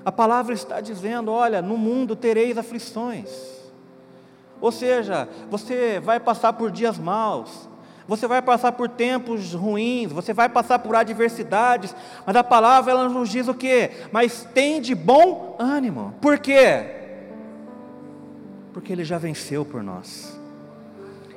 A 0.05 0.13
palavra 0.13 0.55
está 0.55 0.81
dizendo: 0.81 1.31
olha, 1.31 1.63
no 1.63 1.77
mundo 1.77 2.17
tereis 2.17 2.59
aflições. 2.59 3.54
Ou 4.65 4.73
seja, 4.73 5.29
você 5.51 6.01
vai 6.01 6.19
passar 6.19 6.55
por 6.55 6.71
dias 6.71 6.97
maus, 6.99 7.69
você 8.09 8.27
vai 8.27 8.41
passar 8.41 8.73
por 8.73 8.89
tempos 8.89 9.53
ruins, 9.53 10.11
você 10.11 10.33
vai 10.33 10.49
passar 10.49 10.79
por 10.79 10.97
adversidades, 10.97 11.95
mas 12.25 12.35
a 12.35 12.43
palavra 12.43 12.93
ela 12.93 13.07
nos 13.11 13.29
diz 13.29 13.47
o 13.47 13.53
quê? 13.53 13.91
Mas 14.11 14.49
tem 14.55 14.81
de 14.81 14.95
bom 14.95 15.55
ânimo. 15.59 16.15
Por 16.19 16.39
quê? 16.39 16.83
Porque 18.73 18.91
Ele 18.91 19.05
já 19.05 19.19
venceu 19.19 19.67
por 19.67 19.83
nós. 19.83 20.35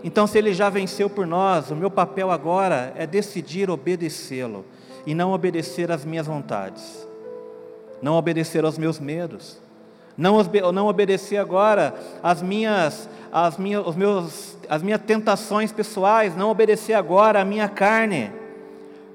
Então, 0.05 0.25
se 0.25 0.37
Ele 0.37 0.53
já 0.53 0.69
venceu 0.69 1.09
por 1.09 1.27
nós, 1.27 1.69
o 1.69 1.75
meu 1.75 1.91
papel 1.91 2.31
agora 2.31 2.93
é 2.95 3.05
decidir 3.05 3.69
obedecê-lo 3.69 4.63
e 5.05 5.13
não 5.13 5.33
obedecer 5.33 5.91
às 5.91 6.05
minhas 6.05 6.27
vontades, 6.27 7.05
não 8.01 8.13
obedecer 8.13 8.63
aos 8.63 8.77
meus 8.77 9.01
medos, 9.01 9.66
não, 10.17 10.41
não 10.73 10.87
obedecer 10.87 11.37
agora 11.37 11.93
às 12.23 12.41
minhas, 12.41 13.07
às 13.31 13.57
minhas, 13.57 13.85
os 13.85 13.95
meus, 13.95 14.57
às 14.67 14.81
minhas 14.81 14.99
tentações 15.01 15.71
pessoais, 15.71 16.35
não 16.35 16.49
obedecer 16.49 16.93
agora 16.93 17.41
à 17.41 17.45
minha 17.45 17.69
carne. 17.69 18.31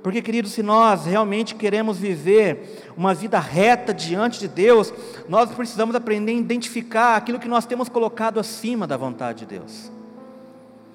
Porque, 0.02 0.22
queridos, 0.22 0.52
se 0.52 0.62
nós 0.62 1.04
realmente 1.04 1.54
queremos 1.54 1.98
viver 1.98 2.92
uma 2.96 3.14
vida 3.14 3.38
reta 3.38 3.92
diante 3.92 4.38
de 4.38 4.48
Deus, 4.48 4.92
nós 5.28 5.50
precisamos 5.50 5.94
aprender 5.94 6.32
a 6.32 6.36
identificar 6.36 7.16
aquilo 7.16 7.38
que 7.38 7.48
nós 7.48 7.66
temos 7.66 7.88
colocado 7.88 8.38
acima 8.38 8.86
da 8.86 8.96
vontade 8.96 9.40
de 9.40 9.46
Deus. 9.58 9.92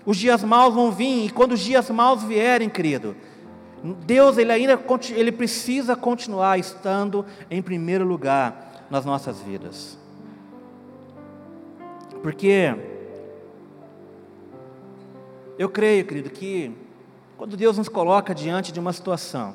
Os 0.05 0.17
dias 0.17 0.43
maus 0.43 0.73
vão 0.73 0.91
vir, 0.91 1.25
e 1.25 1.29
quando 1.29 1.53
os 1.53 1.59
dias 1.59 1.89
maus 1.89 2.23
vierem, 2.23 2.69
querido, 2.69 3.15
Deus 4.05 4.37
ele 4.37 4.51
ainda 4.51 4.79
ele 5.15 5.31
precisa 5.31 5.95
continuar 5.95 6.57
estando 6.57 7.25
em 7.49 7.61
primeiro 7.61 8.05
lugar 8.05 8.66
nas 8.89 9.05
nossas 9.05 9.41
vidas. 9.41 9.97
Porque 12.21 12.75
eu 15.57 15.69
creio, 15.69 16.05
querido, 16.05 16.29
que 16.29 16.75
quando 17.37 17.55
Deus 17.55 17.77
nos 17.77 17.89
coloca 17.89 18.33
diante 18.33 18.71
de 18.71 18.79
uma 18.79 18.93
situação, 18.93 19.53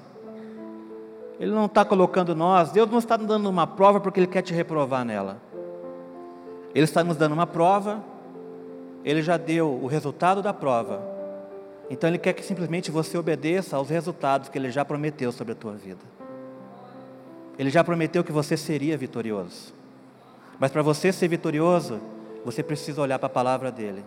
Ele 1.39 1.51
não 1.51 1.67
está 1.67 1.85
colocando 1.85 2.35
nós, 2.35 2.71
Deus 2.71 2.91
não 2.91 2.99
está 2.99 3.19
nos 3.19 3.27
dando 3.27 3.49
uma 3.49 3.67
prova 3.67 4.01
porque 4.01 4.21
Ele 4.21 4.27
quer 4.27 4.43
te 4.43 4.55
reprovar 4.55 5.05
nela. 5.05 5.39
Ele 6.75 6.85
está 6.85 7.05
nos 7.05 7.17
dando 7.17 7.33
uma 7.33 7.47
prova, 7.47 8.03
Ele 9.05 9.23
já 9.23 9.37
deu 9.37 9.69
o 9.83 9.87
resultado 9.87 10.41
da 10.41 10.55
prova, 10.55 11.03
então 11.91 12.09
Ele 12.09 12.19
quer 12.19 12.33
que 12.33 12.45
simplesmente 12.45 12.91
você 12.91 13.19
obedeça 13.19 13.77
aos 13.77 13.91
resultados 13.91 14.49
que 14.49 14.57
Ele 14.57 14.71
já 14.71 14.85
prometeu 14.85 15.31
sobre 15.33 15.53
a 15.53 15.57
tua 15.57 15.73
vida. 15.73 16.01
Ele 17.59 17.71
já 17.71 17.85
prometeu 17.85 18.25
que 18.25 18.33
você 18.33 18.57
seria 18.57 18.97
vitorioso. 18.97 19.75
Mas 20.59 20.71
para 20.71 20.83
você 20.83 21.13
ser 21.13 21.29
vitorioso, 21.29 22.01
você 22.45 22.63
precisa 22.63 23.01
olhar 23.01 23.19
para 23.19 23.27
a 23.27 23.31
palavra 23.31 23.71
dele. 23.71 24.05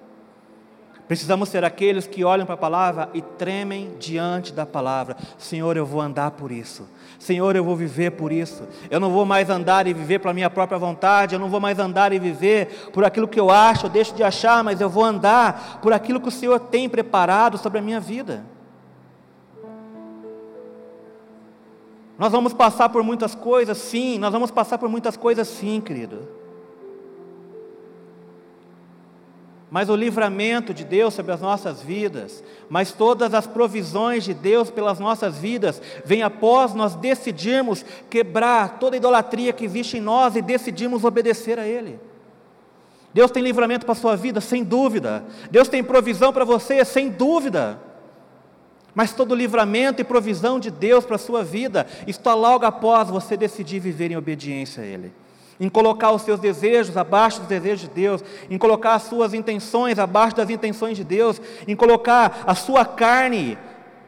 Precisamos 1.07 1.49
ser 1.49 1.63
aqueles 1.63 2.07
que 2.07 2.23
olham 2.23 2.47
para 2.47 2.55
a 2.55 2.57
palavra 2.57 3.09
e 3.13 3.21
tremem 3.21 3.91
diante 3.99 4.51
da 4.51 4.65
palavra. 4.65 5.15
Senhor, 5.37 5.77
eu 5.77 5.85
vou 5.85 6.01
andar 6.01 6.31
por 6.31 6.51
isso. 6.51 6.89
Senhor, 7.19 7.55
eu 7.55 7.63
vou 7.63 7.75
viver 7.75 8.11
por 8.11 8.31
isso. 8.31 8.63
Eu 8.89 8.99
não 8.99 9.11
vou 9.11 9.23
mais 9.23 9.49
andar 9.49 9.85
e 9.85 9.93
viver 9.93 10.19
pela 10.19 10.33
minha 10.33 10.49
própria 10.49 10.79
vontade. 10.79 11.35
Eu 11.35 11.39
não 11.39 11.49
vou 11.49 11.59
mais 11.59 11.77
andar 11.77 12.11
e 12.11 12.17
viver 12.17 12.89
por 12.91 13.05
aquilo 13.05 13.27
que 13.27 13.39
eu 13.39 13.51
acho, 13.51 13.85
eu 13.85 13.89
deixo 13.89 14.15
de 14.15 14.23
achar, 14.23 14.63
mas 14.63 14.81
eu 14.81 14.89
vou 14.89 15.03
andar 15.03 15.79
por 15.79 15.93
aquilo 15.93 16.19
que 16.19 16.27
o 16.27 16.31
Senhor 16.31 16.59
tem 16.59 16.89
preparado 16.89 17.59
sobre 17.59 17.77
a 17.77 17.81
minha 17.83 17.99
vida. 17.99 18.43
Nós 22.18 22.32
vamos 22.32 22.53
passar 22.53 22.89
por 22.89 23.03
muitas 23.03 23.36
coisas, 23.36 23.78
sim. 23.78 24.18
Nós 24.18 24.32
vamos 24.32 24.51
passar 24.51 24.78
por 24.78 24.89
muitas 24.89 25.18
coisas, 25.18 25.47
sim, 25.47 25.82
querido. 25.82 26.28
mas 29.76 29.89
o 29.89 29.95
livramento 29.97 30.74
de 30.74 30.86
Deus 30.86 31.13
sobre 31.13 31.34
as 31.34 31.41
nossas 31.41 31.82
vidas, 31.82 32.41
mas 32.70 32.93
todas 32.93 33.34
as 33.34 33.45
provisões 33.45 34.24
de 34.24 34.34
Deus 34.34 34.70
pelas 34.70 34.99
nossas 34.99 35.38
vidas, 35.38 35.82
vem 36.05 36.24
após 36.24 36.74
nós 36.74 36.95
decidirmos 36.95 37.84
quebrar 38.09 38.80
toda 38.80 38.95
a 38.95 38.99
idolatria 38.99 39.51
que 39.51 39.66
existe 39.66 39.97
em 39.97 39.99
nós 39.99 40.38
e 40.38 40.41
decidirmos 40.41 41.03
obedecer 41.03 41.59
a 41.59 41.68
Ele. 41.68 41.99
Deus 43.13 43.30
tem 43.32 43.43
livramento 43.43 43.86
para 43.86 43.91
a 43.91 43.97
sua 43.97 44.16
vida, 44.16 44.39
sem 44.39 44.63
dúvida. 44.63 45.26
Deus 45.51 45.68
tem 45.68 45.84
provisão 45.84 46.32
para 46.32 46.45
você, 46.45 46.86
sem 46.86 47.09
dúvida. 47.09 47.78
Mas 48.95 49.11
todo 49.11 49.35
livramento 49.35 50.01
e 50.01 50.05
provisão 50.05 50.59
de 50.59 50.71
Deus 50.71 51.05
para 51.05 51.17
a 51.17 51.19
sua 51.19 51.43
vida 51.43 51.85
está 52.07 52.33
logo 52.33 52.65
após 52.65 53.09
você 53.09 53.35
decidir 53.35 53.79
viver 53.79 54.09
em 54.09 54.17
obediência 54.17 54.81
a 54.81 54.85
Ele 54.85 55.13
em 55.59 55.69
colocar 55.69 56.11
os 56.11 56.21
seus 56.21 56.39
desejos 56.39 56.97
abaixo 56.97 57.39
dos 57.39 57.47
desejos 57.47 57.87
de 57.87 57.95
Deus, 57.95 58.23
em 58.49 58.57
colocar 58.57 58.95
as 58.95 59.03
suas 59.03 59.33
intenções 59.33 59.97
abaixo 59.97 60.35
das 60.35 60.49
intenções 60.49 60.97
de 60.97 61.03
Deus, 61.03 61.41
em 61.67 61.75
colocar 61.75 62.43
a 62.45 62.53
sua 62.53 62.85
carne 62.85 63.57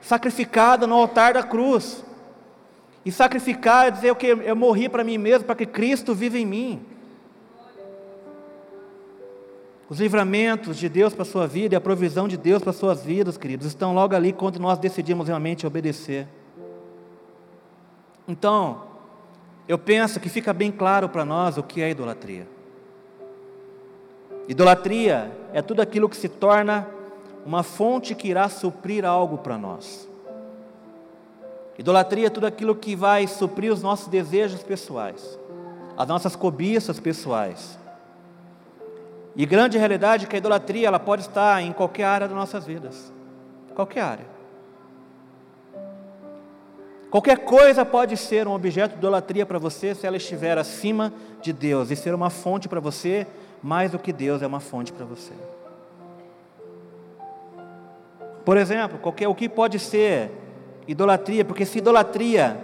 sacrificada 0.02 0.86
no 0.86 0.96
altar 0.96 1.34
da 1.34 1.44
cruz. 1.44 2.04
E 3.06 3.12
sacrificar 3.12 3.88
é 3.88 3.92
dizer 3.92 4.12
o 4.12 4.16
que 4.16 4.28
eu 4.28 4.56
morri 4.56 4.90
para 4.90 5.04
mim 5.04 5.18
mesmo, 5.18 5.46
para 5.46 5.56
que 5.56 5.66
Cristo 5.66 6.14
viva 6.14 6.38
em 6.38 6.46
mim. 6.46 6.86
Os 9.90 10.00
livramentos 10.00 10.78
de 10.78 10.90
Deus 10.90 11.14
para 11.14 11.22
a 11.22 11.26
sua 11.26 11.48
vida 11.48 11.74
e 11.74 11.78
a 11.78 11.82
provisão 11.82 12.28
de 12.28 12.36
Deus 12.36 12.62
para 12.62 12.72
as 12.72 12.76
suas 12.76 13.04
vidas, 13.04 13.38
queridos, 13.38 13.68
estão 13.68 13.94
logo 13.94 14.14
ali 14.16 14.34
quando 14.34 14.60
nós 14.60 14.78
decidimos 14.78 15.28
realmente 15.28 15.66
obedecer. 15.66 16.28
Então, 18.28 18.84
eu 19.66 19.78
penso 19.78 20.20
que 20.20 20.28
fica 20.28 20.52
bem 20.52 20.72
claro 20.72 21.08
para 21.08 21.24
nós 21.24 21.58
o 21.58 21.64
que 21.64 21.82
é 21.82 21.90
idolatria. 21.90 22.48
Idolatria 24.50 25.32
é 25.54 25.62
tudo 25.62 25.82
aquilo 25.82 26.10
que 26.10 26.18
se 26.18 26.28
torna 26.28 26.88
uma 27.46 27.64
fonte 27.64 28.14
que 28.14 28.28
irá 28.28 28.50
suprir 28.50 29.06
algo 29.06 29.38
para 29.38 29.58
nós. 29.58 30.08
Idolatria 31.80 32.28
é 32.28 32.30
tudo 32.30 32.46
aquilo 32.46 32.76
que 32.76 32.94
vai 32.94 33.26
suprir 33.26 33.72
os 33.72 33.82
nossos 33.82 34.08
desejos 34.08 34.64
pessoais, 34.64 35.40
as 35.96 36.08
nossas 36.08 36.36
cobiças 36.36 37.00
pessoais. 37.00 37.78
E 39.38 39.46
grande 39.46 39.78
realidade 39.78 40.26
é 40.26 40.28
que 40.28 40.36
a 40.36 40.40
idolatria 40.40 40.88
ela 40.88 41.00
pode 41.00 41.22
estar 41.22 41.62
em 41.62 41.72
qualquer 41.72 42.06
área 42.06 42.28
das 42.28 42.36
nossas 42.36 42.66
vidas, 42.66 43.14
qualquer 43.76 44.02
área. 44.02 44.26
Qualquer 47.12 47.38
coisa 47.46 47.86
pode 47.86 48.18
ser 48.18 48.48
um 48.48 48.52
objeto 48.52 48.94
de 48.94 48.98
idolatria 48.98 49.46
para 49.46 49.60
você 49.60 49.94
se 49.94 50.08
ela 50.08 50.18
estiver 50.18 50.58
acima 50.58 51.14
de 51.40 51.54
Deus 51.54 51.92
e 51.92 51.96
ser 51.96 52.16
uma 52.16 52.32
fonte 52.32 52.68
para 52.68 52.80
você, 52.80 53.28
mais 53.62 53.92
do 53.92 54.00
que 54.00 54.12
Deus 54.12 54.42
é 54.42 54.48
uma 54.48 54.60
fonte 54.60 54.92
para 54.92 55.06
você. 55.06 55.34
Por 58.44 58.58
exemplo, 58.58 58.98
qualquer, 58.98 59.28
o 59.28 59.36
que 59.36 59.48
pode 59.48 59.78
ser 59.78 60.32
idolatria, 60.88 61.46
porque 61.46 61.64
se 61.64 61.78
idolatria 61.78 62.58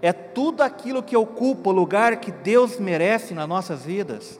é 0.00 0.12
tudo 0.12 0.62
aquilo 0.62 1.02
que 1.02 1.16
ocupa 1.16 1.70
o 1.70 1.72
lugar 1.72 2.18
que 2.18 2.30
Deus 2.30 2.78
merece 2.78 3.34
nas 3.34 3.48
nossas 3.48 3.84
vidas, 3.84 4.38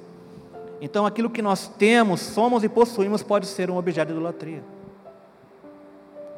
então 0.80 1.06
aquilo 1.06 1.30
que 1.30 1.42
nós 1.42 1.68
temos, 1.68 2.20
somos 2.20 2.64
e 2.64 2.68
possuímos 2.68 3.22
pode 3.22 3.46
ser 3.46 3.70
um 3.70 3.76
objeto 3.76 4.08
de 4.08 4.14
idolatria. 4.14 4.62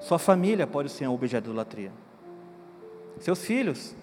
Sua 0.00 0.18
família 0.18 0.66
pode 0.66 0.88
ser 0.88 1.08
um 1.08 1.14
objeto 1.14 1.44
de 1.44 1.50
idolatria. 1.50 1.92
Seus 3.18 3.40
filhos. 3.40 3.94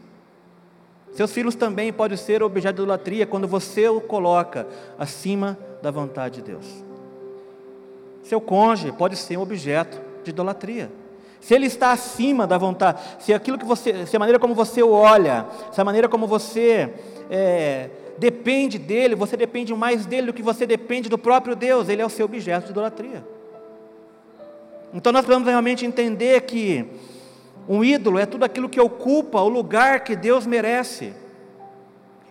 Seus 1.13 1.31
filhos 1.31 1.55
também 1.55 1.93
podem 1.93 2.17
ser 2.17 2.41
objeto 2.41 2.75
de 2.75 2.81
idolatria 2.81 3.25
quando 3.25 3.47
você 3.47 3.87
o 3.87 4.01
coloca 4.01 4.67
acima 4.97 5.57
da 5.81 5.91
vontade 5.91 6.35
de 6.35 6.41
Deus. 6.41 6.83
Seu 8.23 8.41
cônjuge 8.41 8.91
pode 8.91 9.15
ser 9.15 9.37
um 9.37 9.41
objeto 9.41 10.01
de 10.23 10.31
idolatria. 10.31 10.91
Se 11.39 11.53
ele 11.53 11.67
está 11.67 11.91
acima 11.91 12.47
da 12.47 12.57
vontade, 12.57 13.01
se 13.19 13.33
aquilo 13.33 13.57
que 13.57 13.65
você, 13.65 14.05
se 14.05 14.15
a 14.15 14.19
maneira 14.19 14.39
como 14.39 14.55
você 14.55 14.81
o 14.81 14.91
olha, 14.91 15.45
se 15.73 15.79
a 15.79 15.83
maneira 15.83 16.07
como 16.07 16.25
você 16.25 16.93
é, 17.29 17.89
depende 18.17 18.77
dele, 18.77 19.15
você 19.15 19.35
depende 19.35 19.73
mais 19.73 20.05
dele 20.05 20.27
do 20.27 20.33
que 20.33 20.41
você 20.41 20.65
depende 20.65 21.09
do 21.09 21.17
próprio 21.17 21.55
Deus, 21.55 21.89
ele 21.89 22.01
é 22.01 22.05
o 22.05 22.09
seu 22.09 22.25
objeto 22.25 22.65
de 22.65 22.71
idolatria. 22.71 23.25
Então 24.93 25.11
nós 25.11 25.21
precisamos 25.21 25.47
realmente 25.47 25.85
entender 25.85 26.41
que 26.41 26.85
um 27.67 27.83
ídolo 27.83 28.19
é 28.19 28.25
tudo 28.25 28.43
aquilo 28.43 28.69
que 28.69 28.79
ocupa 28.79 29.41
o 29.41 29.49
lugar 29.49 30.01
que 30.01 30.15
Deus 30.15 30.45
merece. 30.45 31.13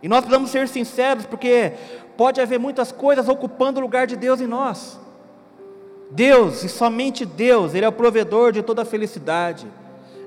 E 0.03 0.09
nós 0.09 0.20
precisamos 0.20 0.51
ser 0.51 0.68
sinceros, 0.68 1.26
porque 1.26 1.72
pode 2.16 2.41
haver 2.41 2.59
muitas 2.59 2.93
coisas 2.93 3.28
ocupando 3.28 3.80
o 3.80 3.83
lugar 3.83 4.07
de 4.07 4.16
Deus 4.16 4.41
em 4.41 4.47
nós. 4.47 5.01
Deus 6.11 6.62
e 6.62 6.68
somente 6.68 7.24
Deus, 7.24 7.74
Ele 7.74 7.87
é 7.87 7.89
o 7.89 7.93
provedor 7.93 8.53
de 8.53 8.62
toda 8.62 8.83
a 8.83 8.85
felicidade. 8.85 9.66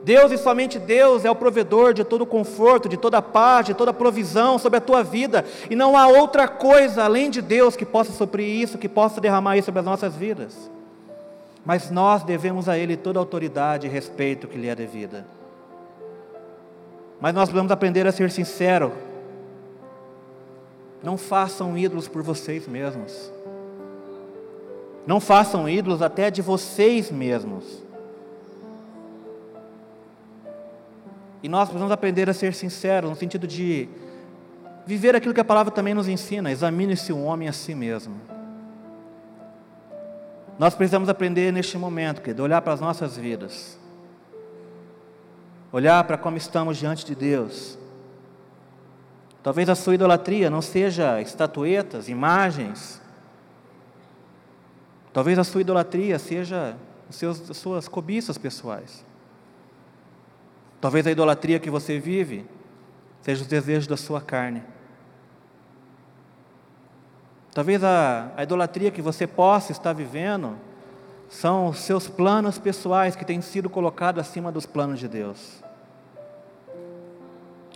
Deus 0.06 0.32
e 0.32 0.38
somente 0.38 0.80
Deus 0.80 1.26
é 1.26 1.30
o 1.30 1.36
provedor 1.36 1.94
de 1.94 2.06
todo 2.06 2.22
o 2.22 2.26
conforto, 2.26 2.88
de 2.88 2.96
toda 2.96 3.18
a 3.18 3.22
paz, 3.22 3.66
de 3.66 3.74
toda 3.74 3.92
provisão 3.92 4.58
sobre 4.58 4.78
a 4.78 4.82
tua 4.82 5.04
vida. 5.04 5.44
E 5.70 5.76
não 5.76 5.98
há 5.98 6.08
outra 6.08 6.48
coisa 6.48 7.04
além 7.04 7.30
de 7.30 7.42
Deus 7.42 7.76
que 7.76 7.86
possa 7.86 8.14
suprir 8.14 8.48
isso, 8.48 8.78
que 8.78 8.88
possa 8.88 9.20
derramar 9.20 9.58
isso 9.58 9.66
sobre 9.66 9.80
as 9.80 9.86
nossas 9.86 10.16
vidas 10.16 10.74
mas 11.66 11.90
nós 11.90 12.24
devemos 12.24 12.70
a 12.70 12.78
Ele 12.78 12.96
toda 12.96 13.18
a 13.18 13.22
autoridade 13.22 13.88
e 13.88 13.90
respeito 13.90 14.48
que 14.48 14.58
lhe 14.58 14.70
é 14.70 14.76
devida. 14.76 15.26
Mas 17.20 17.34
nós 17.34 17.46
precisamos 17.46 17.72
aprender 17.72 18.06
a 18.06 18.12
ser 18.12 18.30
sincero. 18.30 18.94
Não 21.02 21.18
façam 21.18 21.76
ídolos 21.76 22.08
por 22.08 22.22
vocês 22.22 22.68
mesmos. 22.68 23.32
Não 25.08 25.20
façam 25.20 25.68
ídolos 25.68 26.04
até 26.04 26.30
de 26.30 26.42
vocês 26.42 27.10
mesmos. 27.10 27.84
E 31.46 31.48
nós 31.48 31.70
precisamos 31.70 31.92
aprender 31.92 32.28
a 32.28 32.34
ser 32.34 32.56
sinceros, 32.56 33.08
no 33.08 33.16
sentido 33.16 33.46
de 33.46 33.88
viver 34.84 35.16
aquilo 35.16 35.32
que 35.32 35.40
a 35.40 35.46
palavra 35.46 35.72
também 35.72 35.94
nos 35.94 36.08
ensina: 36.08 36.52
examine-se 36.52 37.14
um 37.14 37.24
homem 37.24 37.48
a 37.48 37.54
si 37.54 37.76
mesmo. 37.76 38.20
Nós 40.58 40.74
precisamos 40.74 41.08
aprender 41.08 41.54
neste 41.54 41.78
momento, 41.78 42.24
querido, 42.24 42.42
olhar 42.42 42.64
para 42.64 42.74
as 42.74 42.82
nossas 42.82 43.16
vidas, 43.16 43.78
olhar 45.72 46.04
para 46.06 46.18
como 46.18 46.36
estamos 46.36 46.78
diante 46.78 47.06
de 47.06 47.14
Deus. 47.14 47.78
Talvez 49.44 49.70
a 49.70 49.76
sua 49.76 49.94
idolatria 49.94 50.50
não 50.50 50.64
seja 50.64 51.22
estatuetas, 51.22 52.10
imagens. 52.10 53.00
Talvez 55.14 55.38
a 55.38 55.44
sua 55.44 55.62
idolatria 55.62 56.18
seja 56.18 56.76
seus, 57.12 57.52
as 57.52 57.58
suas 57.58 57.88
cobiças 57.88 58.36
pessoais. 58.36 59.06
Talvez 60.86 61.08
a 61.08 61.12
idolatria 61.12 61.60
que 61.60 61.72
você 61.72 61.98
vive 61.98 62.46
seja 63.20 63.42
os 63.42 63.48
desejos 63.48 63.88
da 63.88 63.98
sua 63.98 64.22
carne. 64.22 64.62
Talvez 67.52 67.84
a, 67.84 68.32
a 68.38 68.44
idolatria 68.44 68.92
que 68.92 69.02
você 69.02 69.26
possa 69.26 69.72
estar 69.72 69.94
vivendo 69.94 70.56
são 71.28 71.70
os 71.70 71.80
seus 71.80 72.08
planos 72.08 72.60
pessoais 72.60 73.16
que 73.16 73.26
têm 73.26 73.42
sido 73.42 73.68
colocados 73.68 74.22
acima 74.22 74.52
dos 74.52 74.68
planos 74.68 75.00
de 75.00 75.08
Deus. 75.08 75.64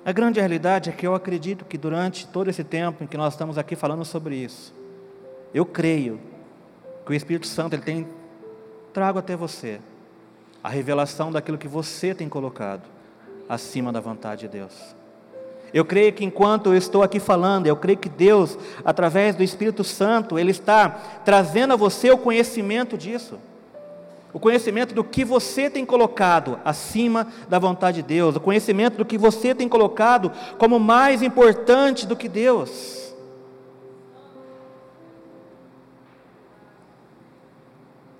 A 0.05 0.11
grande 0.11 0.39
realidade 0.39 0.91
é 0.91 0.93
que 0.93 1.07
eu 1.07 1.15
acredito 1.15 1.65
que 1.65 1.79
durante 1.79 2.27
todo 2.27 2.47
esse 2.47 2.63
tempo 2.63 3.03
em 3.03 3.07
que 3.07 3.17
nós 3.17 3.33
estamos 3.33 3.57
aqui 3.57 3.75
falando 3.75 4.05
sobre 4.05 4.35
isso, 4.35 4.71
eu 5.51 5.65
creio 5.65 6.21
que 7.07 7.11
o 7.11 7.15
Espírito 7.15 7.47
Santo 7.47 7.73
ele 7.73 7.81
tem 7.81 8.07
trago 8.93 9.17
até 9.17 9.35
você 9.35 9.81
a 10.63 10.69
revelação 10.69 11.31
daquilo 11.31 11.57
que 11.57 11.67
você 11.67 12.13
tem 12.13 12.29
colocado 12.29 12.98
acima 13.49 13.91
da 13.91 13.99
vontade 13.99 14.41
de 14.41 14.47
Deus. 14.47 14.95
Eu 15.73 15.83
creio 15.83 16.13
que 16.13 16.23
enquanto 16.23 16.67
eu 16.67 16.77
estou 16.77 17.03
aqui 17.03 17.19
falando, 17.19 17.67
eu 17.67 17.75
creio 17.75 17.97
que 17.97 18.09
Deus, 18.09 18.57
através 18.85 19.35
do 19.35 19.43
Espírito 19.43 19.83
Santo, 19.83 20.37
Ele 20.37 20.51
está 20.51 20.89
trazendo 21.25 21.73
a 21.73 21.75
você 21.75 22.11
o 22.11 22.17
conhecimento 22.17 22.97
disso. 22.97 23.39
O 24.31 24.39
conhecimento 24.39 24.93
do 24.93 25.03
que 25.03 25.25
você 25.25 25.69
tem 25.69 25.83
colocado 25.85 26.59
acima 26.63 27.27
da 27.47 27.57
vontade 27.57 28.01
de 28.01 28.07
Deus, 28.07 28.35
o 28.35 28.39
conhecimento 28.39 28.97
do 28.97 29.05
que 29.05 29.17
você 29.17 29.55
tem 29.55 29.67
colocado 29.67 30.31
como 30.59 30.79
mais 30.79 31.23
importante 31.23 32.05
do 32.05 32.15
que 32.15 32.29
Deus. 32.29 33.13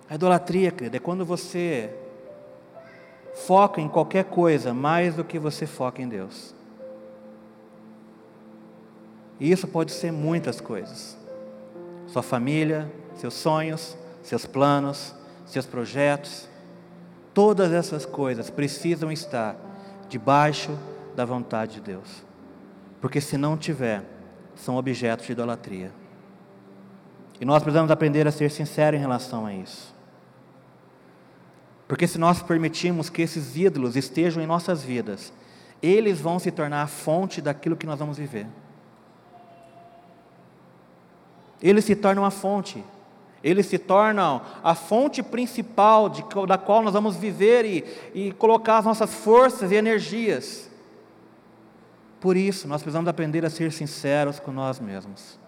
A 0.10 0.16
idolatria, 0.16 0.72
querido, 0.72 0.98
é 0.98 1.00
quando 1.00 1.24
você 1.24 1.94
foca 3.46 3.80
em 3.80 3.88
qualquer 3.88 4.26
coisa 4.26 4.74
mais 4.74 5.16
do 5.16 5.24
que 5.24 5.40
você 5.40 5.66
foca 5.66 6.02
em 6.02 6.08
Deus. 6.08 6.54
E 9.40 9.52
isso 9.52 9.68
pode 9.68 9.92
ser 9.92 10.12
muitas 10.12 10.60
coisas. 10.60 11.18
Sua 12.08 12.22
família, 12.22 12.92
seus 13.16 13.34
sonhos, 13.34 13.98
seus 14.22 14.46
planos, 14.46 15.16
seus 15.46 15.66
projetos, 15.66 16.48
todas 17.34 17.72
essas 17.72 18.06
coisas 18.06 18.50
precisam 18.50 19.12
estar 19.12 19.56
debaixo 20.10 20.78
da 21.16 21.24
vontade 21.24 21.76
de 21.76 21.82
Deus. 21.82 22.24
Porque 23.00 23.22
se 23.22 23.38
não 23.38 23.58
tiver, 23.58 24.04
são 24.56 24.76
objetos 24.76 25.26
de 25.26 25.32
idolatria. 25.32 25.92
E 27.40 27.46
nós 27.46 27.64
precisamos 27.64 27.90
aprender 27.90 28.28
a 28.28 28.32
ser 28.32 28.52
sinceros 28.52 29.00
em 29.00 29.02
relação 29.02 29.46
a 29.46 29.54
isso. 29.54 29.99
Porque 31.90 32.06
se 32.06 32.20
nós 32.20 32.40
permitirmos 32.44 33.10
que 33.10 33.24
esses 33.24 33.58
ídolos 33.58 33.96
estejam 33.96 34.44
em 34.44 34.46
nossas 34.46 34.84
vidas, 34.84 35.34
eles 35.82 36.22
vão 36.22 36.38
se 36.38 36.52
tornar 36.52 36.84
a 36.84 36.88
fonte 36.88 37.42
daquilo 37.42 37.76
que 37.76 37.88
nós 37.88 37.98
vamos 37.98 38.16
viver. 38.16 38.46
Eles 41.60 41.84
se 41.84 41.96
tornam 41.96 42.24
a 42.24 42.30
fonte. 42.30 42.84
Eles 43.44 43.66
se 43.66 43.80
tornam 43.80 44.40
a 44.64 44.76
fonte 44.76 45.24
principal 45.24 46.10
de, 46.10 46.24
da 46.48 46.60
qual 46.60 46.84
nós 46.84 46.94
vamos 46.94 47.16
viver 47.16 47.66
e, 47.66 47.84
e 48.14 48.32
colocar 48.34 48.78
as 48.78 48.86
nossas 48.86 49.12
forças 49.12 49.72
e 49.72 49.76
energias. 49.76 50.70
Por 52.20 52.38
isso, 52.38 52.68
nós 52.68 52.84
precisamos 52.84 53.08
aprender 53.08 53.44
a 53.44 53.50
ser 53.50 53.72
sinceros 53.72 54.40
com 54.40 54.52
nós 54.52 54.80
mesmos. 54.80 55.40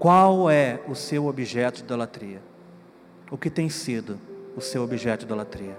Qual 0.00 0.50
é 0.50 0.80
o 0.88 0.96
seu 0.96 1.28
objeto 1.28 1.76
de 1.76 1.84
idolatria? 1.84 2.42
O 3.30 3.38
que 3.38 3.48
tem 3.48 3.68
sido 3.68 4.18
o 4.56 4.60
seu 4.60 4.82
objeto 4.82 5.20
de 5.20 5.26
idolatria? 5.26 5.76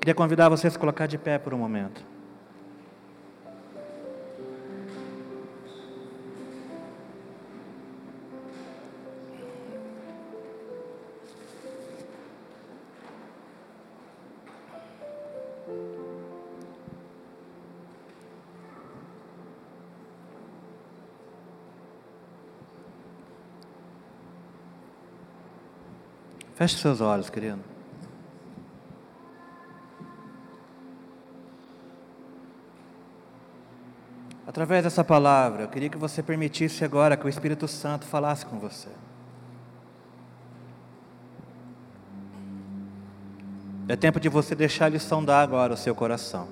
Queria 0.00 0.14
convidar 0.14 0.48
você 0.48 0.68
a 0.68 0.70
colocar 0.70 1.06
de 1.06 1.18
pé 1.18 1.38
por 1.38 1.52
um 1.52 1.58
momento. 1.58 2.02
Feche 26.68 26.82
seus 26.82 27.00
olhos, 27.00 27.30
querido. 27.30 27.60
Através 34.46 34.84
dessa 34.84 35.02
palavra, 35.02 35.62
eu 35.62 35.68
queria 35.68 35.88
que 35.88 35.96
você 35.96 36.22
permitisse 36.22 36.84
agora 36.84 37.16
que 37.16 37.24
o 37.24 37.28
Espírito 37.28 37.66
Santo 37.66 38.04
falasse 38.04 38.44
com 38.44 38.58
você. 38.58 38.90
É 43.88 43.96
tempo 43.96 44.20
de 44.20 44.28
você 44.28 44.54
deixar 44.54 44.88
ele 44.88 44.98
sondar 44.98 45.42
agora 45.42 45.72
o 45.72 45.76
seu 45.76 45.94
coração. 45.94 46.48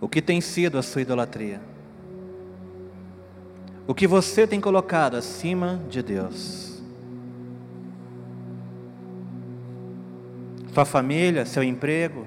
O 0.00 0.08
que 0.08 0.22
tem 0.22 0.40
sido 0.40 0.78
a 0.78 0.82
sua 0.84 1.02
idolatria? 1.02 1.60
O 3.88 3.94
que 3.94 4.06
você 4.06 4.46
tem 4.46 4.60
colocado 4.60 5.16
acima 5.16 5.80
de 5.88 6.00
Deus? 6.00 6.77
Sua 10.78 10.84
família, 10.84 11.44
seu 11.44 11.64
emprego, 11.64 12.24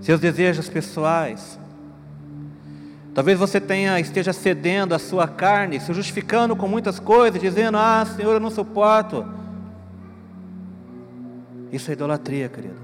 seus 0.00 0.18
desejos 0.18 0.70
pessoais. 0.70 1.60
Talvez 3.12 3.38
você 3.38 3.60
tenha 3.60 4.00
esteja 4.00 4.32
cedendo 4.32 4.94
a 4.94 4.98
sua 4.98 5.28
carne, 5.28 5.78
se 5.78 5.92
justificando 5.92 6.56
com 6.56 6.66
muitas 6.66 6.98
coisas, 6.98 7.42
dizendo: 7.42 7.76
"Ah, 7.76 8.06
Senhor, 8.06 8.32
eu 8.32 8.40
não 8.40 8.50
suporto". 8.50 9.26
Isso 11.70 11.90
é 11.90 11.92
idolatria, 11.92 12.48
querido. 12.48 12.80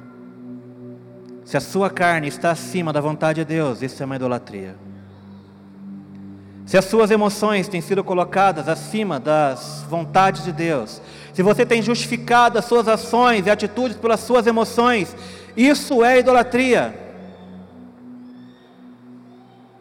Se 1.46 1.56
a 1.56 1.60
sua 1.60 1.88
carne 1.88 2.28
está 2.28 2.50
acima 2.50 2.92
da 2.92 3.00
vontade 3.00 3.42
de 3.42 3.46
Deus, 3.46 3.80
isso 3.80 4.02
é 4.02 4.06
uma 4.06 4.16
idolatria. 4.16 4.76
Se 6.66 6.76
as 6.76 6.84
suas 6.84 7.10
emoções 7.10 7.68
têm 7.68 7.80
sido 7.80 8.04
colocadas 8.04 8.68
acima 8.68 9.18
das 9.18 9.84
vontades 9.88 10.44
de 10.44 10.52
Deus, 10.52 11.00
se 11.32 11.42
você 11.42 11.64
tem 11.64 11.82
justificado 11.82 12.58
as 12.58 12.64
suas 12.64 12.88
ações 12.88 13.46
e 13.46 13.50
atitudes 13.50 13.96
pelas 13.96 14.20
suas 14.20 14.46
emoções, 14.46 15.14
isso 15.56 16.04
é 16.04 16.18
idolatria. 16.18 16.94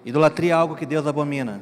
Idolatria 0.05 0.51
é 0.51 0.55
algo 0.55 0.75
que 0.75 0.85
Deus 0.85 1.05
abomina. 1.05 1.61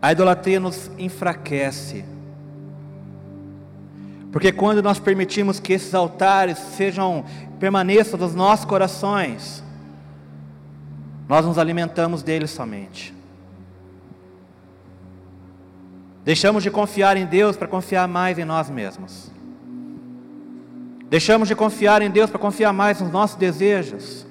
A 0.00 0.12
idolatria 0.12 0.60
nos 0.60 0.90
enfraquece. 0.98 2.04
Porque 4.30 4.52
quando 4.52 4.82
nós 4.82 4.98
permitimos 4.98 5.58
que 5.58 5.72
esses 5.72 5.94
altares 5.94 6.58
sejam 6.58 7.24
permaneçam 7.58 8.20
nos 8.20 8.34
nossos 8.34 8.66
corações, 8.66 9.64
nós 11.26 11.46
nos 11.46 11.56
alimentamos 11.56 12.22
deles 12.22 12.50
somente. 12.50 13.15
Deixamos 16.26 16.64
de 16.64 16.72
confiar 16.72 17.16
em 17.16 17.24
Deus 17.24 17.56
para 17.56 17.68
confiar 17.68 18.08
mais 18.08 18.36
em 18.36 18.44
nós 18.44 18.68
mesmos. 18.68 19.30
Deixamos 21.08 21.46
de 21.46 21.54
confiar 21.54 22.02
em 22.02 22.10
Deus 22.10 22.28
para 22.28 22.40
confiar 22.40 22.72
mais 22.72 23.00
nos 23.00 23.12
nossos 23.12 23.36
desejos. 23.36 24.26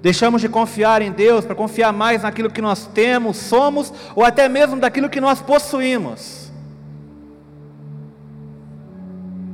Deixamos 0.00 0.40
de 0.40 0.48
confiar 0.48 1.02
em 1.02 1.12
Deus 1.12 1.44
para 1.44 1.54
confiar 1.54 1.92
mais 1.92 2.22
naquilo 2.22 2.50
que 2.50 2.62
nós 2.62 2.86
temos, 2.86 3.36
somos 3.36 3.92
ou 4.14 4.24
até 4.24 4.48
mesmo 4.48 4.80
daquilo 4.80 5.10
que 5.10 5.20
nós 5.20 5.42
possuímos. 5.42 6.50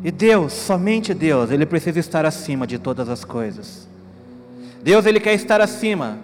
E 0.04 0.12
Deus, 0.12 0.52
somente 0.52 1.12
Deus, 1.12 1.50
Ele 1.50 1.66
precisa 1.66 1.98
estar 1.98 2.24
acima 2.24 2.64
de 2.64 2.78
todas 2.78 3.08
as 3.08 3.24
coisas. 3.24 3.88
Deus 4.84 5.04
ele 5.04 5.18
quer 5.18 5.34
estar 5.34 5.60
acima 5.60 6.18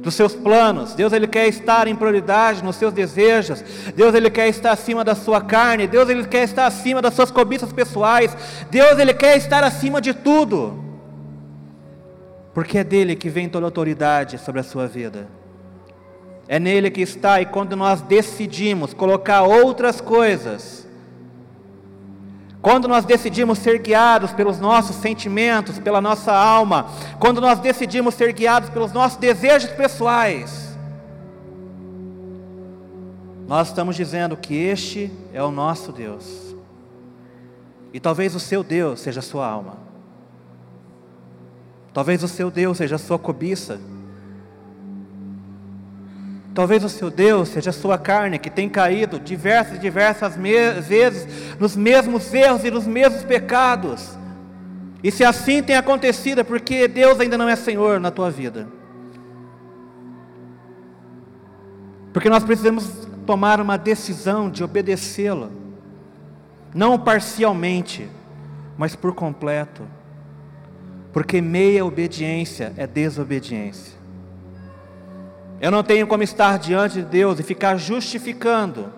dos 0.00 0.14
seus 0.14 0.34
planos. 0.34 0.94
Deus 0.94 1.12
ele 1.12 1.26
quer 1.26 1.46
estar 1.48 1.86
em 1.86 1.94
prioridade 1.94 2.64
nos 2.64 2.76
seus 2.76 2.92
desejos. 2.92 3.62
Deus 3.94 4.14
ele 4.14 4.30
quer 4.30 4.48
estar 4.48 4.72
acima 4.72 5.04
da 5.04 5.14
sua 5.14 5.40
carne. 5.40 5.86
Deus 5.86 6.08
ele 6.08 6.26
quer 6.26 6.44
estar 6.44 6.66
acima 6.66 7.00
das 7.00 7.14
suas 7.14 7.30
cobiças 7.30 7.72
pessoais. 7.72 8.36
Deus 8.70 8.98
ele 8.98 9.14
quer 9.14 9.36
estar 9.36 9.62
acima 9.62 10.00
de 10.00 10.14
tudo. 10.14 10.82
Porque 12.52 12.78
é 12.78 12.84
dele 12.84 13.14
que 13.14 13.28
vem 13.28 13.48
toda 13.48 13.66
a 13.66 13.68
autoridade 13.68 14.38
sobre 14.38 14.60
a 14.60 14.64
sua 14.64 14.86
vida. 14.86 15.28
É 16.48 16.58
nele 16.58 16.90
que 16.90 17.00
está 17.00 17.40
e 17.40 17.46
quando 17.46 17.76
nós 17.76 18.00
decidimos 18.00 18.92
colocar 18.92 19.42
outras 19.42 20.00
coisas 20.00 20.84
quando 22.62 22.86
nós 22.86 23.04
decidimos 23.04 23.58
ser 23.58 23.78
guiados 23.78 24.32
pelos 24.32 24.58
nossos 24.58 24.96
sentimentos, 24.96 25.78
pela 25.78 26.00
nossa 26.00 26.32
alma, 26.32 26.86
quando 27.18 27.40
nós 27.40 27.58
decidimos 27.58 28.14
ser 28.14 28.32
guiados 28.32 28.68
pelos 28.68 28.92
nossos 28.92 29.16
desejos 29.16 29.70
pessoais, 29.70 30.76
nós 33.48 33.68
estamos 33.68 33.96
dizendo 33.96 34.36
que 34.36 34.54
este 34.54 35.10
é 35.32 35.42
o 35.42 35.50
nosso 35.50 35.90
Deus. 35.90 36.54
E 37.92 37.98
talvez 37.98 38.34
o 38.34 38.40
seu 38.40 38.62
Deus 38.62 39.00
seja 39.00 39.20
a 39.20 39.22
sua 39.22 39.46
alma. 39.48 39.78
Talvez 41.92 42.22
o 42.22 42.28
seu 42.28 42.50
Deus 42.50 42.76
seja 42.76 42.94
a 42.94 42.98
sua 42.98 43.18
cobiça. 43.18 43.80
Talvez 46.60 46.84
o 46.84 46.90
seu 46.90 47.10
Deus 47.10 47.48
seja 47.48 47.70
a 47.70 47.72
sua 47.72 47.96
carne, 47.96 48.38
que 48.38 48.50
tem 48.50 48.68
caído 48.68 49.18
diversas 49.18 49.78
e 49.78 49.78
diversas 49.78 50.36
vezes 50.36 51.56
nos 51.58 51.74
mesmos 51.74 52.34
erros 52.34 52.62
e 52.64 52.70
nos 52.70 52.86
mesmos 52.86 53.24
pecados. 53.24 54.10
E 55.02 55.10
se 55.10 55.24
assim 55.24 55.62
tem 55.62 55.74
acontecido, 55.74 56.42
é 56.42 56.44
porque 56.44 56.86
Deus 56.86 57.18
ainda 57.18 57.38
não 57.38 57.48
é 57.48 57.56
Senhor 57.56 57.98
na 57.98 58.10
tua 58.10 58.30
vida. 58.30 58.68
Porque 62.12 62.28
nós 62.28 62.44
precisamos 62.44 63.08
tomar 63.24 63.58
uma 63.58 63.78
decisão 63.78 64.50
de 64.50 64.62
obedecê-lo, 64.62 65.50
não 66.74 66.98
parcialmente, 66.98 68.06
mas 68.76 68.94
por 68.94 69.14
completo. 69.14 69.82
Porque 71.10 71.40
meia 71.40 71.86
obediência 71.86 72.74
é 72.76 72.86
desobediência. 72.86 73.99
Eu 75.60 75.70
não 75.70 75.82
tenho 75.82 76.06
como 76.06 76.22
estar 76.22 76.58
diante 76.58 76.94
de 76.94 77.02
Deus 77.02 77.38
e 77.38 77.42
ficar 77.42 77.76
justificando 77.76 78.92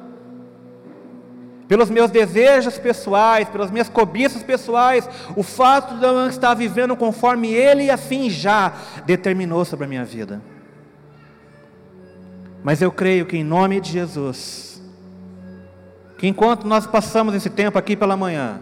pelos 1.67 1.89
meus 1.89 2.11
desejos 2.11 2.79
pessoais, 2.79 3.49
pelas 3.49 3.71
minhas 3.71 3.89
cobiças 3.89 4.43
pessoais, 4.43 5.09
o 5.35 5.43
fato 5.43 5.97
de 5.97 6.05
eu 6.05 6.13
não 6.13 6.29
estar 6.29 6.53
vivendo 6.55 6.95
conforme 6.95 7.49
Ele 7.53 7.91
assim 7.91 8.29
já 8.29 8.75
determinou 9.07 9.65
sobre 9.65 9.87
a 9.87 9.89
minha 9.89 10.05
vida. 10.05 10.43
Mas 12.63 12.81
eu 12.81 12.93
creio 12.93 13.27
que 13.27 13.39
em 13.39 13.43
nome 13.43 13.81
de 13.81 13.91
Jesus, 13.91 14.83
que 16.19 16.29
enquanto 16.29 16.67
nós 16.67 16.87
passamos 16.87 17.35
esse 17.35 17.51
tempo 17.51 17.79
aqui 17.79 17.97
pela 17.97 18.17
manhã, 18.17 18.61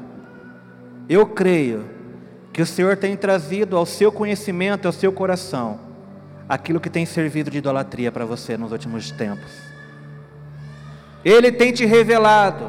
eu 1.09 1.27
creio 1.27 1.85
que 2.53 2.63
o 2.63 2.67
Senhor 2.67 2.97
tem 2.97 3.17
trazido 3.17 3.77
ao 3.77 3.85
seu 3.85 4.11
conhecimento, 4.11 4.87
ao 4.87 4.93
seu 4.93 5.13
coração, 5.13 5.90
aquilo 6.51 6.81
que 6.81 6.91
tem 6.91 7.07
servido 7.07 7.49
de 7.49 7.59
idolatria 7.59 8.11
para 8.11 8.25
você 8.25 8.57
nos 8.57 8.73
últimos 8.73 9.13
tempos. 9.13 9.53
Ele 11.25 11.53
tem 11.53 11.73
te 11.73 11.87
revelado, 11.87 12.69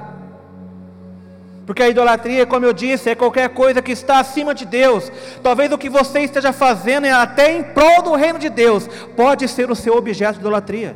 porque 1.66 1.82
a 1.82 1.90
idolatria, 1.90 2.46
como 2.46 2.64
eu 2.64 2.74
disse, 2.74 3.10
é 3.10 3.16
qualquer 3.16 3.50
coisa 3.50 3.82
que 3.82 3.92
está 3.92 4.20
acima 4.20 4.54
de 4.54 4.66
Deus. 4.66 5.12
Talvez 5.42 5.72
o 5.72 5.80
que 5.80 5.90
você 5.90 6.20
esteja 6.20 6.54
fazendo, 6.54 7.08
é 7.08 7.12
até 7.12 7.58
em 7.58 7.64
prol 7.64 8.04
do 8.04 8.14
reino 8.14 8.38
de 8.38 8.50
Deus, 8.50 8.88
pode 9.18 9.48
ser 9.48 9.72
o 9.72 9.76
seu 9.76 9.96
objeto 9.96 10.34
de 10.34 10.42
idolatria. 10.42 10.96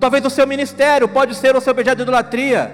Talvez 0.00 0.24
o 0.24 0.30
seu 0.30 0.46
ministério 0.46 1.06
pode 1.06 1.34
ser 1.34 1.54
o 1.54 1.60
seu 1.60 1.72
objeto 1.72 1.96
de 1.96 2.02
idolatria. 2.04 2.72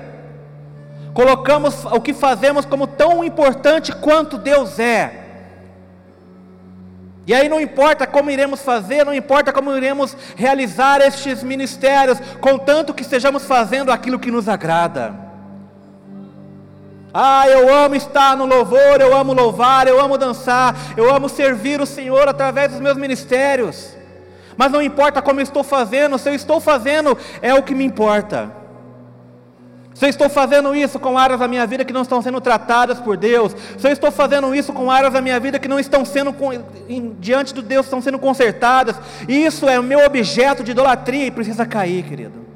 Colocamos 1.13 1.85
o 1.87 2.01
que 2.01 2.15
fazemos 2.15 2.65
como 2.65 2.87
tão 2.87 3.25
importante 3.25 3.93
quanto 3.93 4.39
Deus 4.39 4.79
é. 4.79 5.28
E 7.29 7.35
aí 7.35 7.49
não 7.49 7.61
importa 7.61 8.07
como 8.07 8.31
iremos 8.31 8.63
fazer, 8.63 9.05
não 9.05 9.15
importa 9.15 9.53
como 9.53 9.77
iremos 9.77 10.17
realizar 10.35 11.01
estes 11.01 11.45
ministérios, 11.45 12.19
contanto 12.41 12.93
que 12.93 13.03
estejamos 13.03 13.45
fazendo 13.45 13.93
aquilo 13.93 14.19
que 14.19 14.31
nos 14.31 14.49
agrada. 14.49 15.15
Ah, 17.15 17.49
eu 17.49 17.73
amo 17.73 17.95
estar 17.95 18.37
no 18.37 18.47
louvor, 18.47 19.01
eu 19.01 19.17
amo 19.17 19.33
louvar, 19.33 19.87
eu 19.87 20.01
amo 20.01 20.19
dançar, 20.19 20.75
eu 20.97 21.15
amo 21.15 21.29
servir 21.29 21.81
o 21.81 21.87
Senhor 21.87 22.27
através 22.27 22.73
dos 22.73 22.81
meus 22.81 22.97
ministérios 22.97 23.99
mas 24.59 24.73
não 24.73 24.83
importa 24.83 25.23
como 25.23 25.39
eu 25.39 25.45
estou 25.45 25.63
fazendo, 25.63 26.19
se 26.19 26.29
eu 26.29 26.35
estou 26.35 26.61
fazendo 26.61 27.17
é 27.41 27.55
o 27.55 27.63
que 27.63 27.77
me 27.77 27.85
importa. 27.85 28.51
Se 29.99 30.05
eu 30.05 30.11
estou 30.11 30.31
fazendo 30.31 30.77
isso 30.77 30.97
com 31.01 31.19
áreas 31.19 31.41
da 31.41 31.49
minha 31.49 31.67
vida 31.67 31.85
que 31.85 31.93
não 31.93 32.03
estão 32.03 32.23
sendo 32.23 32.41
tratadas 32.41 33.01
por 33.01 33.17
Deus, 33.17 33.53
se 33.77 33.85
eu 33.85 33.91
estou 33.91 34.13
fazendo 34.13 34.55
isso 34.55 34.73
com 34.73 34.93
áreas 34.93 35.13
da 35.13 35.21
minha 35.21 35.41
vida 35.41 35.59
que 35.59 35.67
não 35.67 35.81
estão 35.81 36.05
sendo 36.05 36.33
diante 37.19 37.53
do 37.53 37.61
Deus, 37.61 37.87
estão 37.87 38.01
sendo 38.01 38.17
consertadas, 38.17 38.95
isso 39.27 39.69
é 39.69 39.77
o 39.77 39.83
meu 39.83 40.07
objeto 40.07 40.63
de 40.63 40.71
idolatria 40.71 41.27
e 41.27 41.33
precisa 41.33 41.67
cair, 41.67 42.05
querido. 42.05 42.47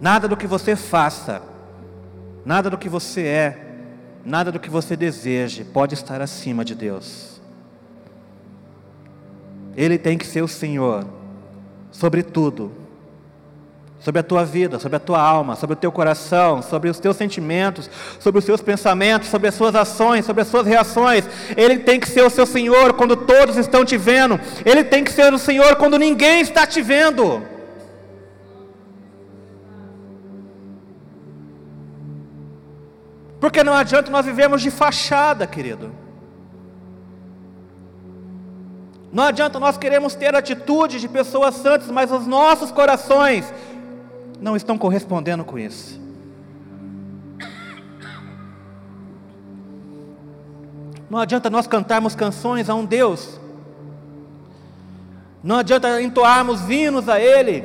Nada 0.00 0.26
do 0.26 0.36
que 0.36 0.44
você 0.44 0.74
faça, 0.74 1.40
nada 2.44 2.68
do 2.68 2.76
que 2.76 2.88
você 2.88 3.22
é, 3.22 3.58
nada 4.24 4.50
do 4.50 4.58
que 4.58 4.68
você 4.68 4.96
deseje 4.96 5.62
pode 5.62 5.94
estar 5.94 6.20
acima 6.20 6.64
de 6.64 6.74
Deus. 6.74 7.40
Ele 9.76 9.98
tem 9.98 10.18
que 10.18 10.26
ser 10.26 10.42
o 10.42 10.48
Senhor 10.48 11.06
sobre 11.92 12.24
tudo. 12.24 12.87
Sobre 14.00 14.20
a 14.20 14.22
tua 14.22 14.44
vida, 14.44 14.78
sobre 14.78 14.96
a 14.96 15.00
tua 15.00 15.20
alma, 15.20 15.56
sobre 15.56 15.74
o 15.74 15.76
teu 15.76 15.90
coração, 15.90 16.62
sobre 16.62 16.88
os 16.88 17.00
teus 17.00 17.16
sentimentos, 17.16 17.90
sobre 18.20 18.38
os 18.38 18.44
teus 18.44 18.60
pensamentos, 18.60 19.28
sobre 19.28 19.48
as 19.48 19.54
suas 19.54 19.74
ações, 19.74 20.24
sobre 20.24 20.42
as 20.42 20.48
suas 20.48 20.66
reações. 20.66 21.24
Ele 21.56 21.78
tem 21.78 21.98
que 21.98 22.08
ser 22.08 22.22
o 22.22 22.30
seu 22.30 22.46
Senhor 22.46 22.94
quando 22.94 23.16
todos 23.16 23.56
estão 23.56 23.84
te 23.84 23.96
vendo. 23.96 24.38
Ele 24.64 24.84
tem 24.84 25.02
que 25.02 25.10
ser 25.10 25.32
o 25.34 25.38
Senhor 25.38 25.76
quando 25.76 25.98
ninguém 25.98 26.40
está 26.40 26.66
te 26.66 26.80
vendo. 26.80 27.42
Porque 33.40 33.62
não 33.62 33.74
adianta 33.74 34.10
nós 34.10 34.26
vivemos 34.26 34.62
de 34.62 34.70
fachada, 34.70 35.46
querido. 35.46 35.92
Não 39.10 39.24
adianta 39.24 39.58
nós 39.58 39.78
queremos 39.78 40.14
ter 40.14 40.34
atitude 40.34 41.00
de 41.00 41.08
pessoas 41.08 41.54
santas, 41.54 41.90
mas 41.90 42.12
os 42.12 42.26
nossos 42.26 42.70
corações 42.70 43.52
não 44.40 44.56
estão 44.56 44.78
correspondendo 44.78 45.44
com 45.44 45.58
isso. 45.58 46.00
Não 51.10 51.18
adianta 51.18 51.48
nós 51.48 51.66
cantarmos 51.66 52.14
canções 52.14 52.68
a 52.68 52.74
um 52.74 52.84
Deus. 52.84 53.40
Não 55.42 55.56
adianta 55.56 56.02
entoarmos 56.02 56.68
hinos 56.68 57.08
a 57.08 57.18
Ele, 57.18 57.64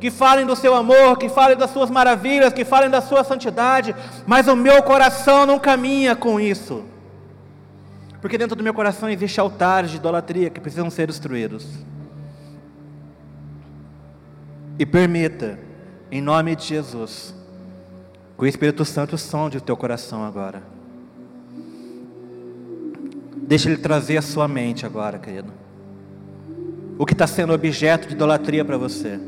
que 0.00 0.10
falem 0.10 0.46
do 0.46 0.56
seu 0.56 0.74
amor, 0.74 1.18
que 1.18 1.28
falem 1.28 1.56
das 1.56 1.70
suas 1.70 1.90
maravilhas, 1.90 2.52
que 2.52 2.64
falem 2.64 2.88
da 2.88 3.00
sua 3.00 3.22
santidade, 3.24 3.94
mas 4.26 4.48
o 4.48 4.56
meu 4.56 4.82
coração 4.82 5.44
não 5.44 5.58
caminha 5.58 6.16
com 6.16 6.40
isso. 6.40 6.84
Porque 8.20 8.38
dentro 8.38 8.56
do 8.56 8.64
meu 8.64 8.74
coração 8.74 9.08
existe 9.10 9.38
altares 9.38 9.90
de 9.90 9.96
idolatria 9.96 10.50
que 10.50 10.60
precisam 10.60 10.90
ser 10.90 11.06
destruídos. 11.06 11.66
E 14.78 14.86
permita, 14.86 15.58
em 16.10 16.20
nome 16.20 16.56
de 16.56 16.64
Jesus, 16.64 17.34
que 18.36 18.44
o 18.44 18.46
Espírito 18.46 18.84
Santo 18.84 19.18
sonde 19.18 19.58
o 19.58 19.60
teu 19.60 19.76
coração 19.76 20.24
agora. 20.24 20.62
Deixa 23.36 23.68
ele 23.68 23.78
trazer 23.78 24.18
a 24.18 24.22
sua 24.22 24.46
mente 24.46 24.86
agora, 24.86 25.18
querido. 25.18 25.52
O 26.98 27.06
que 27.06 27.12
está 27.12 27.26
sendo 27.26 27.52
objeto 27.52 28.08
de 28.08 28.14
idolatria 28.14 28.64
para 28.64 28.76
você. 28.76 29.18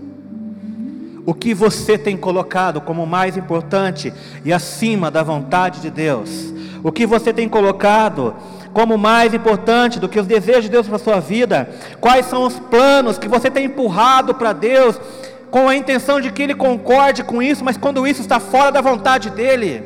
O 1.24 1.34
que 1.34 1.54
você 1.54 1.98
tem 1.98 2.16
colocado 2.16 2.80
como 2.80 3.06
mais 3.06 3.36
importante 3.36 4.12
e 4.44 4.52
acima 4.52 5.10
da 5.10 5.22
vontade 5.22 5.80
de 5.80 5.90
Deus. 5.90 6.52
O 6.82 6.90
que 6.90 7.06
você 7.06 7.32
tem 7.32 7.48
colocado 7.48 8.34
como 8.72 8.96
mais 8.96 9.34
importante 9.34 9.98
do 9.98 10.08
que 10.08 10.18
os 10.18 10.26
desejos 10.26 10.64
de 10.64 10.70
Deus 10.70 10.86
para 10.86 10.96
a 10.96 11.00
sua 11.00 11.20
vida? 11.20 11.68
Quais 12.00 12.26
são 12.26 12.44
os 12.44 12.58
planos 12.58 13.18
que 13.18 13.28
você 13.28 13.50
tem 13.50 13.66
empurrado 13.66 14.34
para 14.34 14.52
Deus 14.52 14.98
com 15.50 15.68
a 15.68 15.74
intenção 15.74 16.20
de 16.20 16.30
que 16.30 16.42
Ele 16.42 16.54
concorde 16.54 17.24
com 17.24 17.42
isso, 17.42 17.64
mas 17.64 17.76
quando 17.76 18.06
isso 18.06 18.20
está 18.20 18.38
fora 18.38 18.70
da 18.70 18.80
vontade 18.80 19.30
dEle? 19.30 19.82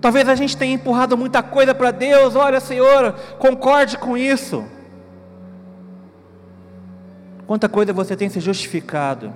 Talvez 0.00 0.28
a 0.28 0.34
gente 0.34 0.56
tenha 0.56 0.74
empurrado 0.74 1.16
muita 1.16 1.42
coisa 1.42 1.74
para 1.74 1.90
Deus, 1.90 2.36
olha 2.36 2.60
Senhor, 2.60 3.12
concorde 3.38 3.96
com 3.96 4.16
isso. 4.16 4.64
Quanta 7.46 7.68
coisa 7.68 7.92
você 7.92 8.16
tem 8.16 8.28
se 8.28 8.40
justificado, 8.40 9.32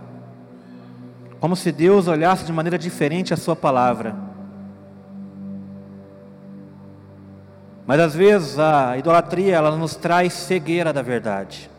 como 1.39 1.55
se 1.55 1.71
Deus 1.71 2.09
olhasse 2.09 2.45
de 2.45 2.53
maneira 2.53 2.77
diferente 2.77 3.33
a 3.33 3.37
Sua 3.37 3.55
palavra. 3.55 4.15
Mas 7.87 8.01
às 8.01 8.15
vezes 8.15 8.59
a 8.59 8.99
idolatria 8.99 9.57
ela 9.57 9.77
nos 9.77 9.97
traz 9.97 10.33
cegueira 10.33 10.93
da 10.93 11.03
verdade. 11.03 11.70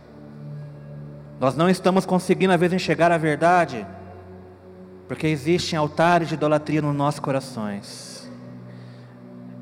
Nós 1.42 1.56
não 1.56 1.68
estamos 1.68 2.06
conseguindo 2.06 2.54
às 2.54 2.60
vezes 2.60 2.76
enxergar 2.76 3.12
a 3.12 3.18
verdade, 3.18 3.84
porque 5.08 5.26
existem 5.26 5.78
altares 5.78 6.28
de 6.28 6.36
idolatria 6.36 6.84
nos 6.84 6.96
nossos 6.96 7.20
corações. 7.20 8.30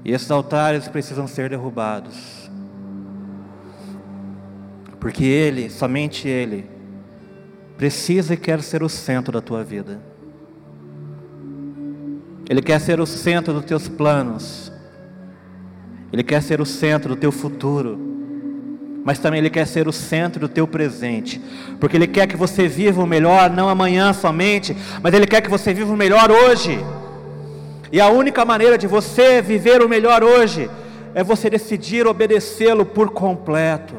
E 0.04 0.12
esses 0.12 0.30
altares 0.30 0.90
precisam 0.90 1.26
ser 1.26 1.50
derrubados. 1.50 2.52
Porque 5.00 5.24
Ele, 5.24 5.70
somente 5.70 6.28
Ele, 6.28 6.70
precisa 7.78 8.34
e 8.34 8.38
quer 8.38 8.62
ser 8.62 8.84
o 8.84 8.90
centro 8.90 9.32
da 9.32 9.42
tua 9.42 9.64
vida. 9.64 10.02
Ele 12.50 12.62
quer 12.62 12.82
ser 12.82 13.00
o 13.00 13.06
centro 13.06 13.54
dos 13.54 13.64
teus 13.64 13.88
planos. 13.88 14.70
Ele 16.12 16.24
quer 16.24 16.44
ser 16.44 16.60
o 16.60 16.66
centro 16.66 17.16
do 17.16 17.22
teu 17.22 17.32
futuro, 17.32 18.19
mas 19.04 19.20
também 19.20 19.40
Ele 19.40 19.50
quer 19.50 19.66
ser 19.66 19.88
o 19.88 19.92
centro 19.92 20.40
do 20.40 20.50
teu 20.50 20.68
presente, 20.68 21.42
porque 21.80 21.98
Ele 21.98 22.08
quer 22.08 22.28
que 22.28 22.38
você 22.38 22.68
viva 22.68 23.02
o 23.02 23.08
melhor, 23.08 23.50
não 23.50 23.70
amanhã 23.70 24.14
somente, 24.14 24.76
mas 25.02 25.14
Ele 25.14 25.26
quer 25.26 25.42
que 25.42 25.50
você 25.50 25.74
viva 25.74 25.94
o 25.94 25.98
melhor 25.98 26.30
hoje. 26.32 26.80
E 27.92 28.00
a 28.00 28.08
única 28.10 28.46
maneira 28.46 28.78
de 28.78 28.88
você 28.88 29.42
viver 29.42 29.82
o 29.82 29.90
melhor 29.90 30.24
hoje 30.24 30.70
é 31.16 31.24
você 31.24 31.50
decidir 31.50 32.06
obedecê-lo 32.06 32.86
por 32.86 33.10
completo. 33.10 33.96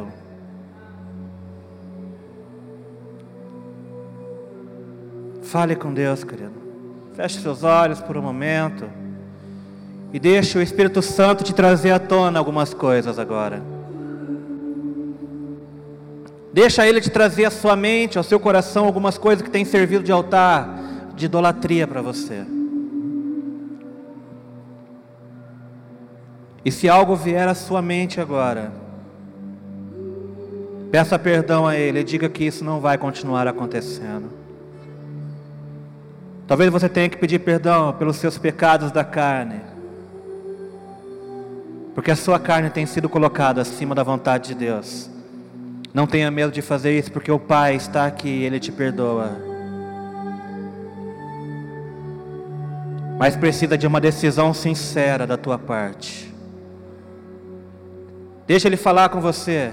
Fale 5.42 5.74
com 5.74 5.92
Deus, 5.92 6.22
querido. 6.22 6.52
Feche 7.14 7.40
seus 7.40 7.64
olhos 7.64 8.00
por 8.00 8.16
um 8.16 8.22
momento 8.22 8.88
e 10.12 10.20
deixe 10.20 10.56
o 10.56 10.62
Espírito 10.62 11.02
Santo 11.02 11.42
te 11.42 11.52
trazer 11.52 11.90
à 11.90 11.98
tona 11.98 12.38
algumas 12.38 12.72
coisas 12.72 13.18
agora. 13.18 13.79
Deixa 16.52 16.86
ele 16.86 17.00
te 17.00 17.10
trazer 17.10 17.44
à 17.44 17.50
sua 17.50 17.76
mente, 17.76 18.18
ao 18.18 18.24
seu 18.24 18.40
coração, 18.40 18.84
algumas 18.84 19.16
coisas 19.16 19.42
que 19.42 19.50
têm 19.50 19.64
servido 19.64 20.02
de 20.02 20.10
altar, 20.10 20.68
de 21.14 21.26
idolatria 21.26 21.86
para 21.86 22.02
você. 22.02 22.44
E 26.64 26.72
se 26.72 26.88
algo 26.88 27.14
vier 27.14 27.48
à 27.48 27.54
sua 27.54 27.80
mente 27.80 28.20
agora, 28.20 28.72
peça 30.90 31.18
perdão 31.18 31.66
a 31.66 31.76
Ele 31.76 32.00
e 32.00 32.04
diga 32.04 32.28
que 32.28 32.44
isso 32.44 32.64
não 32.64 32.80
vai 32.80 32.98
continuar 32.98 33.46
acontecendo. 33.46 34.28
Talvez 36.46 36.70
você 36.70 36.88
tenha 36.88 37.08
que 37.08 37.16
pedir 37.16 37.38
perdão 37.38 37.92
pelos 37.92 38.16
seus 38.16 38.36
pecados 38.36 38.90
da 38.90 39.04
carne, 39.04 39.60
porque 41.94 42.10
a 42.10 42.16
sua 42.16 42.40
carne 42.40 42.70
tem 42.70 42.84
sido 42.86 43.08
colocada 43.08 43.62
acima 43.62 43.94
da 43.94 44.02
vontade 44.02 44.48
de 44.48 44.54
Deus. 44.56 45.19
Não 45.92 46.06
tenha 46.06 46.30
medo 46.30 46.52
de 46.52 46.62
fazer 46.62 46.96
isso, 46.96 47.10
porque 47.10 47.32
o 47.32 47.38
Pai 47.38 47.74
está 47.74 48.06
aqui 48.06 48.28
e 48.28 48.44
Ele 48.44 48.60
te 48.60 48.70
perdoa. 48.70 49.36
Mas 53.18 53.36
precisa 53.36 53.76
de 53.76 53.86
uma 53.86 54.00
decisão 54.00 54.54
sincera 54.54 55.26
da 55.26 55.36
tua 55.36 55.58
parte. 55.58 56.32
Deixa 58.46 58.68
Ele 58.68 58.76
falar 58.76 59.08
com 59.08 59.20
você. 59.20 59.72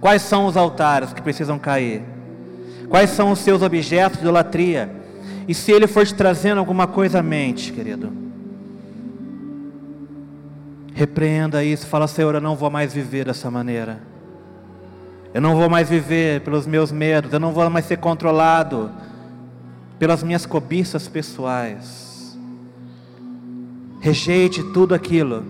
Quais 0.00 0.22
são 0.22 0.46
os 0.46 0.56
altares 0.56 1.12
que 1.12 1.22
precisam 1.22 1.58
cair? 1.58 2.02
Quais 2.88 3.10
são 3.10 3.32
os 3.32 3.38
seus 3.38 3.62
objetos 3.62 4.18
de 4.18 4.24
idolatria? 4.24 4.90
E 5.48 5.54
se 5.54 5.72
Ele 5.72 5.86
for 5.86 6.06
te 6.06 6.14
trazendo 6.14 6.58
alguma 6.58 6.86
coisa 6.86 7.20
à 7.20 7.22
mente, 7.22 7.72
querido, 7.72 8.12
repreenda 10.94 11.64
isso. 11.64 11.86
Fala, 11.86 12.06
Senhor, 12.06 12.34
eu 12.34 12.40
não 12.40 12.54
vou 12.54 12.70
mais 12.70 12.92
viver 12.92 13.24
dessa 13.24 13.50
maneira. 13.50 14.13
Eu 15.34 15.40
não 15.40 15.56
vou 15.56 15.68
mais 15.68 15.88
viver 15.88 16.42
pelos 16.42 16.64
meus 16.64 16.92
medos, 16.92 17.32
eu 17.32 17.40
não 17.40 17.52
vou 17.52 17.68
mais 17.68 17.86
ser 17.86 17.96
controlado 17.98 18.88
pelas 19.98 20.22
minhas 20.22 20.46
cobiças 20.46 21.08
pessoais. 21.08 22.38
Rejeite 24.00 24.62
tudo 24.72 24.94
aquilo 24.94 25.44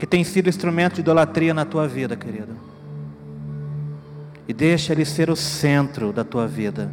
que 0.00 0.06
tem 0.06 0.24
sido 0.24 0.48
instrumento 0.48 0.94
de 0.94 1.00
idolatria 1.00 1.54
na 1.54 1.64
tua 1.64 1.86
vida, 1.86 2.16
querido. 2.16 2.56
E 4.48 4.52
deixa 4.52 4.92
ele 4.92 5.04
ser 5.04 5.30
o 5.30 5.36
centro 5.36 6.12
da 6.12 6.24
tua 6.24 6.48
vida. 6.48 6.90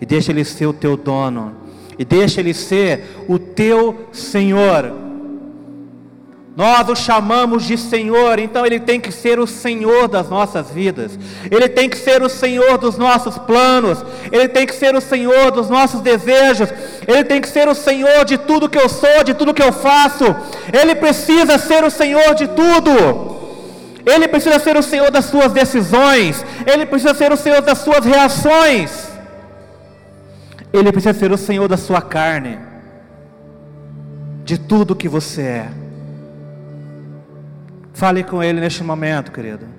E 0.00 0.06
deixa 0.06 0.32
ele 0.32 0.44
ser 0.44 0.66
o 0.66 0.72
teu 0.72 0.96
dono. 0.96 1.54
E 1.96 2.04
deixa 2.04 2.40
ele 2.40 2.52
ser 2.52 3.24
o 3.28 3.38
teu 3.38 4.08
Senhor. 4.10 5.03
Nós 6.56 6.88
o 6.88 6.94
chamamos 6.94 7.64
de 7.64 7.76
Senhor, 7.76 8.38
então 8.38 8.64
Ele 8.64 8.78
tem 8.78 9.00
que 9.00 9.10
ser 9.10 9.40
o 9.40 9.46
Senhor 9.46 10.06
das 10.06 10.28
nossas 10.28 10.70
vidas, 10.70 11.18
Ele 11.50 11.68
tem 11.68 11.88
que 11.88 11.96
ser 11.98 12.22
o 12.22 12.28
Senhor 12.28 12.78
dos 12.78 12.96
nossos 12.96 13.36
planos, 13.38 14.04
Ele 14.30 14.46
tem 14.46 14.64
que 14.64 14.74
ser 14.74 14.94
o 14.94 15.00
Senhor 15.00 15.50
dos 15.50 15.68
nossos 15.68 16.00
desejos, 16.00 16.68
Ele 17.08 17.24
tem 17.24 17.40
que 17.40 17.48
ser 17.48 17.66
o 17.66 17.74
Senhor 17.74 18.24
de 18.24 18.38
tudo 18.38 18.68
que 18.68 18.78
eu 18.78 18.88
sou, 18.88 19.24
de 19.24 19.34
tudo 19.34 19.52
que 19.52 19.62
eu 19.62 19.72
faço, 19.72 20.24
Ele 20.72 20.94
precisa 20.94 21.58
ser 21.58 21.82
o 21.82 21.90
Senhor 21.90 22.36
de 22.36 22.46
tudo, 22.46 22.92
Ele 24.06 24.28
precisa 24.28 24.60
ser 24.60 24.76
o 24.76 24.82
Senhor 24.82 25.10
das 25.10 25.24
suas 25.24 25.52
decisões, 25.52 26.46
Ele 26.64 26.86
precisa 26.86 27.14
ser 27.14 27.32
o 27.32 27.36
Senhor 27.36 27.62
das 27.62 27.78
suas 27.78 28.04
reações, 28.04 29.08
Ele 30.72 30.92
precisa 30.92 31.18
ser 31.18 31.32
o 31.32 31.36
Senhor 31.36 31.66
da 31.66 31.76
sua 31.76 32.00
carne, 32.00 32.60
de 34.44 34.56
tudo 34.56 34.94
que 34.94 35.08
você 35.08 35.42
é. 35.42 35.83
Fale 37.94 38.24
com 38.24 38.42
Ele 38.42 38.60
neste 38.60 38.82
momento, 38.82 39.30
querido. 39.30 39.73